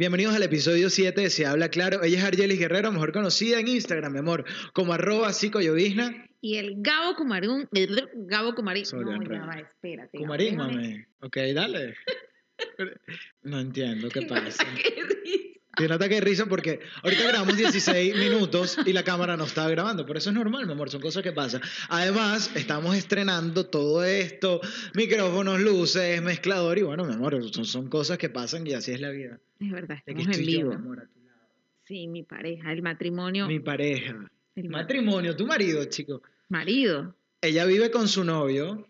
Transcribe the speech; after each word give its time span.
Bienvenidos 0.00 0.34
al 0.34 0.42
episodio 0.42 0.88
7 0.88 1.20
de 1.20 1.28
Se 1.28 1.44
Habla 1.44 1.68
Claro. 1.68 2.02
Ella 2.02 2.16
es 2.16 2.24
Argelis 2.24 2.58
Guerrero, 2.58 2.90
mejor 2.90 3.12
conocida 3.12 3.60
en 3.60 3.68
Instagram, 3.68 4.14
mi 4.14 4.20
amor, 4.20 4.46
como 4.72 4.94
arroba 4.94 5.30
psicoyovizna. 5.30 6.26
Y 6.40 6.56
el 6.56 6.76
Gabo 6.78 7.14
Cumarín, 7.16 7.68
Gabo 8.14 8.54
Cumarín. 8.54 8.86
Sobre 8.86 9.04
No, 9.04 9.16
enredo. 9.16 9.42
ya 9.42 9.46
va, 9.46 9.60
espérate. 9.60 10.16
Gabo, 10.16 10.24
Cumarín, 10.24 10.56
mami. 10.56 11.04
Ok, 11.20 11.36
dale. 11.54 11.94
No 13.42 13.60
entiendo 13.60 14.08
qué 14.08 14.22
pasa. 14.22 14.64
Qué. 14.82 15.49
Tiene 15.76 15.94
ataque 15.94 16.16
de 16.16 16.20
risa 16.20 16.46
porque 16.46 16.80
ahorita 17.02 17.22
grabamos 17.28 17.56
16 17.56 18.16
minutos 18.16 18.76
y 18.84 18.92
la 18.92 19.04
cámara 19.04 19.36
no 19.36 19.44
estaba 19.44 19.70
grabando. 19.70 20.04
Por 20.04 20.16
eso 20.16 20.30
es 20.30 20.34
normal, 20.36 20.66
mi 20.66 20.72
amor, 20.72 20.90
son 20.90 21.00
cosas 21.00 21.22
que 21.22 21.32
pasan. 21.32 21.60
Además, 21.88 22.50
estamos 22.56 22.96
estrenando 22.96 23.66
todo 23.66 24.04
esto, 24.04 24.60
micrófonos, 24.94 25.60
luces, 25.60 26.20
mezclador 26.22 26.78
y 26.78 26.82
bueno, 26.82 27.04
mi 27.04 27.14
amor, 27.14 27.40
son, 27.52 27.64
son 27.64 27.88
cosas 27.88 28.18
que 28.18 28.28
pasan 28.28 28.66
y 28.66 28.72
así 28.74 28.90
es 28.92 29.00
la 29.00 29.10
vida. 29.10 29.38
Es 29.60 29.70
verdad, 29.70 29.98
estamos 29.98 30.24
en 30.24 30.30
estoy 30.32 30.46
yo, 30.46 30.58
vivo. 30.58 30.70
mi 30.70 30.74
amor, 30.76 30.98
a 31.00 31.06
tu 31.06 31.20
lado. 31.24 31.38
Sí, 31.84 32.08
mi 32.08 32.24
pareja, 32.24 32.72
el 32.72 32.82
matrimonio. 32.82 33.46
Mi 33.46 33.60
pareja. 33.60 34.16
el 34.56 34.68
ma- 34.68 34.78
Matrimonio, 34.78 35.36
tu 35.36 35.46
marido, 35.46 35.84
chico. 35.84 36.20
marido, 36.48 37.14
Ella 37.40 37.64
vive 37.64 37.90
con 37.92 38.08
su 38.08 38.24
novio. 38.24 38.86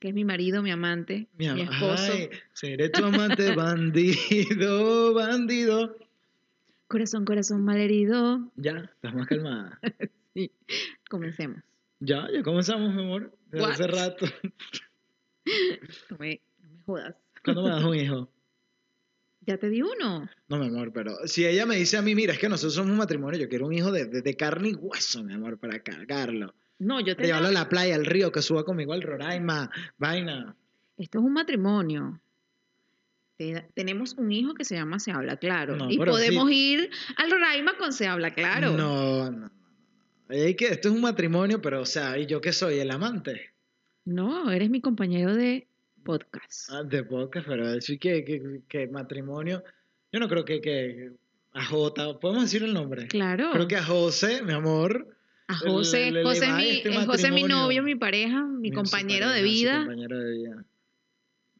que 0.00 0.08
es 0.08 0.14
mi 0.14 0.24
marido, 0.24 0.62
mi 0.62 0.70
amante, 0.72 1.28
Mi, 1.36 1.44
mi, 1.44 1.60
am- 1.62 1.72
esposo. 1.72 2.12
Ay, 2.14 2.30
seré 2.54 2.88
tu 2.88 3.04
amante, 3.04 3.54
bandido, 3.54 5.12
bandido. 5.14 5.96
Corazón, 6.92 7.24
corazón 7.24 7.64
malherido. 7.64 8.52
Ya, 8.56 8.90
estás 8.94 9.14
más 9.14 9.26
calmada. 9.26 9.80
Sí, 10.34 10.50
comencemos. 11.10 11.62
Ya, 12.00 12.26
ya 12.32 12.42
comenzamos, 12.42 12.94
mi 12.94 13.02
amor. 13.02 13.36
Desde 13.50 13.64
What? 13.64 13.72
hace 13.72 13.86
rato. 13.86 14.26
No 16.10 16.16
me, 16.18 16.40
no 16.62 16.70
me 16.70 16.82
jodas. 16.86 17.16
¿Cuándo 17.44 17.62
me 17.64 17.68
das 17.70 17.84
un 17.84 17.94
hijo? 17.96 18.32
Ya 19.44 19.56
te 19.58 19.68
di 19.70 19.82
uno. 19.82 20.28
No, 20.48 20.58
mi 20.58 20.68
amor, 20.68 20.92
pero 20.92 21.16
si 21.26 21.44
ella 21.44 21.66
me 21.66 21.74
dice 21.74 21.96
a 21.96 22.02
mí, 22.02 22.14
mira, 22.14 22.32
es 22.32 22.38
que 22.38 22.48
nosotros 22.48 22.74
somos 22.74 22.92
un 22.92 22.96
matrimonio, 22.98 23.40
yo 23.40 23.48
quiero 23.48 23.66
un 23.66 23.72
hijo 23.72 23.90
de, 23.90 24.04
de- 24.06 24.22
de 24.22 24.36
carne 24.36 24.68
y 24.68 24.74
hueso, 24.74 25.24
mi 25.24 25.34
amor, 25.34 25.58
para 25.58 25.82
cargarlo. 25.82 26.54
No, 26.78 27.00
yo 27.00 27.16
te 27.16 27.24
llevarlo 27.24 27.48
a 27.48 27.52
la 27.52 27.68
playa, 27.68 27.96
al 27.96 28.06
río, 28.06 28.30
que 28.30 28.40
suba 28.40 28.64
conmigo 28.64 28.92
al 28.92 29.02
Roraima, 29.02 29.68
vaina. 29.98 30.54
Esto 30.96 31.18
es 31.18 31.24
un 31.24 31.32
matrimonio. 31.32 32.20
Te- 33.52 33.66
tenemos 33.74 34.14
un 34.14 34.30
hijo 34.30 34.54
que 34.54 34.64
se 34.64 34.74
llama 34.76 34.98
Se 35.00 35.10
Habla 35.10 35.36
Claro. 35.36 35.76
No, 35.76 35.90
y 35.90 35.98
podemos 35.98 36.48
sí. 36.48 36.72
ir 36.72 36.90
al 37.16 37.30
Roraima 37.30 37.76
con 37.76 37.92
Se 37.92 38.06
Habla 38.06 38.32
Claro. 38.32 38.72
No, 38.76 39.30
no, 39.30 39.50
que 40.28 40.66
esto 40.68 40.88
es 40.88 40.94
un 40.94 41.00
matrimonio, 41.00 41.60
pero, 41.60 41.82
o 41.82 41.86
sea, 41.86 42.16
¿y 42.18 42.26
yo 42.26 42.40
qué 42.40 42.52
soy? 42.52 42.78
¿El 42.78 42.90
amante? 42.90 43.50
No, 44.04 44.50
eres 44.50 44.70
mi 44.70 44.80
compañero 44.80 45.34
de 45.34 45.66
podcast. 46.04 46.70
Ah, 46.70 46.82
de 46.82 47.04
podcast, 47.04 47.46
pero 47.46 47.70
decir 47.72 47.98
que, 47.98 48.24
que, 48.24 48.62
que 48.68 48.86
matrimonio. 48.88 49.62
Yo 50.12 50.20
no 50.20 50.28
creo 50.28 50.44
que, 50.44 50.60
que 50.60 51.12
a 51.52 51.64
Jota, 51.64 52.18
¿podemos 52.18 52.44
decir 52.44 52.62
el 52.62 52.72
nombre? 52.74 53.06
claro. 53.08 53.50
Creo 53.52 53.68
que 53.68 53.76
a 53.76 53.84
José, 53.84 54.42
mi 54.42 54.52
amor. 54.52 55.16
a 55.48 55.54
José, 55.56 56.10
le- 56.10 56.20
le- 56.20 56.24
José, 56.24 56.50
mi, 56.52 56.68
este 56.70 56.94
José 57.06 57.30
mi 57.30 57.42
novio, 57.44 57.82
mi 57.82 57.94
pareja, 57.94 58.42
mi 58.44 58.72
compañero 58.72 59.26
pareja, 59.26 59.34
de 59.36 59.42
vida. 59.42 59.76
compañero 59.78 60.18
de 60.18 60.30
vida. 60.32 60.64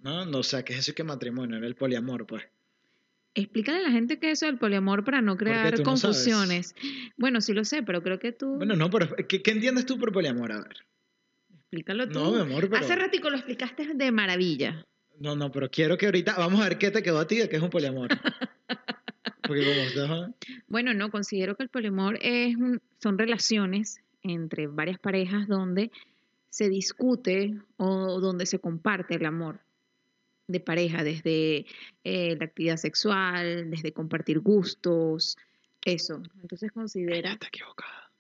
No, 0.03 0.25
no, 0.27 0.39
o 0.39 0.43
sea, 0.43 0.65
que 0.65 0.73
es 0.73 0.81
eso 0.81 0.95
que 0.95 1.05
matrimonio, 1.05 1.57
era 1.57 1.67
el 1.67 1.77
poliamor, 1.77 2.27
pues. 2.27 2.45
Explícale 3.35 3.79
a 3.79 3.83
la 3.83 3.91
gente 3.91 4.19
qué 4.19 4.31
es 4.31 4.39
eso 4.41 4.47
del 4.47 4.59
poliamor 4.59 5.05
para 5.05 5.23
no 5.23 5.37
crear 5.37 5.73
no 5.79 5.97
sabes? 5.97 6.03
confusiones. 6.03 6.75
bueno, 7.17 7.41
sí 7.41 7.55
lo 7.55 7.65
sé, 7.65 7.83
pero 7.83 8.03
creo 8.03 8.19
que 8.19 8.33
tú. 8.33 8.57
Bueno, 8.57 8.77
no, 8.77 8.91
pero 8.91 9.09
¿qué, 9.27 9.43
qué 9.43 9.51
entiendes 9.53 9.87
tú 9.87 9.99
por 9.99 10.13
poliamor? 10.13 10.53
A 10.53 10.59
ver. 10.61 10.77
explícalo 11.55 12.09
tú. 12.09 12.19
No, 12.19 12.33
mi 12.33 12.41
amor, 12.41 12.69
pero. 12.69 12.85
Hace 12.85 12.95
ratico 12.97 13.31
lo 13.31 13.37
explicaste 13.37 13.95
de 13.95 14.13
maravilla. 14.13 14.85
No, 15.19 15.35
no, 15.37 15.51
pero 15.51 15.71
quiero 15.71 15.97
que 15.97 16.07
ahorita. 16.07 16.35
Vamos 16.37 16.61
a 16.61 16.65
ver 16.69 16.79
qué 16.79 16.91
te 16.91 17.03
quedó 17.03 17.21
a 17.21 17.27
ti 17.27 17.37
de 17.37 17.49
qué 17.49 17.57
es 17.57 17.63
un 17.63 17.71
poliamor. 17.71 18.09
Porque 19.47 19.65
como 19.65 19.81
estás. 19.87 20.11
¿ah? 20.11 20.31
Bueno, 20.69 20.93
no, 20.95 21.11
considero 21.11 21.57
que 21.57 21.63
el 21.63 21.69
poliamor 21.69 22.19
es 22.21 22.57
un- 22.57 22.83
son 23.01 23.19
relaciones 23.19 24.03
entre 24.23 24.67
varias 24.67 24.99
parejas 24.99 25.49
donde 25.49 25.91
se 26.51 26.69
discute 26.69 27.55
o 27.77 28.21
donde 28.21 28.47
se 28.47 28.59
comparte 28.59 29.15
el 29.15 29.25
amor 29.27 29.61
de 30.49 30.61
pareja, 30.61 31.05
desde 31.05 31.67
eh, 32.05 32.37
la 32.39 32.45
actividad 32.45 32.77
sexual, 32.77 33.71
desde 33.71 33.93
compartir 33.93 34.41
gustos, 34.41 35.37
eso. 35.85 36.23
Entonces 36.41 36.73
considera, 36.73 37.33
Está 37.33 37.49
equivocada. 37.49 38.11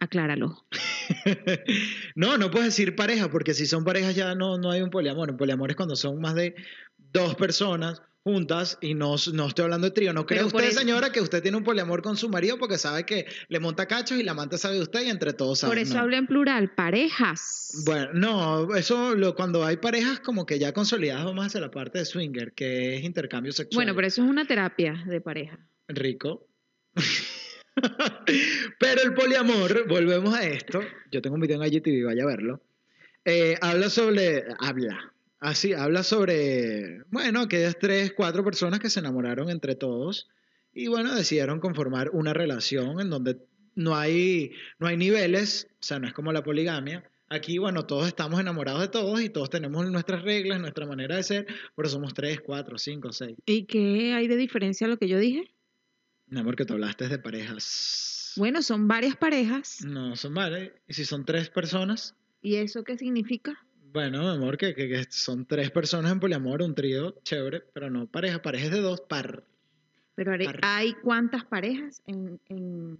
acláralo. 0.00 0.66
no, 2.14 2.38
no 2.38 2.50
puedes 2.50 2.68
decir 2.68 2.96
pareja, 2.96 3.30
porque 3.30 3.54
si 3.54 3.66
son 3.66 3.84
parejas 3.84 4.14
ya 4.14 4.34
no, 4.34 4.58
no 4.58 4.70
hay 4.70 4.82
un 4.82 4.90
poliamor. 4.90 5.30
Un 5.30 5.36
poliamor 5.36 5.70
es 5.70 5.76
cuando 5.76 5.96
son 5.96 6.20
más 6.20 6.34
de 6.34 6.54
dos 6.96 7.34
personas 7.34 8.02
juntas 8.24 8.78
y 8.80 8.94
no, 8.94 9.16
no 9.32 9.46
estoy 9.48 9.64
hablando 9.64 9.88
de 9.88 9.90
trío. 9.90 10.12
No 10.12 10.26
cree 10.26 10.44
usted, 10.44 10.64
eso- 10.64 10.78
señora, 10.80 11.10
que 11.10 11.20
usted 11.20 11.42
tiene 11.42 11.56
un 11.56 11.64
poliamor 11.64 12.02
con 12.02 12.16
su 12.16 12.28
marido 12.28 12.58
porque 12.58 12.78
sabe 12.78 13.04
que 13.04 13.26
le 13.48 13.60
monta 13.60 13.86
cachos 13.86 14.18
y 14.18 14.22
la 14.22 14.32
amante 14.32 14.58
sabe 14.58 14.76
de 14.76 14.82
usted 14.82 15.02
y 15.02 15.10
entre 15.10 15.32
todos 15.32 15.60
saben. 15.60 15.72
Por 15.72 15.78
eso 15.78 15.94
no. 15.94 16.00
hablo 16.00 16.16
en 16.16 16.26
plural, 16.26 16.70
parejas. 16.74 17.82
Bueno, 17.84 18.10
no, 18.12 18.74
eso 18.76 19.14
lo, 19.14 19.34
cuando 19.34 19.64
hay 19.64 19.76
parejas 19.78 20.20
como 20.20 20.46
que 20.46 20.58
ya 20.58 20.72
consolidadas 20.72 21.24
vamos 21.24 21.46
hacia 21.46 21.60
la 21.60 21.70
parte 21.70 21.98
de 21.98 22.04
swinger, 22.04 22.52
que 22.52 22.96
es 22.96 23.04
intercambio 23.04 23.52
sexual. 23.52 23.76
Bueno, 23.84 23.94
pero 23.94 24.06
eso 24.06 24.22
es 24.22 24.28
una 24.28 24.44
terapia 24.44 25.02
de 25.06 25.20
pareja. 25.20 25.58
Rico. 25.88 26.46
Pero 28.78 29.02
el 29.02 29.14
poliamor, 29.14 29.88
volvemos 29.88 30.34
a 30.34 30.42
esto. 30.44 30.80
Yo 31.10 31.22
tengo 31.22 31.36
un 31.36 31.40
video 31.40 31.62
en 31.62 31.72
IGTV, 31.72 32.04
vaya 32.04 32.22
a 32.22 32.26
verlo. 32.26 32.62
Eh, 33.24 33.56
habla 33.60 33.88
sobre. 33.88 34.44
Habla. 34.58 35.11
Así, 35.42 35.72
habla 35.72 36.04
sobre. 36.04 37.02
Bueno, 37.10 37.40
aquellas 37.40 37.76
tres, 37.76 38.12
cuatro 38.16 38.44
personas 38.44 38.78
que 38.78 38.88
se 38.88 39.00
enamoraron 39.00 39.50
entre 39.50 39.74
todos. 39.74 40.28
Y 40.72 40.86
bueno, 40.86 41.12
decidieron 41.16 41.58
conformar 41.58 42.10
una 42.12 42.32
relación 42.32 43.00
en 43.00 43.10
donde 43.10 43.38
no 43.74 43.96
hay, 43.96 44.52
no 44.78 44.86
hay 44.86 44.96
niveles, 44.96 45.66
o 45.72 45.82
sea, 45.82 45.98
no 45.98 46.06
es 46.06 46.12
como 46.12 46.32
la 46.32 46.44
poligamia. 46.44 47.10
Aquí, 47.28 47.58
bueno, 47.58 47.86
todos 47.86 48.06
estamos 48.06 48.38
enamorados 48.38 48.82
de 48.82 48.88
todos 48.88 49.20
y 49.20 49.30
todos 49.30 49.50
tenemos 49.50 49.84
nuestras 49.90 50.22
reglas, 50.22 50.60
nuestra 50.60 50.86
manera 50.86 51.16
de 51.16 51.24
ser, 51.24 51.46
pero 51.74 51.88
somos 51.88 52.14
tres, 52.14 52.40
cuatro, 52.40 52.78
cinco, 52.78 53.12
seis. 53.12 53.36
¿Y 53.44 53.64
qué 53.64 54.14
hay 54.14 54.28
de 54.28 54.36
diferencia 54.36 54.86
a 54.86 54.90
lo 54.90 54.96
que 54.96 55.08
yo 55.08 55.18
dije? 55.18 55.52
Mi 56.28 56.38
amor, 56.38 56.54
que 56.54 56.64
tú 56.64 56.74
hablaste 56.74 57.08
de 57.08 57.18
parejas. 57.18 58.34
Bueno, 58.36 58.62
son 58.62 58.86
varias 58.86 59.16
parejas. 59.16 59.84
No, 59.84 60.14
son 60.14 60.34
varias. 60.34 60.70
¿Y 60.86 60.94
si 60.94 61.04
son 61.04 61.24
tres 61.24 61.50
personas? 61.50 62.14
¿Y 62.40 62.56
eso 62.56 62.84
qué 62.84 62.96
significa? 62.96 63.58
Bueno, 63.92 64.22
mi 64.22 64.28
amor, 64.28 64.56
que, 64.56 64.74
que- 64.74 64.88
que 64.88 65.04
son 65.10 65.44
tres 65.46 65.70
personas 65.70 66.12
en 66.12 66.20
poliamor, 66.20 66.62
un 66.62 66.74
trío, 66.74 67.14
chévere, 67.24 67.60
pero 67.74 67.90
no 67.90 68.06
pareja, 68.06 68.40
pareja 68.40 68.66
es 68.66 68.70
de 68.72 68.80
dos, 68.80 69.00
par. 69.02 69.44
Pero 70.14 70.32
hay- 70.32 70.44
Par- 70.44 70.60
hay 70.62 70.94
cuántas 70.94 71.44
parejas 71.44 72.02
en, 72.06 72.40
en, 72.48 72.98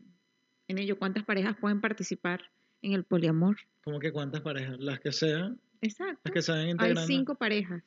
en 0.68 0.78
ello, 0.78 0.98
cuántas 0.98 1.24
parejas 1.24 1.56
pueden 1.60 1.80
participar 1.80 2.42
en 2.82 2.92
el 2.92 3.04
poliamor. 3.04 3.56
¿Cómo 3.84 3.98
que 4.00 4.12
cuántas 4.12 4.42
parejas? 4.42 4.76
Las 4.80 5.00
que 5.00 5.12
sean, 5.12 5.58
Exacto. 5.80 6.20
las 6.24 6.32
que 6.34 6.42
sean 6.42 6.58
Hay 6.58 6.70
integrando. 6.70 7.06
cinco 7.06 7.34
parejas. 7.36 7.82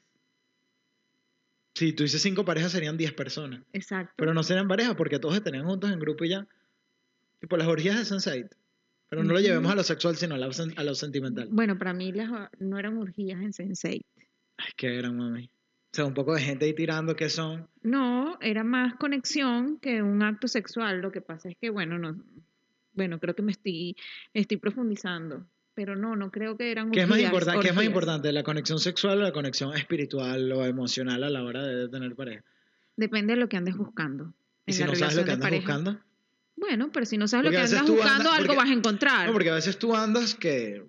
Si 1.76 1.92
tú 1.94 2.04
dices 2.04 2.22
cinco 2.22 2.46
parejas, 2.46 2.72
serían 2.72 2.98
diez 2.98 3.12
personas. 3.14 3.62
Exacto. 3.74 4.14
Pero 4.16 4.34
no 4.34 4.44
serían 4.44 4.68
parejas 4.68 4.96
porque 4.96 5.20
todos 5.20 5.36
estarían 5.36 5.66
juntos 5.66 5.92
en 5.92 6.00
grupo 6.00 6.24
y 6.24 6.30
ya. 6.30 6.48
Tipo 7.40 7.58
las 7.58 7.68
orgías 7.68 7.98
de 7.98 8.06
Sunset. 8.06 8.56
Pero 9.10 9.24
no 9.24 9.34
lo 9.34 9.40
llevemos 9.40 9.72
a 9.72 9.76
lo 9.76 9.84
sexual, 9.84 10.16
sino 10.16 10.36
a 10.36 10.38
lo, 10.38 10.50
a 10.76 10.84
lo 10.84 10.96
sentimental. 10.96 11.48
Bueno, 11.52 11.78
para 11.78 11.94
mí 11.94 12.12
las, 12.12 12.30
no 12.60 12.80
eran 12.80 12.98
orgías 12.98 13.42
en 13.42 13.54
Sensei. 13.54 14.06
Ay, 14.58 14.72
que 14.76 14.98
eran, 14.98 15.16
mami. 15.18 15.46
O 15.46 15.96
sea, 15.96 16.06
un 16.06 16.14
poco 16.14 16.34
de 16.34 16.42
gente 16.42 16.66
ahí 16.66 16.74
tirando 16.74 17.16
que 17.16 17.30
son. 17.30 17.70
No, 17.82 18.38
era 18.42 18.64
más 18.64 18.96
conexión 18.96 19.80
que 19.80 20.02
un 20.02 20.24
acto 20.24 20.48
sexual. 20.48 21.02
Lo 21.02 21.12
que 21.12 21.22
pasa 21.22 21.50
es 21.50 21.56
que, 21.58 21.70
bueno, 21.70 21.98
no, 21.98 22.22
bueno, 22.96 23.20
creo 23.20 23.36
que 23.36 23.44
me 23.44 23.52
estoy, 23.52 23.96
estoy 24.34 24.58
profundizando. 24.58 25.46
Pero 25.74 25.96
no, 25.96 26.16
no 26.16 26.32
creo 26.32 26.58
que 26.58 26.72
eran 26.72 26.90
¿Qué 26.92 27.02
es, 27.02 27.08
más 27.08 27.20
importante, 27.20 27.62
¿Qué 27.62 27.70
es 27.70 27.76
más 27.76 27.86
importante? 27.86 28.32
¿La 28.32 28.44
conexión 28.44 28.80
sexual 28.80 29.20
o 29.20 29.22
la 29.22 29.34
conexión 29.34 29.76
espiritual 29.76 30.52
o 30.54 30.66
emocional 30.66 31.24
a 31.24 31.30
la 31.30 31.44
hora 31.44 31.64
de 31.64 31.90
tener 31.90 32.16
pareja? 32.16 32.44
Depende 32.96 33.34
de 33.34 33.40
lo 33.42 33.50
que 33.50 33.58
andes 33.58 33.76
buscando. 33.76 34.34
Y 34.66 34.72
en 34.72 34.74
si 34.74 34.80
la 34.82 34.88
no 34.88 34.96
sabes 34.96 35.16
lo 35.18 35.26
que 35.26 35.32
andas 35.32 35.46
pareja. 35.46 35.66
buscando. 35.66 36.00
Bueno, 36.56 36.90
pero 36.92 37.06
si 37.06 37.18
no 37.18 37.28
sabes 37.28 37.46
Porque 37.48 37.58
lo 37.62 37.68
que 37.68 37.76
andas 37.76 37.90
buscando, 37.92 38.14
andas- 38.30 38.34
algo 38.40 38.48
porque- 38.48 38.58
vas 38.62 38.70
a 38.70 38.74
encontrar. 38.74 39.28
No, 39.28 39.34
porque 39.34 39.50
a 39.50 39.56
veces 39.56 39.78
tú 39.78 39.96
andas 39.96 40.36
que, 40.36 40.86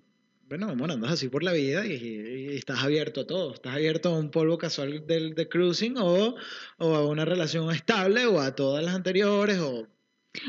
bueno, 0.47 0.75
bueno, 0.75 0.93
andas 0.93 1.11
así 1.11 1.27
por 1.29 1.43
la 1.43 1.51
vida 1.51 1.85
y, 1.85 1.91
y 1.93 2.55
estás 2.55 2.83
abierto 2.83 3.21
a 3.21 3.27
todo. 3.27 3.53
Estás 3.53 3.73
abierto 3.75 4.09
a 4.09 4.17
un 4.19 4.31
polvo 4.31 4.57
casual 4.57 5.05
del, 5.05 5.35
de 5.35 5.49
cruising 5.49 5.95
o, 5.97 6.35
o 6.77 6.95
a 6.95 7.05
una 7.07 7.25
relación 7.25 7.69
estable 7.71 8.25
o 8.25 8.39
a 8.39 8.55
todas 8.55 8.83
las 8.83 8.95
anteriores 8.95 9.59
o... 9.59 9.87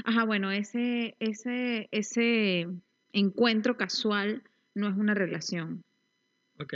Ajá, 0.04 0.24
bueno, 0.24 0.50
ese, 0.52 1.16
ese, 1.18 1.88
ese 1.92 2.68
encuentro 3.12 3.76
casual 3.76 4.42
no 4.74 4.88
es 4.88 4.96
una 4.96 5.14
relación, 5.14 5.82
Ok. 6.60 6.74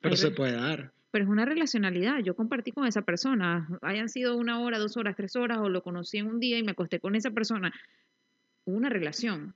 Pero 0.00 0.16
se 0.16 0.30
puede 0.30 0.52
dar. 0.52 0.92
Pero 1.16 1.24
es 1.24 1.30
una 1.30 1.46
relacionalidad. 1.46 2.18
Yo 2.18 2.36
compartí 2.36 2.72
con 2.72 2.86
esa 2.86 3.00
persona, 3.00 3.66
hayan 3.80 4.10
sido 4.10 4.36
una 4.36 4.60
hora, 4.60 4.78
dos 4.78 4.98
horas, 4.98 5.16
tres 5.16 5.34
horas, 5.34 5.56
o 5.56 5.70
lo 5.70 5.82
conocí 5.82 6.18
en 6.18 6.26
un 6.26 6.40
día 6.40 6.58
y 6.58 6.62
me 6.62 6.72
acosté 6.72 7.00
con 7.00 7.16
esa 7.16 7.30
persona. 7.30 7.72
Una 8.66 8.90
relación. 8.90 9.54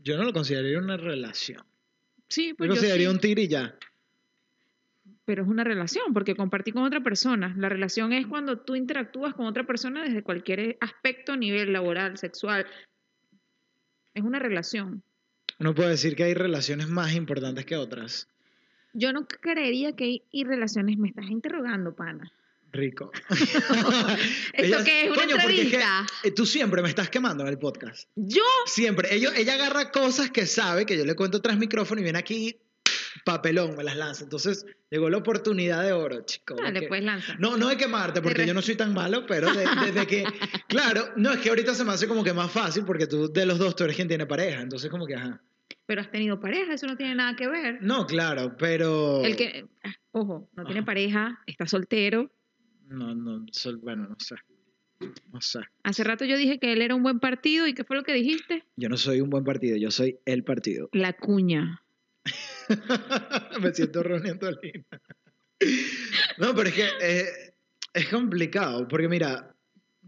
Yo 0.00 0.16
no 0.16 0.22
lo 0.22 0.32
consideraría 0.32 0.78
una 0.78 0.96
relación. 0.96 1.64
Sí, 2.28 2.54
pues 2.54 2.68
yo 2.68 2.74
consideraría 2.74 3.08
sí. 3.08 3.14
un 3.16 3.18
tir 3.18 3.40
y 3.40 3.48
ya. 3.48 3.74
pero 5.24 5.42
es 5.42 5.48
una 5.48 5.64
relación, 5.64 6.14
porque 6.14 6.36
compartí 6.36 6.70
con 6.70 6.84
otra 6.84 7.02
persona. 7.02 7.52
La 7.58 7.68
relación 7.68 8.12
es 8.12 8.28
cuando 8.28 8.60
tú 8.60 8.76
interactúas 8.76 9.34
con 9.34 9.46
otra 9.46 9.66
persona 9.66 10.04
desde 10.04 10.22
cualquier 10.22 10.78
aspecto, 10.80 11.36
nivel 11.36 11.72
laboral, 11.72 12.16
sexual. 12.16 12.64
Es 14.14 14.22
una 14.22 14.38
relación. 14.38 15.02
Uno 15.58 15.74
puede 15.74 15.88
decir 15.88 16.14
que 16.14 16.22
hay 16.22 16.34
relaciones 16.34 16.86
más 16.86 17.12
importantes 17.16 17.66
que 17.66 17.74
otras. 17.74 18.28
Yo 18.94 19.12
no 19.12 19.26
creería 19.26 19.92
que 19.94 20.22
hay 20.32 20.44
relaciones, 20.44 20.98
me 20.98 21.08
estás 21.08 21.26
interrogando, 21.30 21.94
pana. 21.94 22.30
Rico. 22.72 23.10
¿Esto 24.52 24.84
qué 24.84 25.04
es? 25.04 25.10
¿Una 25.10 25.22
Coño, 25.22 25.36
porque 25.42 25.62
es 25.62 25.68
que, 25.70 25.76
entrevista? 25.76 26.06
eh, 26.24 26.30
tú 26.32 26.44
siempre 26.46 26.82
me 26.82 26.88
estás 26.88 27.08
quemando 27.10 27.42
en 27.44 27.48
el 27.50 27.58
podcast. 27.58 28.08
Yo, 28.14 28.42
Siempre. 28.66 29.14
Ellos, 29.14 29.32
ella 29.36 29.54
agarra 29.54 29.90
cosas 29.90 30.30
que 30.30 30.46
sabe, 30.46 30.84
que 30.86 30.96
yo 30.96 31.04
le 31.04 31.14
cuento 31.14 31.40
tras 31.40 31.56
micrófono 31.58 32.00
y 32.00 32.04
viene 32.04 32.18
aquí, 32.18 32.56
papelón, 33.24 33.76
me 33.76 33.84
las 33.84 33.96
lanza. 33.96 34.24
Entonces, 34.24 34.66
llegó 34.90 35.08
la 35.10 35.16
oportunidad 35.18 35.82
de 35.82 35.92
oro, 35.92 36.22
chico. 36.24 36.56
dale, 36.56 36.80
que- 36.80 36.88
pues 36.88 37.02
lanza. 37.02 37.34
No, 37.38 37.56
no 37.56 37.68
de 37.68 37.76
quemarte, 37.76 38.20
porque 38.20 38.46
yo 38.46 38.54
no 38.54 38.62
soy 38.62 38.76
tan 38.76 38.92
malo, 38.92 39.24
pero 39.26 39.52
de- 39.52 39.64
desde 39.92 40.06
que. 40.06 40.24
Claro, 40.68 41.12
no, 41.16 41.32
es 41.32 41.38
que 41.40 41.48
ahorita 41.48 41.74
se 41.74 41.84
me 41.84 41.92
hace 41.92 42.06
como 42.08 42.22
que 42.24 42.32
más 42.32 42.50
fácil, 42.50 42.84
porque 42.84 43.06
tú, 43.06 43.32
de 43.32 43.46
los 43.46 43.58
dos, 43.58 43.74
tú 43.76 43.84
eres 43.84 43.96
quien 43.96 44.08
tiene 44.08 44.26
pareja. 44.26 44.60
Entonces, 44.60 44.90
como 44.90 45.06
que, 45.06 45.14
ajá. 45.14 45.40
Pero 45.86 46.00
has 46.00 46.10
tenido 46.10 46.38
pareja, 46.40 46.74
eso 46.74 46.86
no 46.86 46.96
tiene 46.96 47.14
nada 47.14 47.34
que 47.36 47.48
ver. 47.48 47.78
No, 47.82 48.06
claro, 48.06 48.56
pero. 48.58 49.24
El 49.24 49.36
que, 49.36 49.66
ah, 49.84 49.94
ojo, 50.12 50.48
no 50.54 50.64
tiene 50.64 50.82
pareja, 50.82 51.40
está 51.46 51.66
soltero. 51.66 52.30
No, 52.86 53.14
no, 53.14 53.44
sol- 53.52 53.78
bueno, 53.82 54.06
no 54.08 54.16
sé. 54.18 54.36
No 55.32 55.40
sé. 55.40 55.60
Hace 55.84 56.04
rato 56.04 56.24
yo 56.24 56.36
dije 56.36 56.58
que 56.58 56.72
él 56.72 56.82
era 56.82 56.94
un 56.94 57.02
buen 57.02 57.20
partido 57.20 57.66
y 57.66 57.74
¿qué 57.74 57.84
fue 57.84 57.96
lo 57.96 58.02
que 58.02 58.12
dijiste? 58.14 58.64
Yo 58.76 58.88
no 58.88 58.96
soy 58.96 59.20
un 59.20 59.30
buen 59.30 59.44
partido, 59.44 59.76
yo 59.76 59.90
soy 59.90 60.18
el 60.24 60.42
partido. 60.44 60.88
La 60.92 61.12
cuña. 61.12 61.82
Me 63.62 63.72
siento 63.72 64.02
reuniendo 64.02 64.50
Lina. 64.50 64.84
No, 66.38 66.54
pero 66.54 66.68
es 66.68 66.74
que 66.74 66.88
eh, 67.00 67.24
es 67.94 68.08
complicado, 68.08 68.86
porque 68.88 69.08
mira, 69.08 69.54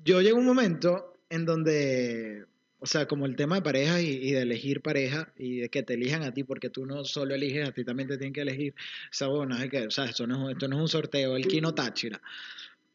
yo 0.05 0.21
llego 0.21 0.37
a 0.37 0.41
un 0.41 0.47
momento 0.47 1.21
en 1.29 1.45
donde, 1.45 2.47
o 2.81 2.87
sea, 2.87 3.06
como 3.06 3.27
el 3.27 3.37
tema 3.37 3.56
de 3.56 3.62
pareja 3.62 4.00
y, 4.00 4.32
de 4.32 4.43
elegir 4.43 4.81
pareja 4.81 5.32
y 5.37 5.59
de 5.61 5.69
que 5.69 5.82
te 5.82 5.94
elijan 5.94 6.23
a 6.23 6.32
ti, 6.32 6.44
porque 6.44 6.71
tú 6.71 6.87
no 6.87 7.05
solo 7.05 7.35
eliges, 7.35 7.69
a 7.69 7.73
ti 7.73 7.85
también 7.85 8.09
te 8.09 8.17
tienen 8.17 8.32
que 8.32 8.41
elegir. 8.41 8.75
Esa 9.12 9.27
buena, 9.29 9.69
que, 9.69 9.87
o 9.87 9.91
sea, 9.91 10.06
esto 10.06 10.27
no, 10.27 10.50
es, 10.50 10.56
es 10.61 10.69
un 10.69 10.88
sorteo, 10.88 11.37
el 11.37 11.47
Kino 11.47 11.75
Táchira. 11.75 12.21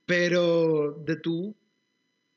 Pero 0.05 1.03
de 1.05 1.15
tú 1.17 1.55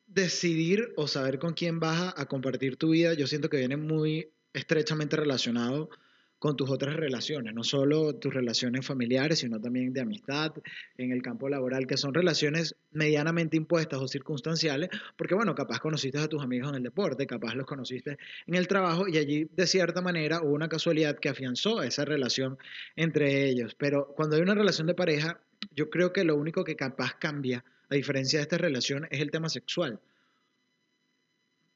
decidir 0.07 0.93
o 0.97 1.07
saber 1.07 1.39
con 1.39 1.55
quién 1.55 1.81
vas 1.81 2.15
a 2.17 2.27
compartir 2.27 2.77
tu 2.77 2.91
vida, 2.91 3.15
yo 3.15 3.27
siento 3.27 3.49
que 3.49 3.59
viene 3.59 3.77
muy 3.77 4.29
estrechamente 4.53 5.17
relacionado 5.17 5.91
con 6.39 6.57
tus 6.57 6.71
otras 6.71 6.97
relaciones, 6.97 7.53
no 7.55 7.65
solo 7.65 8.15
tus 8.15 8.33
relaciones 8.33 8.87
familiares, 8.87 9.41
sino 9.41 9.61
también 9.61 9.93
de 9.93 10.01
amistad, 10.01 10.53
en 10.97 11.13
el 11.13 11.23
campo 11.23 11.49
laboral, 11.49 11.87
que 11.87 11.97
son 11.97 12.15
relaciones 12.15 12.77
medianamente 12.93 13.57
impuestas 13.57 14.01
o 14.01 14.09
circunstanciales, 14.09 14.91
porque 15.17 15.35
bueno, 15.35 15.55
capaz 15.55 15.81
conociste 15.81 16.19
a 16.19 16.29
tus 16.29 16.43
amigos 16.43 16.71
en 16.71 16.77
el 16.77 16.83
deporte, 16.83 17.27
capaz 17.27 17.55
los 17.55 17.67
conociste 17.67 18.19
en 18.47 18.55
el 18.55 18.69
trabajo 18.69 19.09
y 19.09 19.19
allí 19.19 19.49
de 19.57 19.67
cierta 19.67 20.01
manera 20.01 20.41
hubo 20.43 20.53
una 20.53 20.69
casualidad 20.69 21.19
que 21.19 21.29
afianzó 21.29 21.83
esa 21.83 22.05
relación 22.05 22.59
entre 22.97 23.49
ellos. 23.49 23.75
Pero 23.75 24.13
cuando 24.17 24.37
hay 24.37 24.43
una 24.43 24.55
relación 24.55 24.87
de 24.87 24.95
pareja, 24.95 25.41
yo 25.75 25.91
creo 25.91 26.13
que 26.13 26.25
lo 26.25 26.37
único 26.37 26.65
que 26.65 26.77
capaz 26.77 27.15
cambia, 27.19 27.65
a 27.91 27.95
diferencia 27.95 28.39
de 28.39 28.43
esta 28.43 28.59
relación, 28.59 29.07
es 29.11 29.21
el 29.21 29.31
tema 29.31 29.49
sexual. 29.49 30.01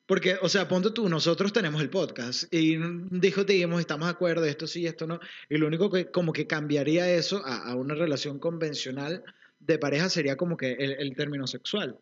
Porque, 0.07 0.37
o 0.43 0.49
sea, 0.49 0.67
ponte 0.69 0.91
tú, 0.91 1.09
nosotros 1.09 1.53
tenemos 1.53 1.81
el 1.81 1.89
podcast 1.89 2.53
y 2.53 2.77
discutimos, 3.11 3.81
estamos 3.81 4.09
de 4.09 4.13
acuerdo, 4.13 4.45
esto 4.45 4.67
sí, 4.67 4.87
esto 4.87 5.07
no, 5.07 5.21
y 5.49 5.59
lo 5.59 5.67
único 5.67 5.91
que 5.91 6.11
como 6.11 6.33
que 6.33 6.47
cambiaría 6.47 7.09
eso 7.11 7.41
a, 7.45 7.75
una 7.77 7.95
relación 7.95 8.39
convencional 8.39 9.23
de 9.61 9.79
pareja 9.79 10.09
sería 10.09 10.37
como 10.37 10.57
que 10.57 10.73
el, 10.73 10.93
el 10.93 11.15
término 11.15 11.47
sexual. 11.47 11.99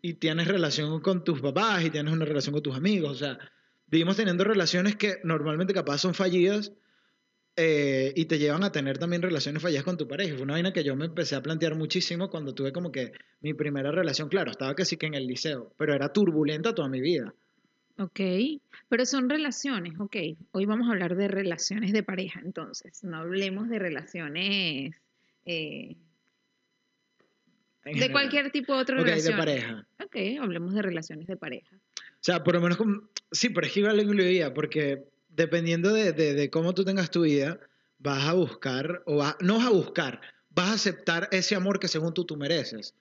Y 0.00 0.14
tienes 0.14 0.46
relación 0.48 1.00
con 1.00 1.24
tus 1.24 1.40
papás 1.40 1.84
y 1.84 1.90
tienes 1.90 2.12
una 2.12 2.24
relación 2.24 2.52
con 2.52 2.62
tus 2.62 2.76
amigos, 2.76 3.10
o 3.12 3.18
sea, 3.18 3.38
vivimos 3.88 4.16
teniendo 4.16 4.44
relaciones 4.44 4.96
que 4.96 5.18
normalmente 5.24 5.74
capaz 5.74 5.98
son 5.98 6.14
fallidas 6.14 6.72
eh, 7.56 8.12
y 8.16 8.24
te 8.24 8.38
llevan 8.38 8.64
a 8.64 8.72
tener 8.72 8.98
también 8.98 9.22
relaciones 9.22 9.62
fallidas 9.62 9.84
con 9.84 9.96
tu 9.96 10.08
pareja. 10.08 10.34
Fue 10.34 10.42
una 10.42 10.54
vaina 10.54 10.72
que 10.72 10.82
yo 10.84 10.96
me 10.96 11.04
empecé 11.06 11.36
a 11.36 11.42
plantear 11.42 11.74
muchísimo 11.76 12.28
cuando 12.30 12.54
tuve 12.54 12.72
como 12.72 12.90
que 12.90 13.12
mi 13.40 13.54
primera 13.54 13.90
relación, 13.92 14.28
claro, 14.28 14.50
estaba 14.50 14.74
que 14.74 14.84
sí 14.84 14.96
que 14.96 15.06
en 15.06 15.14
el 15.14 15.26
liceo, 15.26 15.72
pero 15.78 15.94
era 15.94 16.12
turbulenta 16.12 16.74
toda 16.74 16.88
mi 16.88 17.00
vida. 17.00 17.32
Ok, 17.96 18.20
pero 18.88 19.06
son 19.06 19.30
relaciones, 19.30 19.92
ok. 20.00 20.16
Hoy 20.50 20.66
vamos 20.66 20.88
a 20.88 20.92
hablar 20.92 21.14
de 21.14 21.28
relaciones 21.28 21.92
de 21.92 22.02
pareja, 22.02 22.40
entonces, 22.44 23.04
no 23.04 23.18
hablemos 23.18 23.68
de 23.68 23.78
relaciones 23.78 24.96
eh, 25.46 25.96
de 27.84 28.10
cualquier 28.10 28.50
tipo 28.50 28.74
de 28.74 28.80
otra 28.82 28.96
Ok, 29.00 29.04
relación. 29.06 29.32
de 29.32 29.38
pareja. 29.38 29.86
Ok, 30.04 30.16
hablemos 30.40 30.74
de 30.74 30.82
relaciones 30.82 31.26
de 31.28 31.36
pareja. 31.36 31.76
O 31.76 32.18
sea, 32.26 32.42
por 32.42 32.54
lo 32.54 32.62
menos, 32.62 32.78
como- 32.78 33.02
sí, 33.30 33.50
pero 33.50 33.66
es 33.66 33.72
que 33.72 33.80
igual 33.80 33.96
lo 33.96 34.02
incluía, 34.02 34.52
porque 34.54 35.04
dependiendo 35.34 35.92
de, 35.92 36.12
de- 36.12 36.34
de 36.34 36.50
cómo 36.50 36.74
tú 36.74 36.84
tengas 36.84 37.10
tu 37.10 37.22
vida, 37.22 37.58
vas 37.98 38.24
a 38.24 38.32
buscar, 38.34 39.02
o 39.06 39.16
vas- 39.16 39.36
no 39.40 39.56
vas 39.58 39.66
a 39.66 39.70
buscar, 39.70 40.20
vas 40.50 40.68
a 40.70 40.74
aceptar 40.74 41.28
ese 41.32 41.54
amor 41.54 41.78
que 41.78 41.88
según 41.88 42.14
tú 42.14 42.24
tú 42.24 42.36
mereces. 42.36 42.94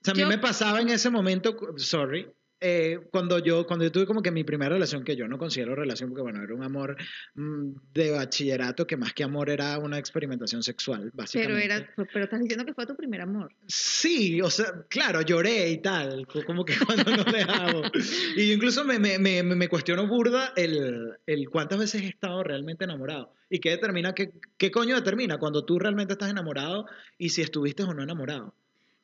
O 0.00 0.04
sea, 0.04 0.12
a 0.12 0.14
mí 0.14 0.22
Yo- 0.22 0.28
me 0.28 0.38
pasaba 0.38 0.80
en 0.80 0.88
ese 0.90 1.10
momento, 1.10 1.56
sorry, 1.76 2.28
eh, 2.60 2.98
cuando, 3.10 3.38
yo, 3.38 3.66
cuando 3.66 3.84
yo 3.84 3.92
tuve 3.92 4.06
como 4.06 4.22
que 4.22 4.30
mi 4.30 4.44
primera 4.44 4.70
relación, 4.74 5.04
que 5.04 5.14
yo 5.16 5.28
no 5.28 5.38
considero 5.38 5.74
relación, 5.74 6.10
porque 6.10 6.22
bueno, 6.22 6.42
era 6.42 6.54
un 6.54 6.62
amor 6.62 6.96
mm, 7.34 7.70
de 7.94 8.10
bachillerato, 8.10 8.86
que 8.86 8.96
más 8.96 9.12
que 9.12 9.24
amor 9.24 9.48
era 9.50 9.78
una 9.78 9.98
experimentación 9.98 10.62
sexual, 10.62 11.02
Pero 11.04 11.12
básicamente. 11.14 11.64
era, 11.64 11.88
pero 12.12 12.24
estás 12.24 12.40
diciendo 12.40 12.64
que 12.64 12.74
fue 12.74 12.86
tu 12.86 12.96
primer 12.96 13.20
amor. 13.20 13.52
Sí, 13.66 14.40
o 14.40 14.50
sea, 14.50 14.84
claro, 14.88 15.22
lloré 15.22 15.70
y 15.70 15.78
tal, 15.82 16.26
co- 16.26 16.44
como 16.44 16.64
que 16.64 16.74
cuando 16.86 17.16
nos 17.16 17.32
dejamos. 17.32 17.90
Y 18.36 18.48
yo 18.48 18.54
incluso 18.54 18.84
me, 18.84 18.98
me, 18.98 19.18
me, 19.18 19.42
me 19.42 19.68
cuestiono 19.68 20.06
burda 20.06 20.52
el, 20.56 21.12
el 21.26 21.48
cuántas 21.50 21.78
veces 21.78 22.02
he 22.02 22.08
estado 22.08 22.42
realmente 22.42 22.84
enamorado. 22.84 23.32
¿Y 23.50 23.60
qué 23.60 23.70
determina, 23.70 24.14
qué, 24.14 24.32
qué 24.58 24.70
coño 24.70 24.94
determina 24.96 25.38
cuando 25.38 25.64
tú 25.64 25.78
realmente 25.78 26.12
estás 26.14 26.30
enamorado 26.30 26.86
y 27.16 27.30
si 27.30 27.40
estuviste 27.42 27.82
o 27.84 27.94
no 27.94 28.02
enamorado? 28.02 28.54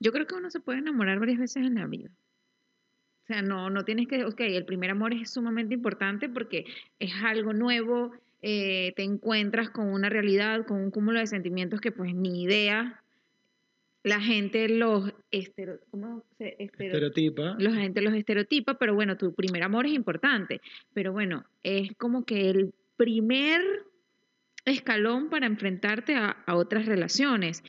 Yo 0.00 0.12
creo 0.12 0.26
que 0.26 0.34
uno 0.34 0.50
se 0.50 0.60
puede 0.60 0.80
enamorar 0.80 1.18
varias 1.18 1.38
veces 1.38 1.64
en 1.64 1.76
la 1.76 1.86
vida. 1.86 2.10
O 3.24 3.26
sea, 3.26 3.40
no, 3.42 3.70
no 3.70 3.84
tienes 3.84 4.06
que, 4.06 4.22
ok, 4.24 4.40
el 4.40 4.66
primer 4.66 4.90
amor 4.90 5.14
es 5.14 5.30
sumamente 5.30 5.72
importante 5.74 6.28
porque 6.28 6.66
es 6.98 7.12
algo 7.24 7.54
nuevo, 7.54 8.12
eh, 8.42 8.92
te 8.96 9.02
encuentras 9.02 9.70
con 9.70 9.88
una 9.88 10.10
realidad, 10.10 10.66
con 10.66 10.78
un 10.82 10.90
cúmulo 10.90 11.20
de 11.20 11.26
sentimientos 11.26 11.80
que 11.80 11.90
pues 11.90 12.14
ni 12.14 12.42
idea. 12.42 13.00
La 14.02 14.20
gente 14.20 14.68
los, 14.68 15.10
estero, 15.30 15.78
¿cómo 15.90 16.22
se, 16.36 16.54
estero- 16.62 16.88
Estereotipa. 16.92 17.56
la 17.58 17.70
gente 17.72 18.02
los 18.02 18.12
estereotipa, 18.12 18.74
pero 18.74 18.94
bueno, 18.94 19.16
tu 19.16 19.32
primer 19.32 19.62
amor 19.62 19.86
es 19.86 19.92
importante. 19.92 20.60
Pero 20.92 21.12
bueno, 21.14 21.46
es 21.62 21.92
como 21.96 22.26
que 22.26 22.50
el 22.50 22.74
primer 22.98 23.62
escalón 24.66 25.30
para 25.30 25.46
enfrentarte 25.46 26.14
a, 26.16 26.36
a 26.46 26.54
otras 26.56 26.84
relaciones. 26.84 27.62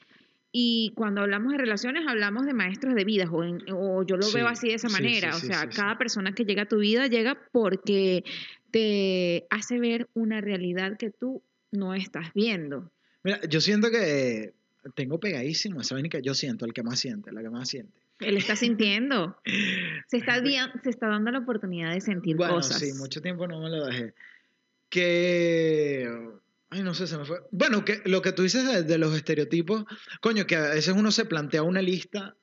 Y 0.57 0.93
cuando 0.95 1.19
hablamos 1.19 1.51
de 1.51 1.57
relaciones, 1.57 2.07
hablamos 2.07 2.45
de 2.45 2.53
maestros 2.53 2.95
de 2.95 3.03
vidas, 3.03 3.27
o, 3.29 3.43
en- 3.43 3.61
o 3.73 4.03
yo 4.05 4.15
lo 4.15 4.23
Sí, 4.23 4.37
veo 4.37 4.47
así 4.47 4.69
de 4.69 4.75
esa 4.75 4.87
manera. 4.87 5.33
sí, 5.33 5.47
o 5.47 5.49
sea, 5.49 5.67
cada 5.67 5.97
persona 5.97 6.33
que 6.33 6.45
llega 6.45 6.61
a 6.61 6.65
tu 6.65 6.77
vida 6.77 7.07
llega 7.07 7.37
porque 7.51 8.23
te 8.71 9.47
hace 9.49 9.79
ver 9.79 10.07
una 10.13 10.39
realidad 10.39 10.95
que 10.97 11.09
tú 11.11 11.43
no 11.73 11.93
estás 11.93 12.31
viendo. 12.33 12.89
Mira, 13.23 13.41
yo 13.49 13.59
siento 13.59 13.91
que 13.91 14.53
tengo 14.93 15.19
pegadísimo 15.19 15.81
esa 15.81 16.01
que 16.09 16.21
yo 16.21 16.33
siento, 16.33 16.63
el 16.65 16.71
que 16.71 16.83
más 16.83 16.99
siente, 17.01 17.33
la 17.33 17.41
que 17.41 17.49
más 17.49 17.67
siente. 17.67 17.99
Él 18.21 18.37
está 18.37 18.55
sintiendo. 18.55 19.37
Se 20.07 20.15
está, 20.15 20.41
se 20.41 20.89
está 20.89 21.09
dando 21.09 21.31
la 21.31 21.39
oportunidad 21.39 21.91
de 21.93 21.99
sentir 21.99 22.37
Bueno, 22.37 22.53
cosas. 22.55 22.79
sí, 22.79 22.93
mucho 22.93 23.21
tiempo 23.21 23.45
no 23.45 23.59
me 23.59 23.69
lo 23.69 23.87
dejé. 23.87 24.13
Que. 24.87 26.07
Ay, 26.69 26.81
no 26.83 26.93
sé, 26.93 27.07
se 27.07 27.17
me 27.17 27.25
fue. 27.25 27.39
Bueno, 27.51 27.85
que 27.85 28.01
lo 28.05 28.21
que 28.21 28.31
tú 28.31 28.43
dices 28.43 28.65
de, 28.67 28.83
de 28.83 28.97
los 28.97 29.15
estereotipos, 29.15 29.85
coño, 30.21 30.45
que 30.47 30.55
a 30.55 30.69
veces 30.73 30.93
uno 30.95 31.11
se 31.11 31.25
plantea 31.25 31.63
una 31.63 31.81
lista, 31.81 32.35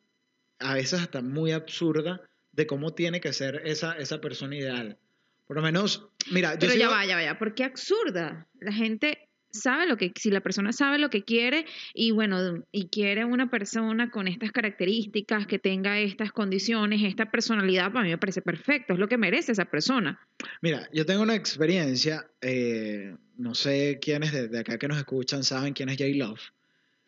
a 0.58 0.74
veces 0.74 1.00
hasta 1.00 1.22
muy 1.22 1.52
absurda, 1.52 2.20
de 2.52 2.66
cómo 2.66 2.94
tiene 2.94 3.20
que 3.20 3.32
ser 3.32 3.62
esa, 3.64 3.92
esa 3.94 4.20
persona 4.20 4.56
ideal. 4.56 4.98
Por 5.46 5.56
lo 5.56 5.62
menos, 5.62 6.08
mira, 6.30 6.54
yo 6.54 6.60
Pero 6.60 6.74
ya 6.74 6.86
sigo- 6.86 6.92
va, 6.92 7.04
ya 7.04 7.16
va, 7.16 7.22
ya. 7.24 7.38
¿Por 7.38 7.54
qué 7.54 7.64
absurda? 7.64 8.46
La 8.60 8.72
gente 8.72 9.28
sabe 9.52 9.86
lo 9.86 9.96
que, 9.96 10.12
si 10.16 10.30
la 10.30 10.40
persona 10.40 10.72
sabe 10.72 10.98
lo 10.98 11.10
que 11.10 11.22
quiere 11.24 11.66
y 11.94 12.10
bueno, 12.10 12.64
y 12.72 12.86
quiere 12.88 13.24
una 13.24 13.50
persona 13.50 14.10
con 14.10 14.26
estas 14.28 14.50
características, 14.50 15.46
que 15.46 15.58
tenga 15.58 15.98
estas 16.00 16.32
condiciones, 16.32 17.02
esta 17.04 17.30
personalidad, 17.30 17.92
para 17.92 18.04
mí 18.04 18.10
me 18.10 18.18
parece 18.18 18.42
perfecto, 18.42 18.94
es 18.94 18.98
lo 18.98 19.08
que 19.08 19.18
merece 19.18 19.52
esa 19.52 19.66
persona. 19.66 20.18
Mira, 20.62 20.88
yo 20.92 21.04
tengo 21.06 21.22
una 21.22 21.34
experiencia, 21.34 22.26
eh, 22.40 23.14
no 23.36 23.54
sé 23.54 23.98
quiénes 24.00 24.32
de, 24.32 24.48
de 24.48 24.58
acá 24.60 24.78
que 24.78 24.88
nos 24.88 24.98
escuchan 24.98 25.44
saben 25.44 25.74
quién 25.74 25.88
es 25.90 25.98
J. 25.98 26.10
Love, 26.16 26.40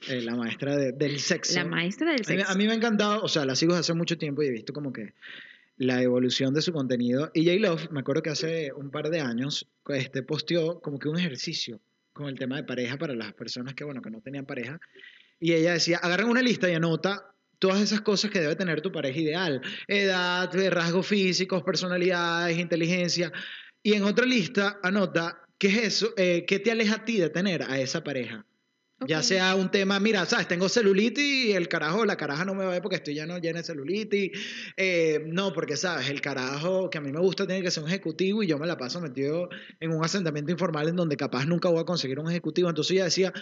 eh, 0.09 0.21
la 0.23 0.37
maestra 0.37 0.77
de- 0.77 0.93
del 0.93 1.19
sexo. 1.19 1.55
La 1.55 1.65
maestra 1.65 2.13
del 2.13 2.21
A 2.27 2.31
mí, 2.31 2.37
sexo. 2.39 2.53
a 2.53 2.55
mí 2.57 2.67
me 2.67 2.73
ha 2.73 2.77
encantado, 2.77 3.23
o 3.23 3.29
sea, 3.29 3.45
la 3.47 3.57
sigo 3.57 3.73
desde 3.73 3.81
hace 3.81 3.95
mucho 3.95 4.19
tiempo 4.19 4.43
y 4.43 4.47
he 4.49 4.51
visto 4.51 4.73
como 4.73 4.93
que 4.93 5.15
la 5.79 6.03
evolución 6.03 6.53
de 6.55 6.63
su 6.63 6.73
contenido. 6.73 7.31
Y 7.35 7.47
J. 7.47 7.59
Love, 7.59 7.91
me 7.91 8.01
acuerdo 8.01 8.23
que 8.23 8.31
hace 8.31 8.73
un 8.75 8.91
par 8.91 9.09
de 9.11 9.21
años, 9.21 9.67
este, 9.89 10.23
posteó 10.23 10.81
como 10.81 10.99
que 10.99 11.09
un 11.09 11.19
ejercicio 11.19 11.81
con 12.15 12.29
el 12.29 12.39
tema 12.39 12.57
de 12.57 12.65
pareja 12.65 12.97
para 12.97 13.15
las 13.15 13.35
personas 13.35 13.75
que, 13.75 13.85
bueno, 13.85 14.01
que 14.01 14.11
no 14.11 14.23
tenían 14.23 14.47
pareja. 14.47 14.81
Y 15.39 15.53
ella 15.53 15.75
decía, 15.75 15.99
agarran 15.99 16.31
una 16.31 16.41
lista 16.41 16.71
y 16.71 16.75
anota 16.75 17.35
todas 17.59 17.83
esas 17.83 18.01
cosas 18.01 18.31
que 18.31 18.41
debe 18.41 18.57
tener 18.57 18.81
tu 18.81 18.91
pareja 18.91 19.19
ideal. 19.19 19.61
Edad, 19.89 20.51
rasgos 20.71 21.07
físicos, 21.07 21.63
personalidades, 21.63 22.57
inteligencia. 22.57 23.33
Y 23.83 23.95
en 23.95 24.05
otra 24.05 24.25
lista 24.25 24.79
anota 24.83 25.41
qué 25.59 25.69
es 25.69 25.77
eso, 25.77 26.15
eh, 26.17 26.45
qué 26.47 26.61
te 26.61 26.71
aleja 26.71 26.97
a 26.97 27.05
ti 27.05 27.19
de 27.19 27.31
tener 27.31 27.63
a 27.63 27.79
esa 27.79 28.03
pareja. 28.03 28.47
Ya 29.07 29.19
Ok. 29.19 29.25
sea 29.25 29.55
un 29.55 29.71
tema, 29.71 29.99
mira, 30.01 30.25
sabes, 30.27 30.49
tengo 30.49 30.69
celulitis 30.69 31.47
y 31.47 31.53
el 31.53 31.69
carajo, 31.69 32.05
la 32.05 32.17
caraja 32.17 32.45
no 32.45 32.55
me 32.55 32.65
va 32.65 32.71
a 32.71 32.73
ver 32.75 32.83
porque 32.83 32.97
estoy 32.97 33.15
lleno, 33.15 33.39
lleno 33.39 33.59
de 33.59 33.65
celulitis. 33.65 34.31
Eh, 34.77 35.25
no, 35.27 35.53
porque 35.53 35.77
sabes, 35.77 36.09
el 36.11 36.21
carajo 36.21 36.89
que 36.91 36.99
a 36.99 37.01
mí 37.01 37.13
me 37.13 37.21
gusta 37.21 37.47
tiene 37.47 37.63
que 37.63 37.71
ser 37.71 37.83
un 37.83 37.89
ejecutivo 37.89 38.43
y 38.43 38.47
yo 38.47 38.59
me 38.59 38.67
la 38.67 38.77
paso 38.77 39.01
metido 39.01 39.49
en 39.81 39.93
un 39.93 40.05
asentamiento 40.05 40.53
informal 40.53 40.89
en 40.89 40.97
donde 40.97 41.17
capaz 41.17 41.45
nunca 41.47 41.69
voy 41.69 41.81
a 41.81 41.85
conseguir 41.85 42.19
un 42.19 42.31
ejecutivo. 42.31 42.69
Entonces 42.69 42.93
ella 42.93 43.05
decía, 43.05 43.33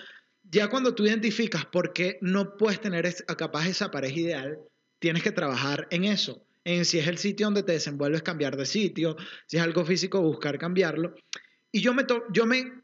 ya 0.51 0.69
cuando 0.69 0.95
tú 0.95 1.05
identificas 1.07 1.65
por 1.67 1.93
qué 1.93 2.19
no 2.21 2.57
puedes 2.57 2.81
tener 2.81 3.13
capaz 3.39 3.69
esa 3.69 3.91
pareja 3.91 4.19
ideal, 4.19 4.59
tienes 4.99 5.23
que 5.23 5.33
trabajar 5.33 5.87
en 5.91 6.05
eso. 6.05 6.45
En 6.65 6.85
si 6.85 6.99
es 6.99 7.09
el 7.09 7.19
sitio 7.19 7.47
donde 7.47 7.63
te 7.63 7.73
desenvuelves, 7.73 8.23
cambiar 8.23 8.57
de 8.57 8.67
sitio, 8.67 9.17
si 9.47 9.57
es 9.57 9.63
algo 9.63 9.85
físico, 9.85 10.21
buscar 10.21 10.59
cambiarlo. 10.59 11.15
Y 11.73 11.81
yo 11.81 11.95
me, 11.95 12.05
to- 12.05 12.25
yo 12.33 12.47
me 12.47 12.82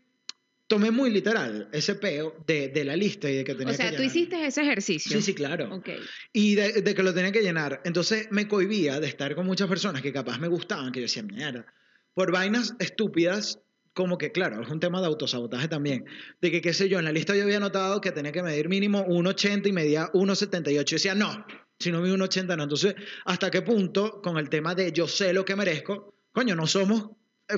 tomé 0.69 0.91
muy 0.93 1.11
literal 1.11 1.69
ese 1.73 1.97
peo 1.97 2.37
de, 2.47 2.69
de 2.69 2.85
la 2.85 2.95
lista 2.95 3.29
y 3.29 3.37
de 3.37 3.45
que 3.45 3.55
tenía 3.55 3.73
O 3.73 3.77
sea, 3.77 3.87
que 3.91 3.97
tú 3.97 4.03
llenar. 4.03 4.17
hiciste 4.17 4.47
ese 4.47 4.61
ejercicio. 4.63 5.17
Sí, 5.17 5.23
sí, 5.23 5.35
claro. 5.35 5.75
Ok. 5.75 5.89
Y 6.33 6.55
de, 6.55 6.83
de 6.83 6.95
que 6.95 7.03
lo 7.03 7.13
tenía 7.13 7.33
que 7.33 7.43
llenar. 7.43 7.81
Entonces 7.85 8.29
me 8.31 8.47
cohibía 8.47 9.01
de 9.01 9.09
estar 9.09 9.35
con 9.35 9.47
muchas 9.47 9.67
personas 9.69 10.03
que 10.03 10.13
capaz 10.13 10.39
me 10.39 10.47
gustaban, 10.49 10.93
que 10.93 11.01
yo 11.01 11.05
decía, 11.05 11.23
mierda, 11.25 11.67
por 12.15 12.31
vainas 12.31 12.75
estúpidas, 12.79 13.61
como 13.95 14.19
que, 14.19 14.31
claro, 14.31 14.63
es 14.63 14.69
un 14.69 14.79
tema 14.79 15.01
de 15.01 15.07
autosabotaje 15.07 15.67
también. 15.69 16.05
De 16.41 16.51
que, 16.53 16.61
qué 16.61 16.73
sé 16.73 16.89
yo, 16.89 16.99
en 17.01 17.05
la 17.07 17.13
lista 17.13 17.35
yo 17.35 17.43
había 17.43 17.59
notado 17.61 18.01
que 18.01 18.13
tenía 18.13 18.31
que 18.31 18.43
medir 18.43 18.69
mínimo 18.69 19.05
1,80 19.07 19.67
y 19.69 19.73
medía 19.73 20.13
1,78. 20.13 20.85
Yo 20.85 20.95
decía, 20.97 21.15
no, 21.15 21.45
si 21.79 21.91
no 21.91 22.01
mido 22.03 22.17
1,80 22.17 22.57
no. 22.57 22.63
Entonces, 22.65 22.95
¿hasta 23.25 23.51
qué 23.51 23.63
punto 23.63 24.21
con 24.23 24.37
el 24.39 24.49
tema 24.51 24.75
de 24.75 24.93
yo 24.93 25.09
sé 25.09 25.33
lo 25.33 25.45
que 25.45 25.57
merezco? 25.57 26.15
Coño, 26.31 26.55
no 26.55 26.67
somos 26.67 27.11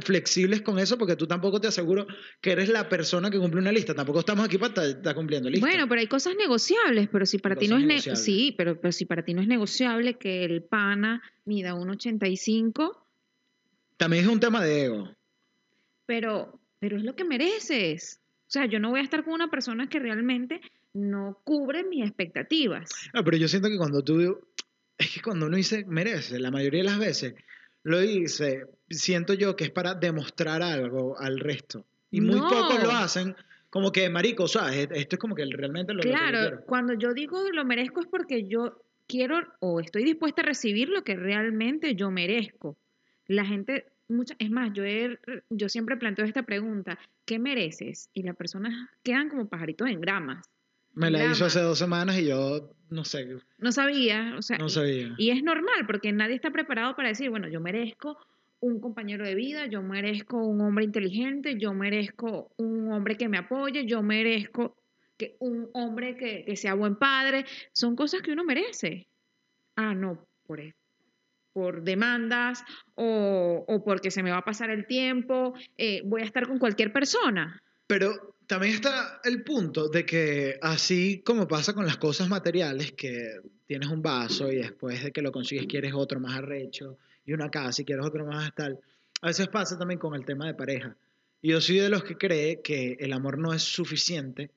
flexibles 0.02 0.62
con 0.62 0.78
eso 0.78 0.96
porque 0.96 1.16
tú 1.16 1.26
tampoco 1.26 1.60
te 1.60 1.68
aseguro 1.68 2.06
que 2.40 2.52
eres 2.52 2.68
la 2.68 2.88
persona 2.88 3.30
que 3.30 3.38
cumple 3.38 3.60
una 3.60 3.72
lista. 3.72 3.94
Tampoco 3.94 4.20
estamos 4.20 4.44
aquí 4.44 4.56
para 4.58 4.86
estar, 4.86 5.14
cumpliendo 5.14 5.50
listas. 5.50 5.68
Bueno, 5.68 5.88
pero 5.88 6.00
hay 6.00 6.06
cosas 6.06 6.34
negociables, 6.36 7.08
pero 7.10 7.26
si 7.26 7.38
para 7.38 7.56
ti 7.56 7.66
no 7.68 7.76
es 7.76 7.84
ne- 7.84 8.16
sí, 8.16 8.54
pero, 8.56 8.80
pero 8.80 8.92
si 8.92 9.04
para 9.04 9.24
ti 9.24 9.34
no 9.34 9.42
es 9.42 9.48
negociable 9.48 10.14
que 10.14 10.44
el 10.44 10.62
pana 10.62 11.22
mida 11.44 11.74
1.85, 11.74 12.96
También 13.96 14.24
es 14.24 14.30
un 14.30 14.40
tema 14.40 14.62
de 14.64 14.84
ego. 14.84 15.14
pero 16.06 16.58
pero 16.78 16.96
es 16.96 17.04
lo 17.04 17.14
que 17.14 17.24
mereces. 17.24 18.20
O 18.48 18.50
sea, 18.52 18.64
yo 18.66 18.80
no 18.80 18.88
voy 18.90 19.00
a 19.00 19.02
estar 19.02 19.22
con 19.22 19.34
una 19.34 19.50
persona 19.50 19.88
que 19.88 19.98
realmente 19.98 20.60
no 20.94 21.38
cubre 21.44 21.84
mis 21.84 22.04
expectativas. 22.06 22.90
No, 23.12 23.22
pero 23.22 23.36
yo 23.36 23.46
siento 23.48 23.68
que 23.68 23.76
cuando 23.76 24.02
tú, 24.02 24.40
es 24.96 25.10
que 25.12 25.20
cuando 25.20 25.46
uno 25.46 25.56
dice 25.58 25.84
merece, 25.86 26.38
la 26.40 26.50
mayoría 26.50 26.80
de 26.80 26.88
las 26.88 26.98
veces 26.98 27.34
lo 27.82 28.00
dice, 28.00 28.64
siento 28.88 29.34
yo 29.34 29.56
que 29.56 29.64
es 29.64 29.70
para 29.70 29.94
demostrar 29.94 30.62
algo 30.62 31.18
al 31.18 31.38
resto. 31.38 31.86
Y 32.10 32.20
muy 32.20 32.40
No. 32.40 32.48
pocos 32.48 32.82
lo 32.82 32.90
hacen, 32.90 33.34
como 33.70 33.92
que, 33.92 34.08
marico, 34.10 34.48
¿sabes? 34.48 34.88
Esto 34.92 35.16
es 35.16 35.18
como 35.20 35.34
que 35.34 35.44
realmente 35.46 35.92
lo 35.92 35.98
lo 35.98 36.02
que 36.02 36.08
yo 36.10 36.14
Claro, 36.16 36.38
quiero. 36.38 36.64
cuando 36.66 36.94
yo 36.94 37.14
digo 37.14 37.38
lo 37.52 37.64
merezco 37.64 38.00
es 38.00 38.06
porque 38.06 38.46
yo 38.48 38.82
quiero 39.06 39.40
o 39.60 39.80
estoy 39.80 40.04
dispuesta 40.04 40.42
a 40.42 40.44
recibir 40.46 40.88
lo 40.88 41.02
que 41.04 41.14
realmente 41.16 41.94
yo 41.94 42.10
merezco. 42.10 42.76
La 43.26 43.44
gente, 43.44 43.86
mucha, 44.08 44.34
es 44.40 44.50
más, 44.50 44.72
yo, 44.72 44.84
he- 44.84 45.18
yo 45.50 45.68
siempre 45.68 45.96
planteo 45.96 46.24
esta 46.24 46.42
pregunta, 46.42 46.98
¿qué 47.24 47.38
mereces? 47.38 48.10
Y 48.12 48.24
las 48.24 48.34
personas 48.36 48.74
quedan 49.04 49.28
como 49.28 49.48
pajaritos 49.48 49.88
en 49.88 50.00
gramas. 50.00 50.44
Me 50.94 51.10
la 51.10 51.24
hizo 51.26 51.44
hace 51.44 51.60
dos 51.60 51.78
semanas 51.78 52.18
y 52.18 52.26
yo, 52.28 52.74
no 52.90 53.04
sé, 53.04 53.28
No 53.58 53.72
sabía, 53.72 54.34
o 54.36 54.42
sea, 54.42 54.58
no 54.58 54.68
sabía. 54.68 55.14
y 55.18 55.30
es 55.30 55.42
normal 55.42 55.86
porque 55.86 56.12
nadie 56.12 56.34
está 56.34 56.50
preparado 56.50 56.96
para 56.96 57.08
decir, 57.08 57.30
bueno, 57.30 57.48
yo 57.48 57.60
merezco 57.60 58.18
un 58.60 58.80
compañero 58.80 59.24
de 59.24 59.34
vida, 59.34 59.66
yo 59.66 59.82
merezco 59.82 60.36
un 60.36 60.60
hombre 60.60 60.84
inteligente, 60.84 61.56
yo 61.58 61.72
merezco 61.72 62.52
un 62.58 62.92
hombre 62.92 63.16
que 63.16 63.28
me 63.28 63.38
apoye, 63.38 63.86
yo 63.86 64.02
merezco 64.02 64.76
que 65.16 65.36
un 65.40 65.70
hombre 65.74 66.16
que, 66.16 66.44
que 66.44 66.56
sea 66.56 66.74
buen 66.74 66.96
padre. 66.96 67.44
Son 67.72 67.94
cosas 67.96 68.20
que 68.22 68.32
uno 68.32 68.44
merece. 68.44 69.08
Ah, 69.76 69.94
no, 69.94 70.26
por, 70.46 70.60
e- 70.60 70.74
por 71.52 71.82
demandas 71.82 72.62
o, 72.94 73.64
o 73.66 73.84
porque 73.84 74.10
se 74.10 74.22
me 74.22 74.30
va 74.30 74.38
a 74.38 74.44
pasar 74.44 74.70
el 74.70 74.86
tiempo, 74.86 75.54
eh, 75.78 76.02
voy 76.04 76.22
a 76.22 76.24
estar 76.24 76.46
con 76.46 76.58
cualquier 76.58 76.92
persona. 76.92 77.62
Pero 77.86 78.29
también 78.50 78.74
está 78.74 79.20
el 79.22 79.44
punto 79.44 79.88
de 79.88 80.04
que 80.04 80.58
así 80.60 81.22
como 81.24 81.46
pasa 81.46 81.72
con 81.72 81.86
las 81.86 81.98
cosas 81.98 82.28
materiales, 82.28 82.90
que 82.90 83.40
tienes 83.64 83.88
un 83.88 84.02
vaso 84.02 84.50
y 84.50 84.56
después 84.56 85.04
de 85.04 85.12
que 85.12 85.22
lo 85.22 85.30
consigues 85.30 85.68
quieres 85.68 85.92
otro 85.94 86.18
más 86.18 86.36
arrecho 86.36 86.98
y 87.24 87.32
una 87.32 87.48
casa 87.48 87.80
y 87.80 87.84
quieres 87.84 88.04
otro 88.04 88.26
más 88.26 88.52
tal, 88.56 88.80
a 89.22 89.28
veces 89.28 89.46
pasa 89.46 89.78
también 89.78 90.00
con 90.00 90.16
el 90.16 90.24
tema 90.24 90.46
de 90.46 90.54
pareja. 90.54 90.96
Y 91.40 91.50
yo 91.50 91.60
soy 91.60 91.76
de 91.76 91.90
los 91.90 92.02
que 92.02 92.18
cree 92.18 92.60
que 92.60 92.96
el 92.98 93.12
amor 93.12 93.38
no 93.38 93.54
es 93.54 93.62
suficiente, 93.62 94.50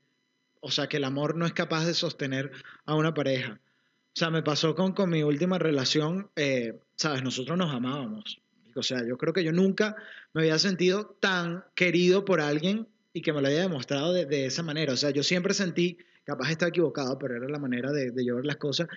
o 0.59 0.71
sea, 0.71 0.87
que 0.87 0.97
el 0.97 1.03
amor 1.03 1.35
no 1.35 1.45
es 1.45 1.53
capaz 1.53 1.85
de 1.85 1.93
sostener 1.93 2.51
a 2.85 2.95
una 2.95 3.13
pareja. 3.13 3.59
O 3.61 4.15
sea, 4.15 4.31
me 4.31 4.41
pasó 4.41 4.73
con, 4.73 4.93
con 4.93 5.11
mi 5.11 5.21
última 5.21 5.59
relación, 5.59 6.31
eh, 6.35 6.79
¿sabes? 6.95 7.21
Nosotros 7.21 7.59
nos 7.59 7.71
amábamos. 7.71 8.41
O 8.73 8.81
sea, 8.81 9.05
yo 9.07 9.19
creo 9.19 9.33
que 9.33 9.43
yo 9.43 9.51
nunca 9.51 9.95
me 10.33 10.41
había 10.41 10.57
sentido 10.57 11.15
tan 11.19 11.63
querido 11.75 12.25
por 12.25 12.41
alguien 12.41 12.87
y 13.13 13.21
que 13.21 13.31
me 13.31 13.41
lo 13.41 13.47
haya 13.47 13.61
demostrado 13.61 14.11
de, 14.11 14.25
de 14.25 14.47
esa 14.47 14.63
manera. 14.63 14.93
O 14.93 14.97
sea, 14.97 15.11
yo 15.11 15.21
siempre 15.21 15.53
sentí, 15.53 15.97
capaz 16.25 16.49
estaba 16.49 16.69
equivocado, 16.69 17.17
pero 17.19 17.35
era 17.35 17.47
la 17.47 17.59
manera 17.59 17.91
de, 17.91 18.11
de 18.11 18.25
yo 18.25 18.35
ver 18.35 18.45
las 18.45 18.57
cosas, 18.57 18.87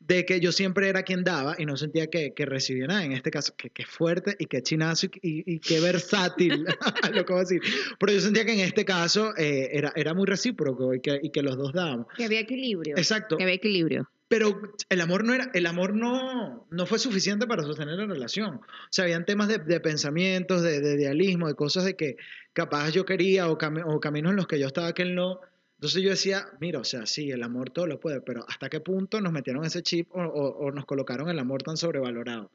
de 0.00 0.24
que 0.24 0.40
yo 0.40 0.50
siempre 0.50 0.88
era 0.88 1.02
quien 1.02 1.24
daba 1.24 1.56
y 1.58 1.66
no 1.66 1.76
sentía 1.76 2.08
que, 2.08 2.32
que 2.32 2.46
recibía 2.46 2.86
nada. 2.86 3.04
En 3.04 3.12
este 3.12 3.30
caso, 3.30 3.54
que, 3.56 3.70
que 3.70 3.84
fuerte 3.84 4.34
y 4.38 4.46
que 4.46 4.62
chinazo 4.62 5.06
y, 5.06 5.10
y, 5.22 5.54
y 5.54 5.58
qué 5.60 5.80
versátil, 5.80 6.64
lo 7.12 7.24
que 7.26 7.32
voy 7.32 7.40
a 7.40 7.44
decir. 7.44 7.60
Pero 7.98 8.12
yo 8.12 8.20
sentía 8.20 8.44
que 8.46 8.54
en 8.54 8.60
este 8.60 8.84
caso 8.84 9.36
eh, 9.36 9.68
era, 9.72 9.92
era 9.94 10.14
muy 10.14 10.26
recíproco 10.26 10.94
y 10.94 11.00
que, 11.00 11.20
y 11.22 11.30
que 11.30 11.42
los 11.42 11.56
dos 11.56 11.72
dábamos. 11.72 12.06
Que 12.16 12.24
había 12.24 12.40
equilibrio. 12.40 12.96
Exacto. 12.96 13.36
Que 13.36 13.44
había 13.44 13.56
equilibrio. 13.56 14.08
Pero 14.28 14.60
el 14.88 15.00
amor 15.00 15.24
no 15.24 15.34
era, 15.34 15.50
el 15.54 15.66
amor 15.66 15.94
no, 15.94 16.66
no 16.70 16.86
fue 16.86 16.98
suficiente 16.98 17.46
para 17.46 17.62
sostener 17.62 17.96
la 17.96 18.06
relación. 18.06 18.56
O 18.56 18.62
sea, 18.90 19.04
habían 19.04 19.24
temas 19.24 19.46
de, 19.48 19.58
de 19.58 19.78
pensamientos, 19.80 20.62
de, 20.62 20.80
de 20.80 20.94
idealismo, 20.94 21.46
de 21.46 21.54
cosas 21.54 21.84
de 21.84 21.94
que 21.94 22.16
capaz 22.52 22.90
yo 22.90 23.04
quería 23.04 23.48
o, 23.48 23.56
cami- 23.56 23.84
o 23.86 24.00
caminos 24.00 24.30
en 24.30 24.36
los 24.36 24.48
que 24.48 24.58
yo 24.58 24.66
estaba 24.66 24.92
que 24.94 25.02
él 25.02 25.14
no. 25.14 25.38
Entonces 25.76 26.02
yo 26.02 26.10
decía, 26.10 26.46
mira, 26.60 26.80
o 26.80 26.84
sea, 26.84 27.06
sí, 27.06 27.30
el 27.30 27.42
amor 27.44 27.70
todo 27.70 27.86
lo 27.86 28.00
puede, 28.00 28.20
pero 28.20 28.44
¿hasta 28.48 28.68
qué 28.68 28.80
punto 28.80 29.20
nos 29.20 29.32
metieron 29.32 29.64
ese 29.64 29.82
chip 29.82 30.08
o, 30.12 30.20
o- 30.22 30.56
o 30.66 30.72
nos 30.72 30.86
colocaron 30.86 31.28
el 31.28 31.38
amor 31.38 31.62
tan 31.62 31.76
sobrevalorado? 31.76 32.50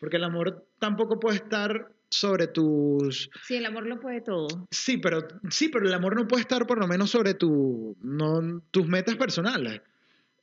Porque 0.00 0.16
el 0.16 0.24
amor 0.24 0.64
tampoco 0.78 1.20
puede 1.20 1.36
estar 1.36 1.92
sobre 2.08 2.46
tus... 2.46 3.30
Sí, 3.46 3.56
el 3.56 3.66
amor 3.66 3.86
lo 3.86 4.00
puede 4.00 4.20
todo. 4.20 4.46
Sí, 4.70 4.96
pero, 4.98 5.26
sí, 5.50 5.68
pero 5.68 5.86
el 5.86 5.94
amor 5.94 6.14
no 6.16 6.26
puede 6.26 6.40
estar 6.42 6.66
por 6.66 6.78
lo 6.78 6.86
menos 6.86 7.10
sobre 7.10 7.34
tu, 7.34 7.96
no, 8.02 8.62
tus 8.70 8.86
metas 8.86 9.16
personales. 9.16 9.80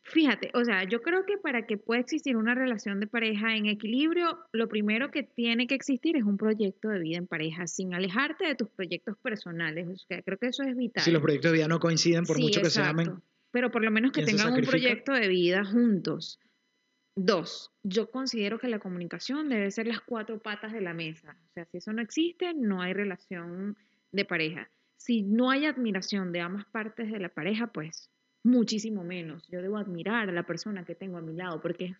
Fíjate, 0.09 0.49
o 0.55 0.65
sea, 0.65 0.85
yo 0.85 1.01
creo 1.01 1.25
que 1.25 1.37
para 1.37 1.67
que 1.67 1.77
pueda 1.77 2.01
existir 2.01 2.35
una 2.35 2.55
relación 2.55 2.99
de 2.99 3.05
pareja 3.05 3.55
en 3.55 3.67
equilibrio, 3.67 4.39
lo 4.51 4.67
primero 4.67 5.11
que 5.11 5.21
tiene 5.23 5.67
que 5.67 5.75
existir 5.75 6.17
es 6.17 6.23
un 6.23 6.37
proyecto 6.37 6.89
de 6.89 6.99
vida 6.99 7.17
en 7.17 7.27
pareja, 7.27 7.67
sin 7.67 7.93
alejarte 7.93 8.45
de 8.45 8.55
tus 8.55 8.69
proyectos 8.69 9.17
personales. 9.17 9.87
O 9.87 9.97
sea, 9.97 10.21
creo 10.23 10.37
que 10.39 10.47
eso 10.47 10.63
es 10.63 10.75
vital. 10.75 11.03
Si 11.03 11.11
los 11.11 11.21
proyectos 11.21 11.51
de 11.51 11.57
vida 11.57 11.67
no 11.67 11.79
coinciden, 11.79 12.25
por 12.25 12.37
Sí, 12.37 12.41
mucho 12.41 12.61
que 12.61 12.71
se 12.71 12.81
amen, 12.81 13.21
Pero 13.51 13.69
por 13.69 13.83
lo 13.83 13.91
menos 13.91 14.11
que 14.11 14.23
¿Quién 14.23 14.37
se 14.37 14.43
tengan 14.43 14.59
un 14.59 14.65
proyecto 14.65 15.13
de 15.13 15.27
vida 15.27 15.63
juntos. 15.63 16.39
Dos, 17.15 17.71
yo 17.83 18.09
considero 18.09 18.59
que 18.59 18.67
la 18.67 18.79
comunicación 18.79 19.49
debe 19.49 19.69
ser 19.71 19.87
las 19.87 20.01
cuatro 20.01 20.39
patas 20.39 20.73
de 20.73 20.81
la 20.81 20.93
mesa. 20.93 21.37
O 21.49 21.53
sea, 21.53 21.65
si 21.65 21.77
eso 21.77 21.93
no 21.93 22.01
existe, 22.01 22.53
no 22.55 22.81
hay 22.81 22.93
relación 22.93 23.77
de 24.11 24.25
pareja. 24.25 24.69
Si 24.97 25.21
no 25.21 25.51
hay 25.51 25.65
admiración 25.65 26.31
de 26.31 26.41
ambas 26.41 26.65
partes 26.65 27.11
de 27.11 27.19
la 27.19 27.29
pareja, 27.29 27.67
pues 27.67 28.09
muchísimo 28.43 29.03
menos. 29.03 29.47
Yo 29.47 29.61
debo 29.61 29.77
admirar 29.77 30.29
a 30.29 30.31
la 30.31 30.45
persona 30.45 30.85
que 30.85 30.95
tengo 30.95 31.17
a 31.17 31.21
mi 31.21 31.33
lado 31.33 31.61
porque 31.61 31.95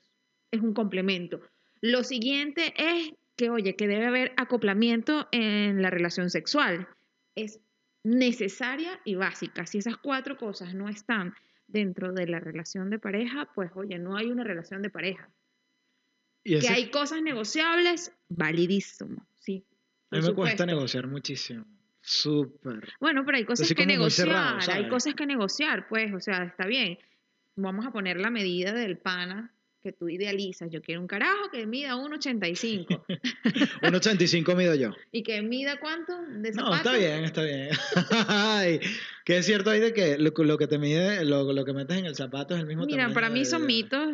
es, 0.51 0.62
un 0.62 0.74
complemento. 0.74 1.41
Lo 1.81 2.03
siguiente 2.03 2.74
es 2.77 3.12
que, 3.36 3.50
oye, 3.50 3.75
que 3.75 3.88
debe 3.88 4.05
haber 4.08 4.34
acoplamiento 4.38 5.27
en 5.31 5.81
la 5.81 5.89
relación 5.89 6.29
sexual. 6.29 6.88
Es 7.36 7.60
necesaria 8.03 9.00
y 9.05 9.15
básica. 9.15 9.65
Si 9.65 9.77
esas 9.77 9.98
cuatro 9.98 10.38
cosas 10.38 10.74
no 10.74 10.89
están 10.89 11.34
dentro 11.67 12.12
de 12.13 12.27
la 12.27 12.39
relación 12.39 12.89
de 12.89 13.00
pareja, 13.00 13.50
pues 13.53 13.72
oye, 13.75 14.00
no 14.00 14.17
hay 14.17 14.27
una 14.31 14.43
relación 14.43 14.81
de 14.81 14.89
pareja. 14.89 15.29
y 16.43 16.55
ese- 16.55 16.67
Que 16.67 16.74
hay 16.74 16.89
cosas 16.89 17.22
negociables, 17.22 18.13
validísimo, 18.29 19.27
sí. 19.41 19.65
a 20.10 20.15
mí 20.17 20.22
me 20.25 20.34
cuesta 20.34 20.65
negociar 20.65 21.05
muchísimo. 21.05 21.65
Súper. 22.11 22.89
Bueno, 22.99 23.23
pero 23.23 23.37
hay 23.37 23.45
cosas 23.45 23.65
Así 23.67 23.75
que 23.75 23.85
negociar, 23.85 24.27
cerrado, 24.29 24.71
hay 24.71 24.89
cosas 24.89 25.13
que 25.13 25.27
negociar, 25.27 25.87
pues, 25.87 26.11
o 26.11 26.19
sea, 26.19 26.43
está 26.43 26.65
bien. 26.65 26.97
Vamos 27.55 27.85
a 27.85 27.91
poner 27.91 28.19
la 28.19 28.31
medida 28.31 28.73
del 28.73 28.97
pana 28.97 29.53
que 29.83 29.91
tú 29.91 30.09
idealizas. 30.09 30.71
Yo 30.71 30.81
quiero 30.81 31.01
un 31.01 31.07
carajo 31.07 31.51
que 31.51 31.67
mida 31.67 31.95
1,85 31.95 32.87
1,85 33.83 34.55
mido 34.57 34.73
yo. 34.73 34.89
y 35.11 35.21
que 35.21 35.41
mida 35.43 35.79
cuánto 35.79 36.19
de 36.27 36.51
No, 36.51 36.63
zapato. 36.63 36.75
está 36.77 36.97
bien, 36.97 37.23
está 37.25 37.43
bien. 37.43 37.69
Ay, 38.27 38.79
que 39.23 39.37
es 39.37 39.45
cierto 39.45 39.69
ahí 39.69 39.79
de 39.79 39.93
que 39.93 40.17
lo, 40.17 40.31
lo 40.31 40.57
que 40.57 40.65
te 40.67 40.79
mide, 40.79 41.23
lo, 41.25 41.53
lo 41.53 41.63
que 41.63 41.73
metes 41.73 41.95
en 41.97 42.05
el 42.07 42.15
zapato 42.15 42.55
es 42.55 42.61
el 42.61 42.65
mismo 42.65 42.85
Mira, 42.85 43.03
tamaño. 43.03 43.13
para 43.13 43.29
mí 43.29 43.39
de- 43.39 43.45
son 43.45 43.67
mitos 43.67 44.09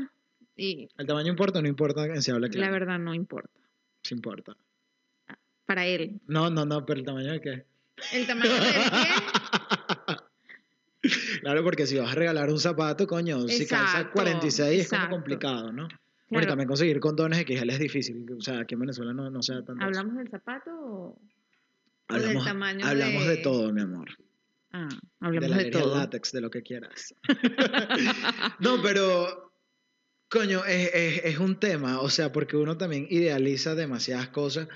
y 0.57 0.89
El 0.97 1.07
tamaño 1.07 1.29
importa 1.29 1.59
o 1.59 1.61
no 1.61 1.69
importa 1.69 2.05
en 2.05 2.21
se 2.21 2.33
habla 2.33 2.49
claro. 2.49 2.65
la 2.67 2.71
verdad 2.77 2.99
no 2.99 3.13
importa. 3.13 3.57
Sí 4.03 4.13
importa. 4.15 4.55
Para 5.65 5.85
él. 5.87 6.19
No, 6.27 6.49
no, 6.49 6.65
no, 6.65 6.85
pero 6.85 6.99
el 6.99 7.05
tamaño 7.05 7.31
de 7.31 7.41
qué. 7.41 7.65
El 8.11 8.27
tamaño 8.27 8.53
del 8.53 8.61
pie, 8.61 8.75
Claro, 11.41 11.63
porque 11.63 11.85
si 11.85 11.97
vas 11.97 12.11
a 12.11 12.15
regalar 12.15 12.49
un 12.49 12.59
zapato, 12.59 13.05
coño, 13.05 13.47
si 13.47 13.67
calza 13.67 13.97
Exacto, 13.99 14.13
46 14.13 14.81
es 14.81 14.89
como 14.89 15.09
complicado, 15.09 15.71
¿no? 15.71 15.83
Bueno, 15.83 15.97
claro, 16.29 16.47
también 16.47 16.67
conseguir 16.67 16.99
condones 16.99 17.39
XL 17.45 17.69
es 17.69 17.79
difícil. 17.79 18.25
O 18.35 18.41
sea, 18.41 18.61
aquí 18.61 18.73
en 18.73 18.79
Venezuela 18.81 19.13
no, 19.13 19.29
no 19.29 19.43
se 19.43 19.53
da 19.53 19.59
tanto. 19.63 19.73
eso. 19.81 19.85
¿hablamos 19.85 20.15
del 20.17 20.29
zapato 20.29 20.71
o, 20.73 21.21
hablamos, 22.07 22.33
del 22.43 22.53
tamaño 22.53 22.85
hablamos 22.87 23.23
de... 23.25 23.29
de- 23.29 23.37
todo, 23.43 23.71
mi 23.71 23.81
amor. 23.81 24.09
Ah, 24.71 24.89
de 24.89 24.97
hablamos 25.27 25.49
la 25.49 25.55
de, 25.57 25.61
alergia 25.61 25.79
al 25.81 25.85
todo. 25.85 25.97
látex, 25.97 26.31
de 26.31 26.41
lo 26.41 26.49
que 26.49 26.63
quieras. 26.63 27.13
no, 28.59 28.81
pero, 28.81 29.53
coño, 30.29 30.65
es, 30.65 30.91
es- 30.93 31.21
es 31.25 31.37
un 31.37 31.59
tema, 31.59 32.01
o 32.01 32.09
sea, 32.09 32.31
porque 32.31 32.57
uno 32.57 32.75
también 32.77 33.05
idealiza 33.11 33.75
demasiadas 33.75 34.29
cosas 34.29 34.67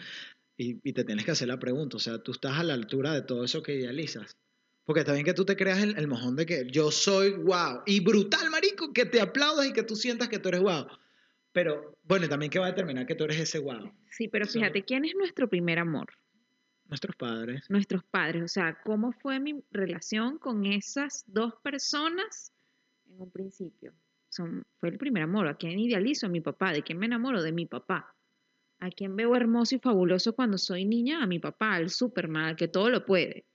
y, 0.59 0.81
y 0.83 0.91
te 0.91 1.05
tienes 1.05 1.23
que 1.23 1.31
hacer 1.31 1.47
la 1.47 1.57
pregunta, 1.57 1.95
o 1.95 1.99
sea, 2.01 2.21
tú 2.21 2.33
estás 2.33 2.57
a 2.57 2.63
la 2.63 2.73
altura 2.73 3.13
de 3.13 3.21
todo 3.21 3.45
eso 3.45 3.63
que 3.63 3.75
idealizas. 3.75 4.37
Porque 4.83 4.99
está 5.01 5.13
bien 5.13 5.23
que 5.23 5.33
tú 5.33 5.45
te 5.45 5.55
creas 5.55 5.81
el, 5.81 5.97
el 5.97 6.07
mojón 6.07 6.35
de 6.35 6.45
que 6.45 6.67
yo 6.69 6.91
soy 6.91 7.31
wow 7.31 7.81
y 7.85 8.01
brutal, 8.01 8.49
marico, 8.49 8.91
que 8.91 9.05
te 9.05 9.21
aplaudas 9.21 9.67
y 9.67 9.73
que 9.73 9.83
tú 9.83 9.95
sientas 9.95 10.27
que 10.27 10.37
tú 10.37 10.49
eres 10.49 10.61
wow. 10.61 10.85
Pero, 11.53 11.97
bueno, 12.03 12.27
también 12.27 12.51
que 12.51 12.59
va 12.59 12.65
a 12.65 12.71
determinar 12.71 13.05
que 13.05 13.15
tú 13.15 13.23
eres 13.23 13.39
ese 13.39 13.59
wow. 13.59 13.89
Sí, 14.09 14.27
pero 14.27 14.45
fíjate, 14.45 14.83
¿quién 14.83 15.05
es 15.05 15.15
nuestro 15.15 15.47
primer 15.47 15.79
amor? 15.79 16.09
Nuestros 16.85 17.15
padres. 17.15 17.69
Nuestros 17.69 18.03
padres. 18.03 18.43
O 18.43 18.47
sea, 18.49 18.79
¿cómo 18.83 19.13
fue 19.13 19.39
mi 19.39 19.63
relación 19.71 20.39
con 20.39 20.65
esas 20.65 21.23
dos 21.27 21.53
personas 21.63 22.51
en 23.05 23.21
un 23.21 23.31
principio? 23.31 23.93
Son, 24.27 24.65
fue 24.79 24.89
el 24.89 24.97
primer 24.97 25.23
amor. 25.23 25.47
¿A 25.47 25.55
quién 25.55 25.79
idealizo? 25.79 26.25
A 26.25 26.29
mi 26.29 26.41
papá. 26.41 26.73
¿De 26.73 26.83
quién 26.83 26.97
me 26.97 27.05
enamoro? 27.05 27.41
De 27.41 27.53
mi 27.53 27.65
papá. 27.65 28.13
¿A 28.79 28.89
quién 28.89 29.15
veo 29.15 29.35
hermoso 29.35 29.75
y 29.75 29.79
fabuloso 29.79 30.33
cuando 30.33 30.57
soy 30.57 30.85
niña? 30.85 31.21
A 31.21 31.27
mi 31.27 31.39
papá, 31.39 31.75
al 31.75 31.89
Superman, 31.89 32.55
que 32.55 32.67
todo 32.67 32.89
lo 32.89 33.05
puede. 33.05 33.45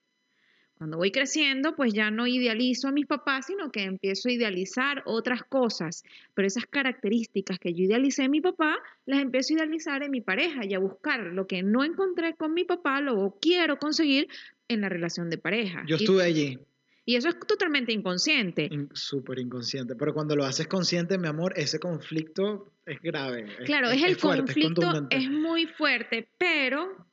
Cuando 0.76 0.96
voy 0.98 1.12
creciendo, 1.12 1.76
pues 1.76 1.94
ya 1.94 2.10
no 2.10 2.26
idealizo 2.26 2.88
a 2.88 2.92
mis 2.92 3.06
papás, 3.06 3.46
sino 3.46 3.70
que 3.70 3.84
empiezo 3.84 4.28
a 4.28 4.32
idealizar 4.32 5.02
otras 5.06 5.44
cosas. 5.44 6.02
Pero 6.34 6.46
esas 6.48 6.66
características 6.66 7.58
que 7.58 7.72
yo 7.72 7.84
idealicé 7.84 8.24
en 8.24 8.32
mi 8.32 8.40
papá, 8.40 8.76
las 9.06 9.20
empiezo 9.20 9.54
a 9.54 9.56
idealizar 9.58 10.02
en 10.02 10.10
mi 10.10 10.20
pareja 10.20 10.64
y 10.66 10.74
a 10.74 10.78
buscar 10.80 11.20
lo 11.20 11.46
que 11.46 11.62
no 11.62 11.84
encontré 11.84 12.34
con 12.34 12.52
mi 12.52 12.64
papá, 12.64 13.00
lo 13.00 13.38
quiero 13.40 13.78
conseguir 13.78 14.28
en 14.68 14.80
la 14.80 14.88
relación 14.88 15.30
de 15.30 15.38
pareja. 15.38 15.84
Yo 15.86 15.96
Y- 15.96 16.00
estuve 16.00 16.22
allí, 16.24 16.58
y, 17.04 17.16
eso 17.16 17.28
es 17.28 17.38
totalmente 17.40 17.92
inconsciente. 17.92 18.68
in- 18.70 18.88
súper 18.92 19.38
inconsciente, 19.38 19.94
pero 19.94 20.14
cuando 20.14 20.36
lo 20.36 20.44
haces 20.44 20.66
consciente, 20.66 21.18
mi 21.18 21.28
amor, 21.28 21.52
ese 21.56 21.78
conflicto 21.78 22.72
es 22.86 23.00
grave. 23.00 23.46
Claro, 23.64 23.90
es, 23.90 24.02
el 24.02 24.16
fuerte, 24.16 24.40
es 24.40 24.46
conflicto, 24.46 24.82
contundente. 24.82 25.16
es 25.16 25.30
muy 25.30 25.66
fuerte, 25.66 26.28
pero 26.38 27.06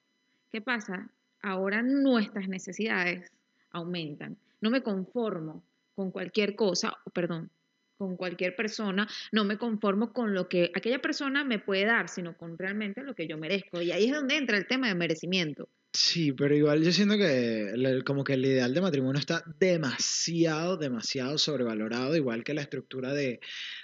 ¿qué 0.52 0.62
pasa? 0.62 1.10
Ahora 1.42 1.82
nuestras 1.82 2.48
necesidades 2.48 3.32
aumentan. 3.72 4.38
No 4.62 4.70
me 4.70 4.82
conformo 4.84 5.64
con 5.96 6.12
cualquier 6.12 6.56
cosa, 6.56 6.94
o 7.06 7.10
perdón, 7.10 7.50
con 7.98 8.18
cualquier 8.18 8.56
persona, 8.56 9.08
no 9.32 9.44
me 9.44 9.58
conformo 9.58 10.12
con 10.12 10.34
lo 10.34 10.50
que 10.50 10.72
aquella 10.74 11.00
persona 11.00 11.44
me 11.44 11.60
puede 11.60 11.86
dar, 11.86 12.10
sino 12.10 12.36
con 12.36 12.58
realmente 12.58 13.04
lo 13.04 13.14
que 13.14 13.28
yo 13.28 13.38
merezco. 13.38 13.80
Y 13.82 13.92
ahí 13.92 14.06
es 14.06 14.14
donde 14.14 14.38
entra 14.38 14.58
el 14.58 14.66
tema 14.66 14.88
de 14.88 14.96
merecimiento. 14.96 15.70
Sí, 15.94 16.32
pero 16.32 16.56
igual 16.56 16.84
yo 16.84 16.92
siento 16.94 17.18
que 17.18 17.70
el- 17.72 18.04
como 18.06 18.24
que 18.24 18.34
el 18.34 18.46
ideal 18.46 18.74
de 18.74 18.82
matrimonio 18.82 19.20
está 19.20 19.44
demasiado, 19.60 20.78
demasiado 20.78 21.38
sobrevalorado, 21.38 22.16
igual 22.16 22.44
que 22.44 22.54
la 22.54 22.62
estructura 22.62 23.14
de, 23.14 23.42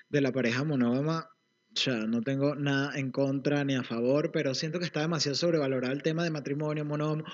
de 0.10 0.22
la 0.22 0.32
pareja 0.32 0.64
monógama. 0.64 1.30
O 1.76 1.80
sea, 1.80 2.08
no 2.08 2.22
tengo 2.22 2.56
nada 2.56 2.98
en 2.98 3.12
contra 3.12 3.64
ni 3.66 3.76
a 3.76 3.84
favor, 3.84 4.32
pero 4.32 4.56
siento 4.56 4.80
que 4.80 4.86
está 4.86 5.02
demasiado 5.02 5.36
sobrevalorado 5.36 5.94
el 5.94 6.02
tema 6.02 6.24
de 6.24 6.32
matrimonio 6.32 6.86
monógamo. 6.86 7.26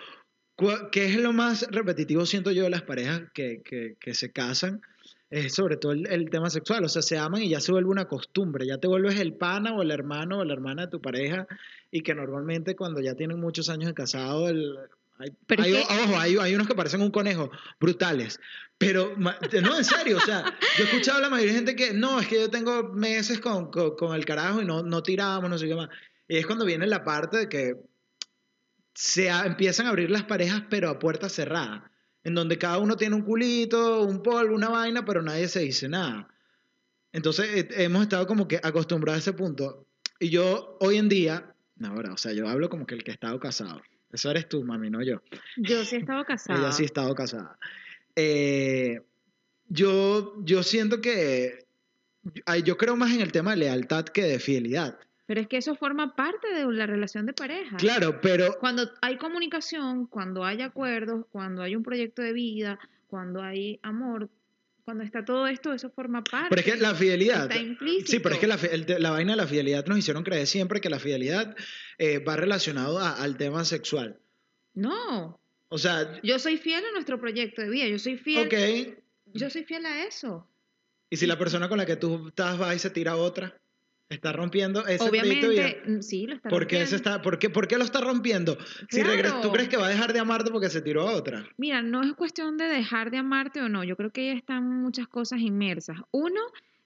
¿Qué 0.92 1.06
es 1.06 1.16
lo 1.18 1.34
más 1.34 1.68
repetitivo, 1.72 2.26
siento 2.26 2.52
yo, 2.52 2.64
de 2.64 2.70
las 2.70 2.84
parejas 2.84 3.24
que, 3.34 3.62
que, 3.64 3.96
que 4.00 4.14
se 4.14 4.32
casan? 4.32 4.82
Es 5.30 5.54
sobre 5.56 5.78
todo 5.78 5.94
el, 5.94 6.06
el 6.08 6.30
tema 6.30 6.50
sexual. 6.50 6.84
O 6.84 6.90
sea, 6.90 7.02
se 7.02 7.18
aman 7.18 7.42
y 7.42 7.50
ya 7.50 7.60
se 7.60 7.72
vuelve 7.72 7.90
una 7.90 8.08
costumbre. 8.08 8.66
Ya 8.68 8.78
te 8.78 8.88
vuelves 8.88 9.20
el 9.20 9.34
pana 9.34 9.74
o 9.74 9.82
el 9.82 9.92
hermano 9.92 10.40
o 10.40 10.44
la 10.46 10.54
hermana 10.54 10.84
de 10.84 10.88
tu 10.92 11.02
pareja 11.02 11.48
y 11.92 12.02
que 12.02 12.14
normalmente 12.14 12.76
cuando 12.76 13.02
ya 13.02 13.16
tienen 13.16 13.40
muchos 13.40 13.70
años 13.70 13.88
de 13.88 13.94
casado, 13.96 14.48
el, 14.50 14.78
hay, 15.18 15.30
Pero 15.48 15.64
hay- 15.64 15.74
ojo, 15.74 16.18
hay, 16.20 16.38
hay 16.38 16.56
unos 16.56 16.68
que 16.68 16.76
parecen 16.76 17.02
un 17.02 17.12
conejo, 17.12 17.50
brutales. 17.80 18.40
Pero, 18.78 19.16
no, 19.18 19.32
en 19.78 19.86
serio, 19.86 20.18
o 20.18 20.20
sea, 20.20 20.44
yo 20.78 20.84
he 20.84 20.88
escuchado 20.88 21.20
a 21.20 21.22
la 21.22 21.30
mayoría 21.30 21.54
de 21.54 21.58
gente 21.60 21.76
que, 21.76 21.94
no, 21.94 22.20
es 22.20 22.28
que 22.28 22.36
yo 22.42 22.50
tengo 22.50 22.84
meses 22.92 23.40
con, 23.40 23.72
con, 23.72 23.96
con 23.96 24.14
el 24.16 24.26
carajo 24.26 24.62
y 24.62 24.66
no, 24.66 24.84
no 24.84 25.02
tiramos, 25.04 25.50
no 25.50 25.58
sé 25.58 25.68
qué 25.68 25.76
más. 25.76 25.90
Y 26.28 26.38
es 26.38 26.46
cuando 26.46 26.66
viene 26.66 26.86
la 26.88 27.04
parte 27.04 27.38
de 27.38 27.50
que 27.50 27.76
se 28.94 29.30
a- 29.32 29.46
empiezan 29.46 29.86
a 29.86 29.90
abrir 29.90 30.10
las 30.12 30.24
parejas, 30.24 30.64
pero 30.70 30.90
a 30.90 31.00
puerta 31.00 31.30
cerrada, 31.30 31.92
en 32.24 32.36
donde 32.36 32.58
cada 32.58 32.78
uno 32.78 32.96
tiene 32.96 33.16
un 33.16 33.24
culito, 33.24 34.04
un 34.04 34.22
polvo, 34.22 34.56
una 34.56 34.70
vaina, 34.70 35.04
pero 35.06 35.22
nadie 35.22 35.48
se 35.48 35.60
dice 35.62 35.90
nada. 35.90 36.28
Entonces 37.12 37.48
eh, 37.54 37.68
hemos 37.78 38.04
estado 38.04 38.26
como 38.28 38.48
que 38.48 38.60
acostumbrados 38.64 39.18
a 39.18 39.30
ese 39.30 39.34
punto. 39.34 39.86
Y 40.20 40.30
yo 40.30 40.78
hoy 40.80 40.98
en 40.98 41.10
día, 41.10 41.54
no, 41.78 41.90
ahora, 41.90 42.14
o 42.14 42.18
sea, 42.18 42.34
yo 42.34 42.48
hablo 42.48 42.70
como 42.70 42.86
que 42.86 42.96
el 42.96 43.04
que 43.04 43.12
ha 43.12 43.14
estado 43.14 43.40
casado. 43.40 43.82
Eso 44.12 44.30
eres 44.30 44.48
tú, 44.48 44.64
mami, 44.64 44.90
no 44.90 45.02
yo. 45.02 45.22
Yo 45.58 45.84
sí 45.84 45.96
he 45.96 46.00
estado 46.00 46.24
casada. 46.24 46.60
Ella 46.60 46.72
sí 46.72 46.84
ha 46.84 46.86
estado 46.86 47.14
casada. 47.16 47.58
Eh, 48.16 49.02
yo, 49.68 50.36
yo 50.44 50.64
siento 50.64 51.02
que 51.02 51.66
yo 52.64 52.78
creo 52.78 52.96
más 52.96 53.12
en 53.12 53.22
el 53.22 53.32
tema 53.32 53.52
de 53.52 53.58
lealtad 53.58 54.06
que 54.06 54.24
de 54.24 54.40
fidelidad. 54.40 54.98
Pero 55.26 55.40
es 55.42 55.48
que 55.48 55.58
eso 55.58 55.76
forma 55.76 56.16
parte 56.16 56.54
de 56.54 56.66
la 56.74 56.86
relación 56.86 57.26
de 57.26 57.34
pareja. 57.34 57.78
Claro, 57.78 58.20
pero 58.22 58.58
Cuando 58.60 58.90
hay 59.02 59.18
comunicación, 59.18 60.06
cuando 60.08 60.44
hay 60.44 60.62
acuerdos, 60.62 61.26
cuando 61.32 61.62
hay 61.62 61.76
un 61.76 61.84
proyecto 61.84 62.22
de 62.22 62.34
vida, 62.34 62.78
cuando 63.08 63.42
hay 63.42 63.80
amor, 63.84 64.30
cuando 64.84 65.04
está 65.06 65.24
todo 65.24 65.48
esto, 65.48 65.72
eso 65.72 65.90
forma 65.92 66.22
parte. 66.26 66.48
Pero 66.50 66.60
es 66.60 66.66
que 66.66 66.76
la 66.78 66.94
fidelidad. 66.94 67.44
Está 67.50 67.56
implícito. 67.58 68.12
Sí, 68.12 68.20
pero 68.20 68.36
es 68.36 68.42
que 68.42 68.48
la, 68.48 68.60
la 69.00 69.12
vaina 69.12 69.32
de 69.32 69.38
la 69.38 69.48
fidelidad 69.48 69.86
nos 69.86 69.98
hicieron 69.98 70.24
creer 70.24 70.46
siempre 70.46 70.82
que 70.82 70.90
la 70.90 71.00
fidelidad 71.00 71.56
eh, 71.98 72.20
va 72.20 72.36
relacionado 72.36 73.00
a- 73.00 73.12
al 73.14 73.38
tema 73.38 73.64
sexual. 73.64 74.20
No, 74.74 75.40
O 75.70 75.78
sea, 75.78 76.20
yo 76.22 76.38
soy 76.40 76.58
fiel 76.58 76.84
a 76.86 76.92
nuestro 76.92 77.20
proyecto 77.20 77.62
de 77.62 77.70
vida, 77.70 77.88
yo 77.88 77.98
soy 77.98 78.18
fiel, 78.18 78.48
ok. 78.48 78.98
yo 79.34 79.50
soy 79.50 79.64
fiel 79.64 79.86
a 79.86 80.04
eso. 80.06 80.48
Y 81.10 81.16
si 81.18 81.28
la 81.28 81.38
persona 81.38 81.70
con 81.70 81.78
la 81.78 81.86
que 81.86 81.96
tú 81.96 82.28
estás 82.28 82.60
va 82.60 82.76
y 82.76 82.80
se 82.80 82.90
tira 82.90 83.12
a 83.14 83.16
otra, 83.18 83.58
está 84.14 84.32
rompiendo 84.32 84.86
ese. 84.88 85.04
Obviamente, 85.08 85.82
mm, 85.88 86.02
sí, 86.02 86.28
lo 86.28 86.36
está 86.36 86.50
¿Por 86.50 86.68
qué, 86.68 86.78
se 86.78 86.82
rompiendo. 86.84 86.96
está, 86.96 87.22
por, 87.22 87.40
qué, 87.40 87.50
¿Por 87.50 87.68
qué 87.68 87.78
lo 87.78 87.84
está 87.84 88.02
rompiendo? 88.02 88.58
Si 88.90 89.02
Claro. 89.02 89.10
regres- 89.12 89.42
¿Tú 89.42 89.52
crees 89.52 89.70
que 89.70 89.78
va 89.78 89.88
a 89.88 89.90
dejar 89.90 90.14
de 90.14 90.20
amarte 90.20 90.52
porque 90.52 90.70
se 90.70 90.82
tiró 90.82 91.08
a 91.08 91.14
otra? 91.14 91.46
Mira, 91.58 91.82
no 91.82 92.02
es 92.04 92.14
cuestión 92.14 92.58
de 92.58 92.66
dejar 92.66 93.12
de 93.12 93.18
amarte 93.18 93.62
o 93.62 93.70
no, 93.70 93.84
yo 93.84 93.96
creo 93.96 94.12
que 94.12 94.32
ahí 94.32 94.38
están 94.38 94.68
muchas 94.82 95.08
cosas 95.08 95.40
inmersas. 95.42 95.98
Uno, 96.12 96.42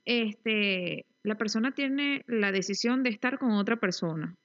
este, 0.06 1.06
la 1.24 1.36
persona 1.36 1.72
tiene 1.74 2.24
la 2.28 2.52
decisión 2.52 3.04
de 3.04 3.10
estar 3.10 3.38
con 3.40 3.52
otra 3.52 3.76
persona. 3.78 4.36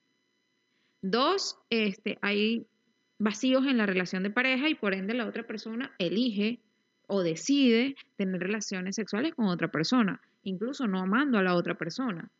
Dos, 1.03 1.59
este, 1.71 2.19
hay 2.23 2.67
vacíos 3.19 3.67
en 3.67 3.77
la 3.79 3.87
relación 3.87 4.23
de 4.23 4.31
pareja 4.31 4.69
y 4.69 4.75
por 4.75 4.95
ende 4.95 5.15
la 5.15 5.27
otra 5.27 5.45
persona 5.47 5.95
elige 5.99 6.61
o 7.07 7.23
decide 7.23 7.97
tener 8.17 8.41
relaciones 8.41 8.97
sexuales 8.97 9.35
con 9.35 9.47
otra 9.47 9.69
persona, 9.71 10.21
incluso 10.45 10.87
no 10.87 11.01
amando 11.01 11.39
a 11.39 11.43
la 11.43 11.55
otra 11.55 11.75
persona. 11.77 12.31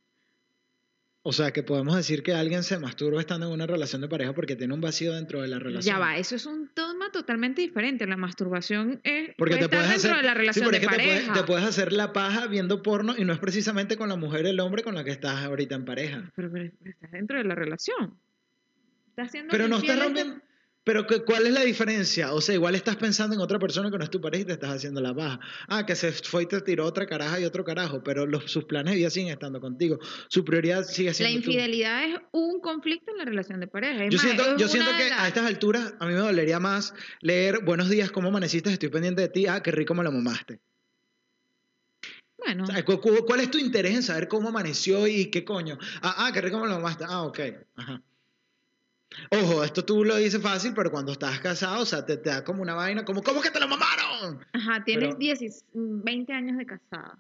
O 1.25 1.33
sea, 1.33 1.53
que 1.53 1.63
podemos 1.63 1.95
decir 1.95 2.25
que 2.25 2.35
alguien 2.35 2.65
se 2.65 2.77
masturba 2.81 3.21
estando 3.21 3.47
en 3.47 3.53
una 3.53 3.65
relación 3.67 4.01
de 4.03 4.09
pareja 4.09 4.33
porque 4.33 4.57
tiene 4.57 4.75
un 4.75 4.81
vacío 4.81 5.13
dentro 5.15 5.41
de 5.41 5.47
la 5.47 5.61
relación. 5.61 5.95
Ya 5.95 6.01
va, 6.01 6.17
eso 6.17 6.35
es 6.35 6.47
un 6.47 6.69
tema 6.75 7.13
totalmente 7.13 7.61
diferente. 7.63 8.07
La 8.09 8.17
masturbación 8.17 9.01
es 9.05 9.31
Porque 9.39 9.55
puede 9.55 9.59
te 9.61 9.65
estar 9.67 9.79
puedes 9.79 9.91
dentro 10.03 10.11
hacer, 10.11 10.17
de 10.17 10.27
la 10.27 10.35
relación 10.35 10.65
de 10.73 10.81
que 10.81 10.87
te 10.89 10.93
puedes, 10.95 11.07
pareja. 11.21 11.33
te 11.33 11.43
puedes 11.45 11.65
hacer 11.65 11.93
la 11.93 12.13
paja 12.13 12.49
viendo 12.49 12.83
porno 12.83 13.15
y 13.17 13.25
no 13.25 13.33
es 13.33 13.39
precisamente 13.39 13.97
con 13.97 14.09
la 14.09 14.17
mujer 14.17 14.47
el 14.47 14.59
hombre 14.59 14.83
con 14.83 14.97
la 14.97 15.05
que 15.05 15.13
estás 15.13 15.45
ahorita 15.45 15.77
en 15.77 15.85
pareja. 15.85 16.33
Pero, 16.35 16.51
pero- 16.51 16.73
pero 16.81 16.91
estás 16.91 17.11
dentro 17.13 17.39
de 17.39 17.45
la 17.45 17.55
relación. 17.55 18.19
Estás 19.11 19.31
siendo 19.31 19.53
Pero 19.53 19.69
no 19.69 19.77
estás 19.77 20.03
rompiendo. 20.03 20.41
Pero 20.85 21.07
¿cuál 21.25 21.47
es 21.47 21.53
la 21.53 21.63
diferencia? 21.63 22.33
O 22.33 22.41
sea, 22.41 22.57
igual 22.57 22.75
estás 22.75 22.97
pensando 22.97 23.37
en 23.37 23.41
otra 23.41 23.61
persona 23.61 23.89
que 23.89 23.99
no 23.99 24.03
es 24.03 24.11
tu 24.11 24.21
pareja 24.21 24.43
y 24.43 24.47
te 24.47 24.53
estás 24.55 24.71
haciendo 24.75 25.01
la 25.01 25.15
paja. 25.15 25.39
Ah, 25.69 25.87
que 25.87 25.95
se 25.95 26.11
fue 26.11 26.43
y 26.43 26.47
te 26.47 26.61
tiró 26.61 26.85
otra 26.87 27.07
caraja 27.07 27.39
y 27.39 27.45
otro 27.45 27.65
carajo, 27.65 28.03
pero 28.03 28.27
los, 28.27 28.51
sus 28.51 28.65
planes 28.65 28.93
de 28.93 28.99
vida 28.99 29.11
siguen 29.11 29.33
estando 29.33 29.61
contigo. 29.61 30.01
Su 30.29 30.45
prioridad 30.45 30.83
sigue 30.83 31.11
La 31.11 31.15
siendo 31.15 31.41
tú. 31.41 31.51
infidelidad 31.51 32.05
es 32.05 32.17
un 32.33 32.61
conflicto 32.61 33.13
en 33.13 33.19
la 33.19 33.25
relación 33.25 33.61
de 33.61 33.69
pareja. 33.69 34.05
Es 34.05 34.11
Yo 34.11 34.17
más, 34.17 34.27
siento, 34.27 34.57
yo 34.59 34.67
siento 34.67 34.91
que 34.97 35.05
a 35.13 35.29
estas 35.29 35.47
alturas 35.47 35.95
a 36.01 36.07
mí 36.07 36.15
me 36.15 36.19
dolería 36.21 36.59
más 36.59 36.95
leer 37.21 37.61
Buenos 37.65 37.89
días, 37.89 38.11
¿cómo 38.11 38.29
amaneciste? 38.31 38.73
Estoy 38.73 38.89
pendiente 38.89 39.23
de 39.23 39.29
ti. 39.29 39.47
Ah, 39.47 39.63
qué 39.63 39.71
rico 39.71 39.95
me 39.95 40.03
lo 40.03 40.11
mamaste. 40.11 40.61
Bueno, 42.39 42.65
O 42.65 42.67
sea, 42.67 42.85
¿cu- 42.85 43.01
cu- 43.01 43.25
¿Cuál 43.25 43.39
es 43.39 43.53
tu 43.53 43.59
interés 43.59 43.95
en 43.95 44.03
saber 44.03 44.27
cómo 44.27 44.49
amaneció 44.49 45.07
y 45.07 45.27
qué 45.31 45.45
coño? 45.45 45.79
Ah, 46.03 46.27
ah 46.27 46.31
qué 46.35 46.41
rico 46.41 46.59
me 46.59 46.67
lo 46.67 46.75
mamaste. 46.75 47.05
Ah, 47.09 47.23
ok. 47.23 47.39
Ajá. 47.77 48.03
Ojo, 49.31 49.65
esto 49.65 49.85
tú 49.85 50.05
lo 50.05 50.17
dices 50.17 50.41
fácil, 50.43 50.73
pero 50.75 50.91
cuando 50.91 51.13
estás 51.13 51.39
casado, 51.41 51.83
o 51.83 51.87
sea, 51.87 52.05
te, 52.07 52.17
te 52.17 52.31
da 52.31 52.45
como 52.45 52.63
una 52.63 52.75
vaina, 52.75 53.05
como, 53.05 53.23
¿cómo 53.23 53.41
que 53.41 53.51
te 53.51 53.61
lo 53.61 53.69
mamaron? 53.69 54.45
ajá, 54.53 54.85
tienes 54.85 55.09
pero- 55.09 55.19
10 55.19 55.65
20 55.75 56.33
años 56.33 56.57
de 56.59 56.67
casada. 56.67 57.19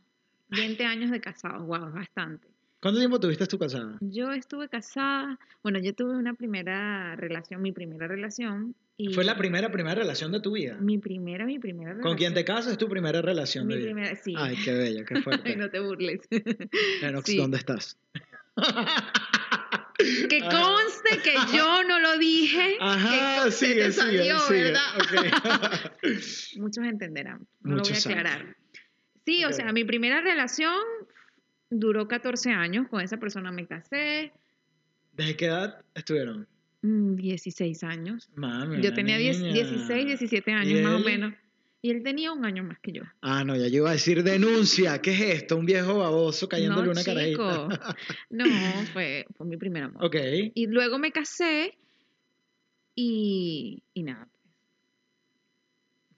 20 0.50 0.85
años 0.85 1.11
de 1.11 1.20
casado, 1.20 1.64
wow, 1.64 1.90
bastante. 1.92 2.48
¿Cuánto 2.81 2.98
tiempo 2.98 3.20
tuviste 3.20 3.46
tú 3.46 3.59
casada? 3.59 3.96
Yo 4.00 4.33
estuve 4.33 4.68
casada, 4.68 5.38
bueno, 5.62 5.78
yo 5.78 5.94
tuve 5.94 6.16
una 6.16 6.35
primera 6.35 7.14
relación, 7.16 7.62
mi 7.62 7.72
primera 7.72 8.07
relación. 8.09 8.74
Y 8.98 9.14
Fue 9.14 9.24
la 9.24 9.37
primera, 9.37 9.70
primera 9.72 9.94
relación 9.94 10.33
de 10.33 10.40
tu 10.40 10.52
vida. 10.52 10.76
Mi 10.81 10.98
primera, 10.98 11.46
mi 11.46 11.59
primera 11.59 11.90
relación. 11.92 12.11
¿Con 12.11 12.18
quién 12.18 12.35
te 12.35 12.44
casas 12.44 12.72
es 12.72 12.78
tu 12.78 12.88
primera 12.88 13.22
relación 13.22 13.66
Mi 13.66 13.74
de 13.74 13.81
vida? 13.81 13.92
primera, 13.92 14.16
sí. 14.16 14.35
Ay, 14.37 14.57
qué 14.64 14.72
bello, 14.74 15.05
qué 15.07 15.20
fuerte. 15.22 15.50
Ay, 15.50 15.57
no 15.57 15.70
te 15.70 15.81
burles. 15.81 16.20
Lennox, 17.00 17.24
sí. 17.31 17.37
¿dónde 17.38 17.57
estás? 17.59 17.96
Que 19.98 20.40
conste 20.40 21.18
que 21.22 21.35
yo 21.57 21.85
no 21.85 21.98
lo 22.00 22.18
dije. 22.18 22.76
Ajá, 22.81 23.44
que 23.44 23.50
sigue, 23.52 23.85
te 23.85 23.92
salió, 23.92 24.38
sigue. 24.40 24.62
¿verdad? 24.64 24.83
Ok. 24.96 25.12
Muchos 26.57 26.85
entenderán. 26.85 27.46
No 27.61 27.76
Muchos 27.76 28.05
lo 28.05 28.11
voy 28.11 28.18
a 28.18 28.20
aclarar. 28.20 28.57
Sí, 29.24 29.44
o 29.44 29.48
Ok. 29.48 29.55
sea, 29.55 29.72
mi 29.72 29.85
primera 29.85 30.20
relación 30.20 30.74
duró 31.70 32.09
14 32.09 32.50
años. 32.50 32.88
Con 32.88 33.00
esa 33.02 33.18
persona 33.18 33.52
me 33.52 33.66
casé. 33.66 34.33
¿Desde 35.12 35.37
qué 35.37 35.46
edad 35.46 35.85
estuvieron? 35.94 36.48
mm, 36.83 37.14
16 37.16 37.85
años. 37.85 38.28
Mami, 38.35 38.83
Yo 38.83 38.92
tenía 38.94 39.16
10 39.18 39.38
niña. 39.40 39.52
16, 39.52 40.07
17 40.07 40.50
¿Y 40.50 40.55
años 40.55 40.81
más 40.83 41.00
o 41.00 41.05
menos. 41.05 41.35
Y 41.85 41.90
él 41.90 42.03
tenía 42.05 42.31
un 42.33 42.45
año 42.45 42.62
más 42.62 42.79
que 42.79 42.92
yo. 42.92 43.03
Ah, 43.23 43.42
no, 43.42 43.57
ya 43.57 43.66
yo 43.66 43.79
iba 43.79 43.90
a 43.90 43.95
decir 43.95 44.23
denuncia. 44.23 45.03
¿Qué 45.03 45.11
es 45.14 45.21
esto? 45.42 45.57
Un 45.57 45.66
viejo 45.66 45.99
baboso 45.99 46.49
cayéndole 46.49 46.87
no, 46.87 46.92
una 46.92 47.01
chico. 47.03 47.12
carajita. 47.68 47.97
No, 48.31 48.45
fue, 48.92 49.27
fue 49.37 49.47
mi 49.47 49.57
primer 49.57 49.83
amor. 49.85 50.05
ok. 50.05 50.16
Y 50.55 50.66
luego 50.68 50.99
me 50.99 51.11
casé 51.11 51.77
y, 52.95 53.83
y 53.95 54.03
nada. 54.05 54.29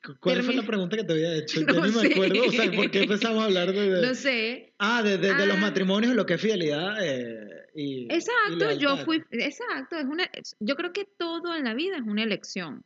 Cu- 0.05 0.17
¿Cuál 0.21 0.43
fue 0.43 0.55
la 0.55 0.63
pregunta 0.65 0.97
que 0.99 1.05
te 1.05 1.13
había 1.15 1.35
hecho? 1.35 1.61
No 1.67 1.75
ya 1.75 1.87
ni 1.87 1.93
sé. 1.93 2.09
me 2.09 2.15
acuerdo. 2.15 2.45
O 2.47 2.51
sea, 2.53 2.71
¿por 2.71 2.91
qué 2.91 3.03
empezamos 3.05 3.43
a 3.43 3.47
hablar 3.47 3.73
de...? 3.73 3.89
de- 3.91 4.07
No 4.07 4.15
sé. 4.15 4.73
Ah, 4.79 5.03
de, 5.03 5.17
de- 5.19 5.35
de 5.35 5.47
los 5.47 5.57
Ah. 5.57 5.61
matrimonios, 5.61 6.15
lo 6.15 6.27
que 6.27 6.35
es 6.35 6.41
fidelidad 6.43 6.97
eh, 7.03 7.69
y 7.75 8.03
y 8.03 8.09
Exacto, 8.13 8.71
yo 8.73 8.89
lealtad. 8.91 9.05
fui, 9.07 9.23
exacto, 9.31 9.97
es 9.97 10.05
una, 10.05 10.31
yo 10.61 10.77
creo 10.77 10.93
que 10.93 11.07
todo 11.19 11.57
en 11.57 11.65
la 11.65 11.73
vida 11.75 11.97
es 11.97 12.03
una 12.03 12.23
elección. 12.23 12.85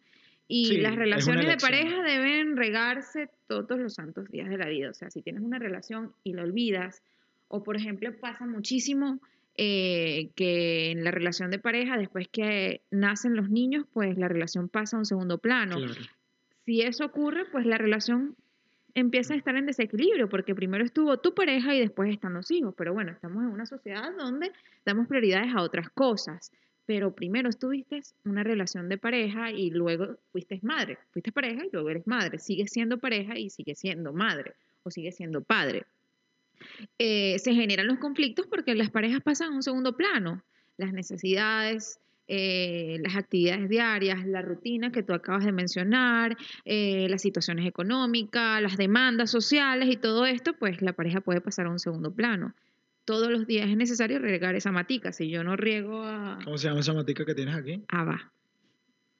Y 0.49 0.65
Sí, 0.65 0.77
las 0.79 0.97
relaciones 0.97 1.47
de 1.47 1.59
pareja 1.59 2.03
deben 2.03 2.57
regarse 2.57 3.29
todos 3.47 3.79
los 3.79 3.95
santos 3.95 4.31
días 4.31 4.49
de 4.49 4.57
la 4.57 4.69
vida. 4.69 4.91
O 4.91 4.95
sea, 4.95 5.11
si 5.11 5.21
tienes 5.21 5.43
una 5.43 5.59
relación 5.59 6.15
y 6.25 6.33
la 6.33 6.43
olvidas, 6.43 7.03
o 7.49 7.63
por 7.63 7.77
ejemplo 7.77 8.11
pasa 8.19 8.47
muchísimo 8.47 9.21
eh, 9.57 10.31
que 10.37 10.91
en 10.91 11.05
la 11.05 11.11
relación 11.11 11.51
de 11.51 11.59
pareja, 11.59 11.99
después 11.99 12.29
que 12.29 12.81
nacen 12.91 13.37
los 13.37 13.51
niños, 13.51 13.85
pues 13.93 14.17
la 14.17 14.29
relación 14.29 14.69
pasa 14.69 14.97
a 14.97 15.01
un 15.01 15.05
segundo 15.05 15.39
plano. 15.39 15.77
Claro. 15.77 16.01
Si 16.65 16.81
eso 16.83 17.05
ocurre, 17.05 17.45
pues 17.51 17.67
la 17.67 17.77
relación 17.77 18.37
empieza 18.95 19.35
a 19.35 19.37
estar 19.37 19.57
en 19.57 19.67
desequilibrio, 19.67 20.29
porque 20.29 20.55
primero 20.55 20.85
estuvo 20.85 21.19
tu 21.19 21.35
pareja 21.35 21.75
y 21.75 21.81
después 21.81 22.11
están 22.11 22.35
los 22.35 22.51
hijos. 22.51 22.75
Pero 22.77 22.93
bueno, 22.95 23.13
estamos 23.13 23.43
en 23.43 23.51
una 23.51 23.67
sociedad 23.67 24.15
donde 24.17 24.53
damos 24.85 25.09
prioridades 25.09 25.55
a 25.55 25.63
otras 25.63 25.91
cosas. 25.91 26.53
Pero 26.88 27.14
primero 27.14 27.51
estuviste 27.51 28.01
una 28.24 28.42
relación 28.42 28.88
de 28.88 28.96
pareja 28.96 29.51
y 29.51 29.68
luego 29.68 30.16
fuiste 30.33 30.59
madre. 30.62 30.96
Fuiste 31.11 31.33
pareja 31.33 31.66
y 31.66 31.68
luego 31.70 31.90
eres 31.90 32.07
madre. 32.07 32.38
Sigues 32.38 32.70
siendo 32.70 32.96
pareja 32.96 33.37
y 33.37 33.51
sigues 33.51 33.79
siendo 33.79 34.14
madre 34.14 34.55
o 34.85 34.90
sigues 34.90 35.14
siendo 35.14 35.42
padre. 35.42 35.85
Eh, 36.98 37.38
se 37.40 37.53
generan 37.53 37.88
los 37.88 37.98
conflictos 37.98 38.46
porque 38.46 38.74
las 38.74 38.88
parejas 38.88 39.20
pasan 39.20 39.53
a 39.53 39.57
un 39.57 39.62
segundo 39.62 39.98
plano. 39.98 40.42
Las 40.79 40.94
necesidades, 40.94 42.01
eh, 42.27 42.96
las 43.03 43.16
actividades 43.16 43.68
diarias, 43.68 44.27
la 44.27 44.40
rutina 44.40 44.90
que 44.90 45.03
tú 45.03 45.12
acabas 45.12 45.44
de 45.44 45.53
mencionar, 45.53 46.38
eh, 46.64 47.07
las 47.11 47.20
situaciones 47.20 47.66
económicas, 47.66 48.62
las 48.62 48.79
demandas 48.79 49.31
sociales 49.31 49.90
y 49.90 49.98
todo 49.98 50.24
esto, 50.24 50.55
pues 50.55 50.81
la 50.81 50.94
pareja 50.94 51.20
puede 51.20 51.42
pasar 51.42 51.66
a 51.66 51.70
un 51.70 51.81
segundo 51.81 52.14
plano. 52.14 52.55
Todos 53.09 53.31
los 53.31 53.47
días 53.47 53.71
es 53.71 53.77
necesario 53.79 54.18
regar 54.18 54.55
esa 54.55 54.71
matica. 54.71 55.12
Si 55.12 55.31
yo 55.31 55.42
no 55.42 55.57
riego 55.57 56.05
a... 56.05 56.38
¿Cómo 56.44 56.59
se 56.59 56.68
llama 56.68 56.81
esa 56.81 56.92
matica 56.92 57.25
que 57.25 57.35
tienes 57.35 57.55
aquí? 57.55 57.83
Ava. 57.88 58.31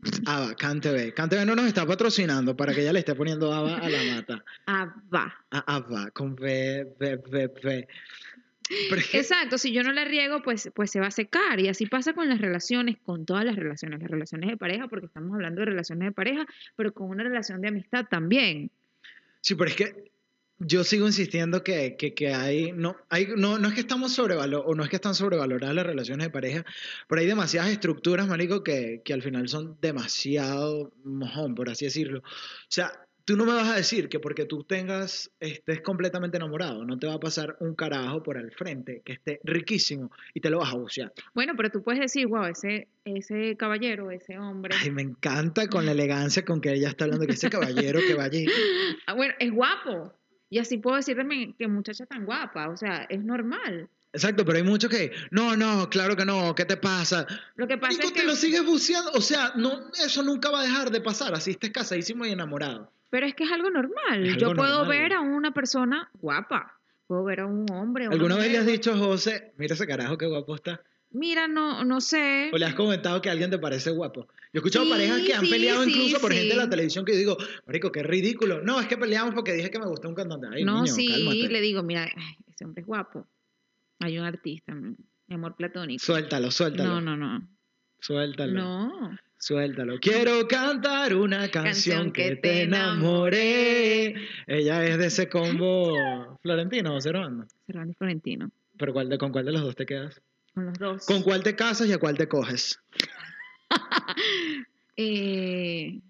Ava, 0.27 0.55
CanTV. 0.55 1.15
CanTV 1.15 1.47
no 1.47 1.57
nos 1.57 1.65
está 1.65 1.87
patrocinando 1.87 2.55
para 2.55 2.75
que 2.75 2.83
ella 2.83 2.93
le 2.93 2.99
esté 2.99 3.15
poniendo 3.15 3.51
Ava 3.51 3.79
a 3.79 3.89
la 3.89 4.15
mata. 4.15 4.45
Ava. 4.67 5.35
Ava, 5.49 6.11
con 6.11 6.35
V. 6.35 6.97
Pero 6.99 7.81
es 9.01 9.07
que- 9.09 9.21
Exacto, 9.21 9.57
si 9.57 9.73
yo 9.73 9.83
no 9.83 9.93
la 9.93 10.05
riego, 10.05 10.43
pues, 10.43 10.71
pues 10.75 10.91
se 10.91 11.01
va 11.01 11.07
a 11.07 11.11
secar. 11.11 11.59
Y 11.59 11.69
así 11.69 11.87
pasa 11.87 12.13
con 12.13 12.29
las 12.29 12.43
relaciones, 12.43 12.99
con 13.03 13.25
todas 13.25 13.47
las 13.47 13.57
relaciones, 13.57 14.03
las 14.03 14.11
relaciones 14.11 14.51
de 14.51 14.59
pareja, 14.59 14.87
porque 14.89 15.07
estamos 15.07 15.33
hablando 15.33 15.61
de 15.61 15.65
relaciones 15.65 16.09
de 16.09 16.13
pareja, 16.13 16.45
pero 16.77 16.93
con 16.93 17.09
una 17.09 17.23
relación 17.23 17.63
de 17.63 17.69
amistad 17.69 18.05
también. 18.11 18.71
Sí, 19.41 19.55
pero 19.55 19.71
es 19.71 19.77
que 19.77 20.11
yo 20.59 20.85
sigo 20.85 21.07
insistiendo 21.07 21.63
que, 21.63 21.97
que, 21.97 22.15
que 22.15 22.35
hay, 22.35 22.73
no, 22.73 22.97
hay, 23.09 23.29
no, 23.37 23.59
no 23.59 23.69
es 23.69 23.75
que 23.75 23.81
estamos 23.81 24.13
sobrevalorados, 24.13 24.65
o 24.67 24.75
no 24.75 24.83
es 24.83 24.91
que 24.91 24.97
están 24.97 25.15
sobrevaloradas 25.15 25.75
las 25.75 25.87
relaciones 25.87 26.27
de 26.27 26.31
pareja, 26.31 26.65
pero 27.09 27.21
hay 27.21 27.27
demasiadas 27.27 27.71
estructuras, 27.71 28.27
marico, 28.27 28.63
que, 28.65 29.03
que 29.05 29.13
al 29.13 29.23
final 29.23 29.49
son 29.49 29.77
demasiado 29.81 30.93
mojón, 31.05 31.55
por 31.55 31.71
así 31.71 31.85
decirlo. 31.85 32.21
O 32.21 32.23
sea, 32.69 32.93
tú 33.29 33.37
no 33.37 33.45
me 33.45 33.53
vas 33.53 33.69
a 33.69 33.77
decir 33.77 34.09
que 34.09 34.21
porque 34.21 34.47
tú 34.47 34.65
tengas, 34.65 35.31
estés 35.39 35.83
completamente 35.83 36.39
enamorado, 36.39 36.87
no 36.87 36.99
te 36.99 37.07
va 37.07 37.13
a 37.13 37.21
pasar 37.21 37.59
un 37.61 37.75
carajo 37.75 38.23
por 38.23 38.39
el 38.39 38.51
frente 38.53 39.03
que 39.05 39.13
esté 39.13 39.39
riquísimo 39.45 40.11
y 40.33 40.41
te 40.41 40.49
lo 40.49 40.61
vas 40.61 40.73
a 40.73 40.77
bucear. 40.79 41.13
Bueno, 41.35 41.53
pero 41.55 41.69
tú 41.69 41.83
puedes 41.83 42.01
decir, 42.01 42.27
wow, 42.27 42.47
ese, 42.47 42.89
ese 43.05 43.55
caballero, 43.59 44.11
ese 44.11 44.39
hombre, 44.39 44.75
Ay, 44.81 44.91
me 44.91 45.03
encanta 45.03 45.69
con 45.69 45.85
la 45.85 45.93
elegancia 45.93 46.43
con 46.43 46.63
que 46.63 46.73
ella 46.73 46.89
está 46.89 47.05
hablando, 47.05 47.27
que 47.27 47.35
ese 47.35 47.51
caballero 47.51 48.01
que 48.01 48.15
va 48.15 48.25
allí. 48.25 48.47
ah, 49.07 49.13
bueno, 49.13 49.35
es 49.39 49.53
guapo. 49.53 50.18
Y 50.51 50.59
así 50.59 50.79
puedo 50.79 50.97
decir 50.97 51.17
también 51.17 51.55
que 51.55 51.69
muchacha 51.69 52.07
tan 52.07 52.25
guapa, 52.25 52.69
o 52.69 52.77
sea, 52.77 53.07
es 53.09 53.23
normal. 53.23 53.89
Exacto, 54.13 54.45
pero 54.45 54.57
hay 54.59 54.65
muchos 54.65 54.91
que, 54.91 55.13
no, 55.31 55.55
no, 55.57 55.91
claro 55.91 56.17
que 56.17 56.25
no, 56.25 56.55
¿qué 56.55 56.65
te 56.65 56.79
pasa? 56.79 57.27
Lo 57.57 57.69
que 57.69 57.77
pasa 57.77 57.93
Marico, 57.93 58.07
es 58.07 58.13
que... 58.13 58.21
te 58.21 58.27
lo 58.27 58.35
sigues 58.35 58.65
buceando, 58.65 59.11
o 59.13 59.21
sea, 59.21 59.53
no, 59.55 59.91
eso 60.03 60.23
nunca 60.23 60.51
va 60.51 60.61
a 60.61 60.63
dejar 60.63 60.91
de 60.91 61.01
pasar, 61.03 61.35
así 61.35 61.51
estés 61.51 61.71
casadísimo 61.71 62.25
y 62.25 62.31
enamorado. 62.31 62.91
Pero 63.11 63.27
es 63.27 63.35
que 63.35 63.45
es 63.45 63.53
algo 63.53 63.71
normal. 63.71 64.27
Es 64.27 64.37
Yo 64.37 64.55
puedo 64.55 64.79
normal. 64.79 64.89
ver 64.89 65.13
a 65.13 65.21
una 65.21 65.53
persona 65.53 66.11
guapa, 66.15 66.79
puedo 67.07 67.25
ver 67.25 67.41
a 67.41 67.47
un 67.47 67.67
hombre. 67.71 68.07
a 68.07 68.09
una 68.09 68.17
¿Alguna 68.17 68.37
vez 68.37 68.51
le 68.51 68.59
has 68.59 68.67
dicho 68.67 68.97
José, 68.97 69.53
mira 69.59 69.75
ese 69.75 69.87
carajo 69.87 70.17
qué 70.17 70.27
guapo 70.27 70.55
está? 70.55 70.81
Mira, 71.11 71.49
no, 71.49 71.85
no 71.85 72.01
sé. 72.01 72.51
¿O 72.53 72.59
le 72.59 72.67
has 72.67 72.75
comentado 72.75 73.21
que 73.23 73.31
alguien 73.31 73.51
te 73.51 73.59
parece 73.59 73.91
guapo? 73.91 74.27
Yo 74.27 74.35
he 74.55 74.59
escuchado 74.59 74.85
Sí, 74.85 74.91
parejas 74.91 75.23
que 75.23 75.35
han 75.35 75.45
sí, 75.45 75.51
peleado 75.51 75.85
sí, 75.85 75.91
incluso 75.91 76.21
por 76.21 76.33
gente 76.33 76.55
de 76.55 76.57
la 76.57 76.69
televisión 76.69 77.05
que 77.05 77.13
yo 77.13 77.19
digo, 77.19 77.37
marico, 77.67 77.91
qué 77.91 78.03
ridículo. 78.03 78.63
No, 78.63 78.81
es 78.81 78.87
que 78.89 78.97
peleamos 78.97 79.35
porque 79.35 79.53
dije 79.53 79.71
que 79.71 79.79
me 79.79 79.87
gustó 79.87 80.09
un 80.09 80.15
cantante. 80.15 80.49
Ay, 80.53 80.65
no, 80.65 80.83
niño, 80.83 80.95
sí, 80.95 81.09
cálmate. 81.09 81.49
le 81.49 81.61
digo, 81.61 81.83
mira, 81.83 82.05
ay, 82.05 82.37
ese 82.47 82.65
hombre 82.65 82.83
es 82.83 82.87
guapo. 82.87 83.27
Hay 84.01 84.19
un 84.19 84.25
artista, 84.25 84.75
mi 84.75 85.35
amor 85.35 85.57
platónico. 85.57 86.05
Suéltalo, 86.05 86.51
suéltalo. 86.51 87.01
No, 87.01 87.01
no, 87.01 87.17
no. 87.17 87.49
Suéltalo. 88.01 88.53
No. 88.53 89.19
Suéltalo. 89.39 89.99
Quiero 90.01 90.49
cantar 90.49 91.15
una 91.15 91.49
canción, 91.49 92.13
que, 92.13 92.37
te 92.37 92.63
enamoré. 92.63 94.15
Ella 94.47 94.85
es 94.85 94.99
de 94.99 95.07
ese 95.07 95.29
combo 95.29 95.95
Florentino 96.43 96.97
o 96.97 97.01
Cervando. 97.01 97.47
Serrano 97.67 97.93
y 97.93 97.95
Florentino. 97.95 98.51
¿Pero 98.77 98.93
cuál 98.93 99.09
de, 99.09 99.19
con 99.19 99.31
cuál 99.31 99.47
de 99.47 99.53
los 99.53 99.63
dos 99.63 99.77
te 99.77 99.87
quedas? 99.87 100.21
Con 100.59 100.67
los 100.67 100.79
dos. 100.81 101.07
¿Con 101.07 101.23
cuál 101.23 101.45
te 101.45 101.55
casas 101.55 101.87
y 101.87 101.93
a 101.93 101.99
cuál 101.99 102.17
te 102.19 102.27
coges? 102.29 102.81
Eh, 105.01 106.01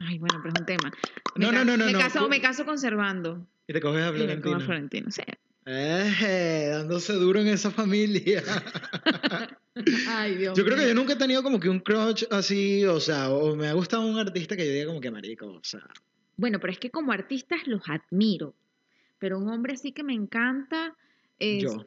Ay, 0.00 0.18
bueno, 0.18 0.38
pero 0.42 0.54
es 0.54 0.60
un 0.60 0.66
tema. 0.66 0.92
Me 1.36 1.46
No, 1.46 1.50
no, 1.50 1.64
no, 1.64 1.78
no, 1.78 1.86
Me 1.86 1.92
no. 1.92 1.98
caso, 1.98 2.28
me 2.28 2.42
caso 2.42 2.66
conservando. 2.66 3.46
Y 3.66 3.72
te 3.72 3.80
coges 3.80 4.02
a 4.02 4.08
Y 4.08 4.12
me 4.12 4.18
como 4.18 4.26
Florentino. 4.26 4.56
a 4.56 4.60
Florentino, 4.60 5.10
sí. 5.10 5.22
Eh, 5.64 6.68
dándose 6.70 7.14
duro 7.14 7.40
en 7.40 7.48
esa 7.48 7.70
familia. 7.70 8.42
Ay, 10.08 10.36
Dios 10.36 10.58
Yo 10.58 10.62
creo 10.66 10.76
que 10.76 10.86
yo 10.88 10.94
nunca 10.94 11.14
he 11.14 11.16
tenido 11.16 11.42
como 11.42 11.58
que 11.58 11.70
un 11.70 11.80
crush 11.80 12.24
así, 12.30 12.84
o 12.84 13.00
sea, 13.00 13.30
o 13.30 13.56
me 13.56 13.68
ha 13.68 13.72
gustado 13.72 14.06
un 14.06 14.18
artista 14.18 14.54
que 14.56 14.66
yo 14.66 14.72
diga 14.72 14.86
como 14.88 15.00
que 15.00 15.10
marico, 15.10 15.46
o 15.46 15.60
sea. 15.62 15.80
Bueno, 16.36 16.60
pero 16.60 16.70
es 16.74 16.78
que 16.78 16.90
como 16.90 17.12
artistas 17.12 17.66
los 17.66 17.80
admiro. 17.88 18.54
Pero 19.18 19.38
un 19.38 19.48
hombre 19.48 19.78
sí 19.78 19.92
que 19.92 20.02
me 20.04 20.12
encanta, 20.12 20.94
Yo. 21.40 21.82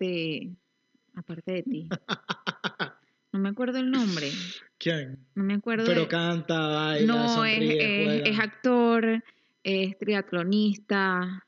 Aparte 1.15 1.51
de 1.51 1.63
ti. 1.63 1.89
No 3.33 3.39
me 3.39 3.47
acuerdo 3.47 3.77
el 3.77 3.89
nombre. 3.89 4.29
¿Quién? 4.77 5.17
No 5.35 5.45
me 5.45 5.53
acuerdo. 5.53 5.85
Pero 5.85 6.05
canta, 6.09 6.67
baila, 6.67 7.13
no, 7.13 7.23
es, 7.25 7.31
sonríe, 7.31 8.01
es- 8.01 8.05
juega. 8.05 8.29
es 8.29 8.39
actor, 8.39 9.23
es 9.63 9.97
triatlonista, 9.97 11.45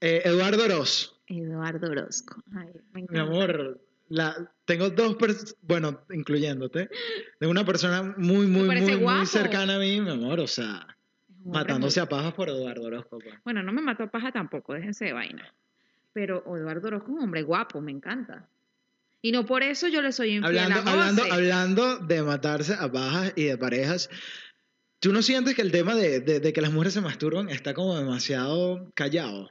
Eh, 0.00 0.22
Eduardo 0.24 0.64
Oroz. 0.64 1.20
Eduardo 1.26 1.90
Orozco. 1.90 2.42
Ay, 2.56 2.68
me 2.92 3.04
Mi 3.10 3.18
amor, 3.18 3.78
la, 4.08 4.50
tengo 4.64 4.88
dos 4.88 5.16
personas, 5.16 5.54
bueno, 5.60 6.00
incluyéndote, 6.10 6.88
de 7.38 7.46
una 7.46 7.62
persona 7.62 8.14
muy, 8.16 8.46
muy, 8.46 8.62
muy, 8.66 9.26
cercana 9.26 9.76
a 9.76 9.78
mí, 9.78 10.00
mi 10.00 10.10
amor, 10.10 10.40
o 10.40 10.46
sea, 10.46 10.86
matándose 11.44 12.00
muy- 12.00 12.06
a 12.06 12.08
pajas 12.08 12.32
por 12.32 12.48
Eduardo 12.48 12.84
Orozco. 12.86 13.18
pues. 13.18 13.34
Bueno, 13.44 13.62
no 13.62 13.72
me 13.74 13.82
mató 13.82 14.04
a 14.04 14.10
paja 14.10 14.32
tampoco, 14.32 14.72
déjense 14.72 15.04
de 15.04 15.12
vaina. 15.12 15.52
Pero 16.14 16.42
Eduardo 16.56 16.88
Orozco 16.88 17.08
es 17.10 17.16
un 17.18 17.22
hombre 17.24 17.42
guapo, 17.42 17.82
me 17.82 17.92
encanta. 17.92 18.48
Y 19.22 19.32
no 19.32 19.44
por 19.46 19.62
eso 19.62 19.88
yo 19.88 20.00
le 20.02 20.12
soy 20.12 20.36
infiel 20.36 20.58
Hablando, 20.58 20.90
a 20.90 20.92
hablando, 20.92 21.22
hablando 21.32 21.96
de 21.98 22.22
matarse 22.22 22.74
a 22.74 22.90
pajas 22.90 23.32
y 23.36 23.44
de 23.44 23.58
parejas, 23.58 24.08
¿tú 25.00 25.12
no 25.12 25.22
sientes 25.22 25.54
que 25.54 25.62
el 25.62 25.72
tema 25.72 25.94
de, 25.94 26.20
de- 26.20 26.40
de 26.40 26.52
que 26.52 26.60
las 26.60 26.72
mujeres 26.72 26.94
se 26.94 27.00
masturban 27.00 27.48
está 27.48 27.74
como 27.74 27.96
demasiado 27.98 28.90
callado? 28.94 29.50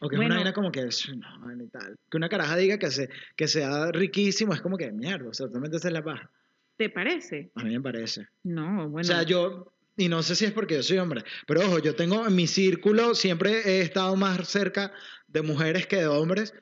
O 0.00 0.08
que 0.08 0.16
es 0.16 0.18
Bueno. 0.18 0.26
una 0.34 0.34
vaina 0.36 0.52
como 0.52 0.70
que 0.72 0.80
es, 0.82 1.08
no, 1.16 1.54
ni 1.54 1.68
tal. 1.68 1.96
Que 2.10 2.16
una 2.16 2.28
caraja 2.28 2.56
diga 2.56 2.76
que, 2.78 2.90
se, 2.90 3.08
que 3.36 3.46
sea 3.48 3.92
riquísimo, 3.92 4.52
es 4.52 4.60
como 4.60 4.76
que 4.76 4.90
mierda, 4.92 5.28
o 5.28 5.32
sea, 5.34 5.46
totalmente 5.46 5.76
esa 5.76 5.88
es 5.88 5.94
la 5.94 6.02
paja. 6.04 6.30
¿Te 6.76 6.90
parece? 6.90 7.50
A 7.54 7.62
mí 7.62 7.70
me 7.70 7.80
parece. 7.80 8.26
No, 8.42 8.88
bueno. 8.88 9.00
O 9.00 9.04
sea, 9.04 9.22
yo, 9.22 9.72
y 9.96 10.08
no 10.08 10.22
sé 10.22 10.34
si 10.34 10.44
es 10.44 10.52
porque 10.52 10.74
yo 10.74 10.82
soy 10.82 10.98
hombre, 10.98 11.22
pero 11.46 11.60
ojo, 11.60 11.78
yo 11.78 11.94
tengo 11.94 12.26
en 12.26 12.34
mi 12.34 12.46
círculo, 12.48 13.14
siempre 13.14 13.60
he 13.64 13.80
estado 13.82 14.16
más 14.16 14.48
cerca 14.48 14.92
de 15.28 15.42
mujeres 15.42 15.86
que 15.86 15.96
de 15.96 16.06
hombres, 16.08 16.52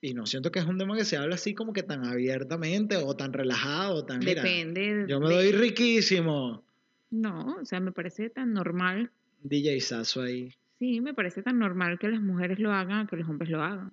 y 0.00 0.14
no 0.14 0.26
siento 0.26 0.50
que 0.52 0.58
es 0.60 0.64
un 0.66 0.78
tema 0.78 0.96
que 0.96 1.04
se 1.04 1.16
habla 1.16 1.34
así 1.34 1.54
como 1.54 1.72
que 1.72 1.82
tan 1.82 2.04
abiertamente 2.04 2.96
o 2.96 3.16
tan 3.16 3.32
relajado, 3.32 3.96
o 3.96 4.04
tan, 4.04 4.20
mira, 4.20 4.42
Depende. 4.42 5.06
yo 5.08 5.18
me 5.20 5.28
de- 5.28 5.34
doy 5.34 5.52
riquísimo. 5.52 6.62
No, 7.10 7.56
o 7.60 7.64
sea, 7.64 7.80
me 7.80 7.90
parece 7.92 8.30
tan 8.30 8.52
normal. 8.52 9.10
DJ 9.42 9.80
Sasso 9.80 10.22
ahí. 10.22 10.54
Sí, 10.78 11.00
me 11.00 11.14
parece 11.14 11.42
tan 11.42 11.58
normal 11.58 11.98
que 11.98 12.08
las 12.08 12.20
mujeres 12.20 12.58
lo 12.60 12.72
hagan 12.72 13.06
que 13.06 13.16
los 13.16 13.28
hombres 13.28 13.50
lo 13.50 13.62
hagan. 13.62 13.92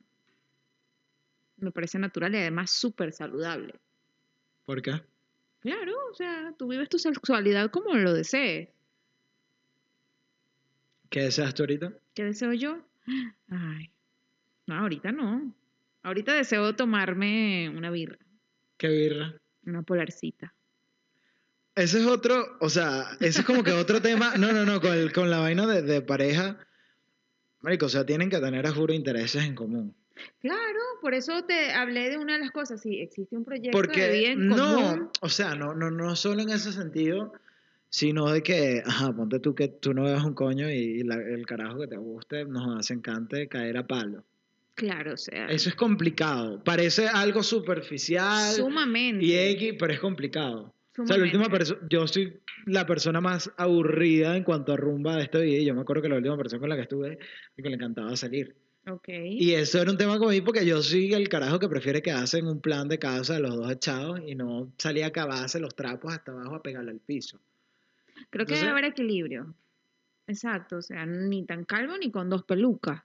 Me 1.58 1.72
parece 1.72 1.98
natural 1.98 2.34
y 2.36 2.38
además 2.38 2.70
súper 2.70 3.12
saludable. 3.14 3.74
¿Por 4.66 4.82
qué? 4.82 5.02
Claro, 5.62 5.94
o 6.12 6.14
sea, 6.14 6.54
tú 6.60 6.68
vives 6.68 6.90
tu 6.90 7.00
sexualidad 7.00 7.72
como 7.72 7.94
lo 7.96 8.14
desees. 8.14 8.70
¿Qué 11.10 11.22
deseas 11.22 11.54
tú 11.54 11.64
ahorita? 11.64 11.94
¿Qué 12.14 12.24
deseo 12.26 12.54
yo? 12.54 12.78
Ay, 13.50 13.90
no, 14.68 14.76
ahorita 14.76 15.12
no. 15.12 15.54
Ahorita 16.06 16.34
deseo 16.34 16.76
tomarme 16.76 17.70
una 17.76 17.90
birra, 17.90 18.18
¿Qué 18.78 18.88
birra? 18.88 19.34
una 19.66 19.82
polarcita. 19.82 20.54
Ese 21.76 22.00
es 22.00 22.06
otro, 22.06 22.58
o 22.62 22.70
sea, 22.70 23.06
ese 23.20 23.40
es 23.42 23.46
como 23.46 23.64
que 23.64 23.72
otro 23.72 24.02
tema. 24.02 24.38
No, 24.38 24.54
no, 24.54 24.66
no, 24.66 24.80
con, 24.80 24.94
el- 24.94 25.12
con 25.12 25.30
la 25.30 25.40
vaina 25.40 25.66
de, 25.68 25.82
de 25.82 26.02
pareja. 26.02 26.58
Marico, 27.62 27.88
o 27.88 27.90
sea, 27.90 28.06
tienen 28.06 28.30
que 28.30 28.38
tener, 28.40 28.66
a 28.68 28.72
juro, 28.72 28.94
intereses 28.94 29.44
en 29.44 29.56
común. 29.56 29.96
Claro, 30.40 30.80
por 31.02 31.14
eso 31.14 31.44
te 31.44 31.72
hablé 31.74 32.10
de 32.12 32.18
una 32.18 32.34
de 32.34 32.40
las 32.40 32.52
cosas. 32.52 32.82
Sí, 32.82 33.00
existe 33.02 33.36
un 33.36 33.44
proyecto 33.44 33.78
Porque 33.78 34.02
de 34.08 34.18
vida 34.20 34.32
en 34.32 34.48
no, 34.48 34.56
común. 34.56 35.10
o 35.22 35.30
sea, 35.30 35.56
no, 35.56 35.74
no, 35.74 35.90
no 35.92 36.16
solo 36.16 36.42
en 36.44 36.50
ese 36.52 36.72
sentido, 36.72 37.34
sino 37.90 38.30
de 38.32 38.44
que, 38.44 38.82
ajá, 38.86 39.12
ponte 39.14 39.40
tú 39.40 39.56
que 39.56 39.68
tú 39.68 39.94
no 39.94 40.04
veas 40.04 40.24
un 40.24 40.36
coño 40.36 40.70
y, 40.70 40.76
y 40.76 41.04
la- 41.04 41.16
el 41.16 41.46
carajo 41.48 41.80
que 41.80 41.88
te 41.88 41.98
guste 41.98 42.46
nos 42.46 42.78
hace 42.80 42.94
encante 42.94 43.48
caer 43.50 43.78
a 43.78 43.88
palo. 43.88 44.24
Claro, 44.76 45.14
o 45.14 45.18
sea, 45.18 45.48
Eso 45.48 45.70
es 45.70 45.76
complicado. 45.76 46.62
Parece 46.64 47.08
algo 47.08 47.42
superficial 47.42 48.54
sumamente. 48.54 49.26
y 49.26 49.34
X, 49.34 49.76
pero 49.80 49.94
es 49.94 50.00
complicado. 50.00 50.74
O 50.98 51.06
sea, 51.06 51.18
la 51.18 51.24
última 51.24 51.48
yo 51.90 52.08
soy 52.08 52.40
la 52.66 52.86
persona 52.86 53.20
más 53.20 53.52
aburrida 53.58 54.36
en 54.36 54.44
cuanto 54.44 54.74
a 54.74 54.78
rumba 54.78 55.16
de 55.16 55.24
este 55.24 55.42
video. 55.42 55.64
Yo 55.64 55.76
me 55.76 55.82
acuerdo 55.82 56.02
que 56.02 56.10
la 56.10 56.18
última 56.18 56.38
persona 56.38 56.60
con 56.60 56.70
la 56.70 56.76
que 56.76 56.84
estuve, 56.84 57.20
que 57.56 57.70
le 57.70 57.76
encantaba 57.76 58.16
salir. 58.16 58.56
Ok. 58.88 59.10
Y 59.10 59.54
eso 59.54 59.82
era 59.82 59.90
un 59.90 59.98
tema 59.98 60.20
conmigo 60.20 60.46
porque 60.46 60.66
yo 60.66 60.82
soy 60.82 61.14
el 61.14 61.28
carajo 61.28 61.60
que 61.60 61.68
prefiere 61.68 62.02
quedarse 62.02 62.38
en 62.38 62.48
un 62.48 62.62
plan 62.62 62.88
de 62.88 63.00
casa 63.00 63.40
los 63.40 63.56
dos 63.56 63.72
echados 63.72 64.22
y 64.26 64.36
no 64.36 64.72
salir 64.78 65.04
a 65.06 65.08
acabarse 65.08 65.60
los 65.60 65.76
trapos 65.76 66.14
hasta 66.14 66.32
abajo 66.32 66.56
a 66.56 66.62
pegarle 66.62 66.92
al 66.92 67.00
piso. 67.00 67.40
Creo 68.30 68.46
que 68.46 68.56
debe 68.56 68.70
haber 68.70 68.86
equilibrio. 68.86 69.54
Exacto, 70.28 70.78
o 70.78 70.82
sea, 70.82 71.06
ni 71.06 71.46
tan 71.46 71.66
calvo 71.66 71.98
ni 71.98 72.12
con 72.12 72.30
dos 72.30 72.44
pelucas. 72.44 73.04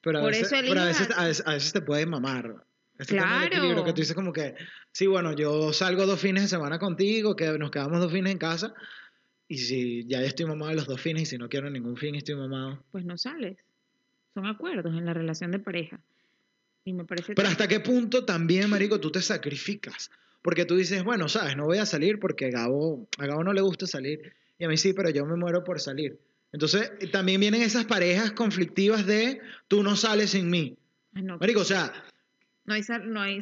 Pero 0.00 0.18
a 0.18 0.22
Por 0.22 0.30
veces, 0.30 0.52
eso 0.52 0.56
pero 0.68 0.80
a 0.80 0.84
veces, 0.86 1.08
a- 1.16 1.24
veces, 1.26 1.46
a 1.46 1.52
veces 1.54 1.72
te 1.72 1.80
puede 1.80 2.06
mamar. 2.06 2.64
Del 2.98 3.06
Claro. 3.06 3.84
que 3.84 3.92
tú 3.92 4.00
dices 4.00 4.14
como 4.14 4.32
que, 4.32 4.54
sí, 4.92 5.06
bueno, 5.06 5.32
yo 5.34 5.72
salgo 5.72 6.04
dos 6.06 6.20
fines 6.20 6.42
de 6.44 6.48
semana 6.48 6.78
contigo, 6.80 7.36
que 7.36 7.56
nos 7.58 7.70
quedamos 7.70 8.00
dos 8.00 8.10
fines 8.12 8.32
en 8.32 8.38
casa, 8.38 8.74
y 9.46 9.58
si 9.58 10.04
ya 10.06 10.20
estoy 10.22 10.46
mamado 10.46 10.70
de 10.70 10.76
los 10.76 10.86
dos 10.86 11.00
fines 11.00 11.22
y 11.22 11.26
si 11.26 11.38
no 11.38 11.48
quiero 11.48 11.70
ningún 11.70 11.96
fin 11.96 12.14
estoy 12.16 12.34
mamado. 12.34 12.82
Pues 12.90 13.04
no 13.04 13.16
sales. 13.16 13.56
Son 14.34 14.46
acuerdos 14.46 14.94
en 14.96 15.04
la 15.06 15.14
relación 15.14 15.50
de 15.52 15.58
pareja. 15.60 16.00
Y 16.84 16.92
me 16.92 17.04
parece 17.04 17.34
Pero 17.34 17.48
hasta 17.48 17.68
qué 17.68 17.80
punto 17.80 18.24
también, 18.24 18.68
marico, 18.70 18.98
tú 18.98 19.10
te 19.12 19.20
sacrificas. 19.22 20.10
Porque 20.42 20.64
tú 20.64 20.76
dices, 20.76 21.02
bueno, 21.04 21.28
sabes, 21.28 21.56
no 21.56 21.64
voy 21.66 21.78
a 21.78 21.86
salir 21.86 22.18
porque 22.18 22.50
Gabo, 22.50 23.06
a 23.18 23.26
Gabo 23.26 23.42
no 23.44 23.52
le 23.52 23.60
gusta 23.60 23.86
salir. 23.86 24.32
Y 24.58 24.64
a 24.64 24.68
mí 24.68 24.76
sí, 24.76 24.92
pero 24.92 25.10
yo 25.10 25.24
me 25.26 25.36
muero 25.36 25.62
por 25.64 25.80
salir. 25.80 26.18
Entonces, 26.52 26.90
también 27.12 27.40
vienen 27.40 27.62
esas 27.62 27.84
parejas 27.84 28.32
conflictivas 28.32 29.06
de 29.06 29.40
tú 29.68 29.82
no 29.82 29.96
sales 29.96 30.30
sin 30.30 30.48
mí. 30.50 30.76
No, 31.12 31.38
Marico, 31.38 31.60
o 31.60 31.64
sea, 31.64 31.92
no 32.64 32.74
hay, 32.74 32.82
no 33.04 33.20
hay 33.20 33.38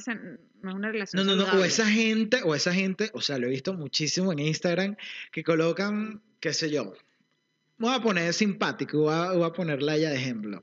no 0.62 0.70
es 0.70 0.74
una 0.74 0.90
relación 0.90 1.24
no, 1.26 1.36
no, 1.36 1.46
no, 1.46 1.60
o 1.60 1.64
esa 1.64 1.86
gente, 1.86 2.40
o 2.42 2.54
esa 2.54 2.72
gente, 2.72 3.10
o 3.12 3.20
sea, 3.20 3.38
lo 3.38 3.46
he 3.46 3.50
visto 3.50 3.74
muchísimo 3.74 4.32
en 4.32 4.40
Instagram, 4.40 4.96
que 5.30 5.44
colocan, 5.44 6.22
qué 6.40 6.52
sé 6.52 6.70
yo, 6.70 6.94
voy 7.78 7.94
a 7.94 8.00
poner 8.00 8.32
simpático, 8.32 8.98
voy 9.00 9.14
a, 9.14 9.32
voy 9.32 9.44
a 9.44 9.52
ponerla 9.52 9.92
a 9.92 9.96
ella 9.96 10.10
de 10.10 10.16
ejemplo, 10.16 10.60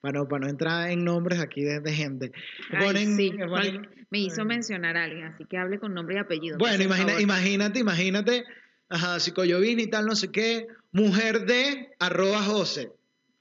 para 0.00 0.18
no, 0.18 0.28
para 0.28 0.44
no 0.44 0.50
entrar 0.50 0.90
en 0.90 1.04
nombres 1.04 1.38
aquí 1.40 1.62
de, 1.62 1.80
de 1.80 1.92
gente. 1.92 2.32
Ay, 2.72 3.06
sí, 3.06 3.32
ponen- 3.32 3.88
me 4.10 4.18
hizo 4.18 4.44
mencionar 4.44 4.96
a 4.96 5.04
alguien, 5.04 5.24
así 5.24 5.44
que 5.44 5.56
hable 5.56 5.78
con 5.78 5.94
nombre 5.94 6.16
y 6.16 6.18
apellido. 6.18 6.58
Bueno, 6.58 6.82
imagina, 6.82 7.20
imagínate, 7.20 7.78
imagínate, 7.78 8.44
ajá, 8.88 9.18
psicoyovin 9.20 9.80
y 9.80 9.86
tal, 9.88 10.06
no 10.06 10.16
sé 10.16 10.30
qué, 10.30 10.66
mujer 10.92 11.46
de 11.46 11.90
arroba 11.98 12.42
José. 12.42 12.90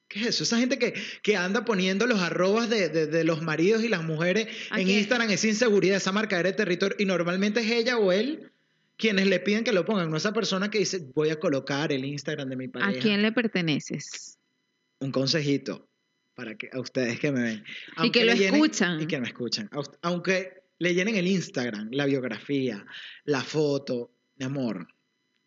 ¿Qué 0.08 0.20
es 0.22 0.28
eso? 0.28 0.44
Esa 0.44 0.60
gente 0.60 0.78
que, 0.78 0.94
que 1.24 1.36
anda 1.36 1.66
poniendo 1.66 2.06
los 2.06 2.20
arrobas 2.20 2.70
de, 2.70 2.90
de- 2.90 3.08
de 3.08 3.24
los 3.24 3.42
maridos 3.42 3.84
y 3.84 3.88
las 3.88 4.04
mujeres 4.04 4.48
¿A 4.70 4.80
en 4.80 4.86
quién? 4.86 5.00
Instagram, 5.00 5.30
esa 5.32 5.48
inseguridad, 5.48 5.98
esa 5.98 6.12
marca 6.12 6.42
de 6.42 6.54
territorio, 6.54 6.96
y 7.00 7.06
normalmente 7.06 7.62
es 7.62 7.72
ella 7.72 7.98
o 7.98 8.12
él 8.12 8.52
quienes 8.98 9.28
le 9.28 9.40
piden 9.42 9.64
que 9.66 9.74
lo 9.74 9.84
pongan, 9.84 10.10
no 10.10 10.16
esa 10.18 10.32
persona 10.32 10.70
que 10.72 10.78
dice, 10.80 11.00
voy 11.14 11.30
a 11.30 11.40
colocar 11.40 11.92
el 11.92 12.06
Instagram 12.06 12.48
de 12.50 12.56
mi 12.56 12.66
¿A 12.66 12.72
pareja. 12.72 13.02
quién 13.02 13.22
le 13.24 13.32
perteneces? 13.32 14.38
Un 15.00 15.12
consejito 15.12 15.90
para 16.34 16.56
que 16.56 16.70
a 16.72 16.80
ustedes 16.80 17.20
que 17.20 17.32
me 17.32 17.42
ven. 17.42 17.64
Y 18.04 18.12
que 18.12 18.24
lo 18.26 18.32
escuchan. 18.32 19.02
Y 19.02 19.08
que 19.08 19.20
me 19.20 19.28
escuchan. 19.28 19.70
A 19.74 19.82
Aunque 20.04 20.64
le 20.80 20.94
llenen 20.94 21.16
el 21.16 21.28
Instagram, 21.28 21.90
la 21.92 22.06
biografía, 22.06 22.86
la 23.26 23.42
foto, 23.42 24.12
mi 24.38 24.46
amor, 24.46 24.88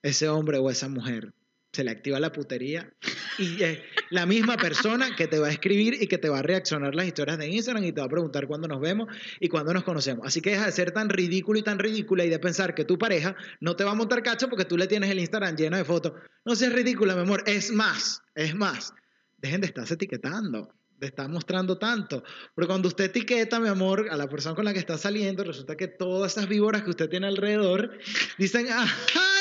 ese 0.03 0.29
hombre 0.29 0.59
o 0.59 0.71
esa 0.71 0.89
mujer 0.89 1.33
se 1.73 1.85
le 1.85 1.91
activa 1.91 2.19
la 2.19 2.33
putería 2.33 2.93
y 3.39 3.63
es 3.63 3.79
la 4.11 4.27
misma 4.27 4.57
persona 4.57 5.15
que 5.15 5.29
te 5.29 5.39
va 5.39 5.49
a 5.49 5.51
escribir 5.51 5.97
y 6.01 6.07
que 6.07 6.19
te 6.19 6.29
va 6.29 6.39
a 6.39 6.43
reaccionar 6.43 6.95
las 6.95 7.07
historias 7.07 7.39
de 7.39 7.49
Instagram 7.49 7.85
y 7.85 7.93
te 7.93 8.01
va 8.01 8.07
a 8.07 8.11
preguntar 8.11 8.47
cuándo 8.47 8.67
nos 8.67 8.81
vemos 8.81 9.09
y 9.39 9.49
cuándo 9.49 9.75
nos 9.75 9.85
conocemos. 9.85 10.27
Así 10.27 10.41
que 10.41 10.51
deja 10.51 10.67
de 10.67 10.73
ser 10.73 10.93
tan 10.93 11.09
ridículo 11.09 11.59
y 11.59 11.63
tan 11.63 11.79
ridícula 11.79 12.25
y 12.25 12.31
de 12.31 12.39
pensar 12.39 12.75
que 12.75 12.85
tu 12.85 12.99
pareja 12.99 13.37
no 13.61 13.77
te 13.77 13.85
va 13.85 13.93
a 13.93 13.95
montar 13.95 14.23
cacho 14.23 14.49
porque 14.49 14.65
tú 14.65 14.77
le 14.77 14.87
tienes 14.87 15.11
el 15.11 15.19
Instagram 15.19 15.57
lleno 15.57 15.77
de 15.77 15.85
fotos. 15.85 16.15
No 16.45 16.57
seas 16.57 16.73
ridícula, 16.73 17.15
mi 17.15 17.23
amor. 17.23 17.45
Es 17.47 17.71
más, 17.71 18.23
es 18.35 18.55
más. 18.55 18.95
Dejen 19.37 19.61
de 19.61 19.69
estarse 19.69 19.95
etiquetando, 19.95 20.73
de 20.97 21.07
estar 21.07 21.29
mostrando 21.29 21.79
tanto. 21.79 22.25
Porque 22.55 22.67
cuando 22.67 22.89
usted 22.89 23.05
etiqueta, 23.05 23.61
mi 23.61 23.69
amor, 23.69 24.09
a 24.11 24.17
la 24.17 24.27
persona 24.29 24.57
con 24.57 24.65
la 24.65 24.73
que 24.73 24.81
está 24.81 24.97
saliendo, 24.99 25.45
resulta 25.45 25.77
que 25.77 25.87
todas 25.87 26.33
esas 26.33 26.49
víboras 26.49 26.83
que 26.83 26.91
usted 26.91 27.09
tiene 27.09 27.29
alrededor 27.29 27.99
dicen, 28.39 28.67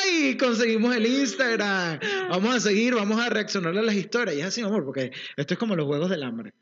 ¡ay! 0.08 0.36
Conseguimos 0.36 0.94
el 0.94 1.06
Instagram. 1.06 2.00
Vamos 2.28 2.54
a 2.54 2.60
seguir, 2.60 2.94
vamos 2.94 3.20
a 3.20 3.28
reaccionar 3.28 3.76
a 3.76 3.82
las 3.82 3.94
historias. 3.94 4.36
Y 4.36 4.40
es 4.40 4.46
así, 4.46 4.62
amor, 4.62 4.84
porque 4.84 5.12
esto 5.36 5.54
es 5.54 5.58
como 5.60 5.76
los 5.76 5.86
juegos 5.86 6.10
del 6.10 6.22
hambre. 6.22 6.52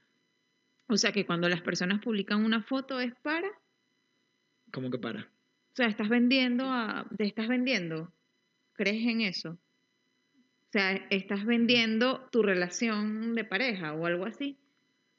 O 0.89 0.97
sea 0.97 1.13
que 1.13 1.27
cuando 1.27 1.49
las 1.49 1.63
personas 1.63 2.01
publican 2.01 2.45
una 2.45 2.63
foto 2.63 3.01
es 3.01 3.13
para, 3.23 3.49
o 3.49 4.71
Como 4.71 4.91
que 4.91 4.99
para. 4.99 5.29
sea, 5.75 5.87
estás 5.87 6.09
vendiendo, 6.09 6.65
a, 6.65 7.07
te 7.17 7.25
estás 7.25 7.49
vendiendo. 7.49 8.13
¿Crees 8.75 9.07
en 9.07 9.23
eso? 9.23 9.51
O 9.51 10.73
sea, 10.73 10.93
estás 11.11 11.45
vendiendo 11.45 12.29
tu 12.31 12.43
relación 12.43 13.35
de 13.35 13.45
pareja 13.45 13.95
o 13.95 14.07
algo 14.07 14.27
así. 14.27 14.59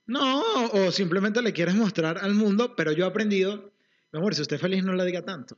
No, 0.05 0.41
o 0.67 0.91
simplemente 0.91 1.41
le 1.41 1.51
quieres 1.51 1.75
mostrar 1.75 2.17
al 2.19 2.33
mundo, 2.33 2.75
pero 2.77 2.93
yo 2.93 3.05
he 3.05 3.07
aprendido, 3.09 3.73
mi 4.13 4.19
amor, 4.19 4.35
si 4.35 4.41
usted 4.41 4.55
es 4.55 4.61
feliz, 4.61 4.83
no 4.83 4.93
la 4.93 5.03
diga 5.03 5.23
tanto. 5.23 5.57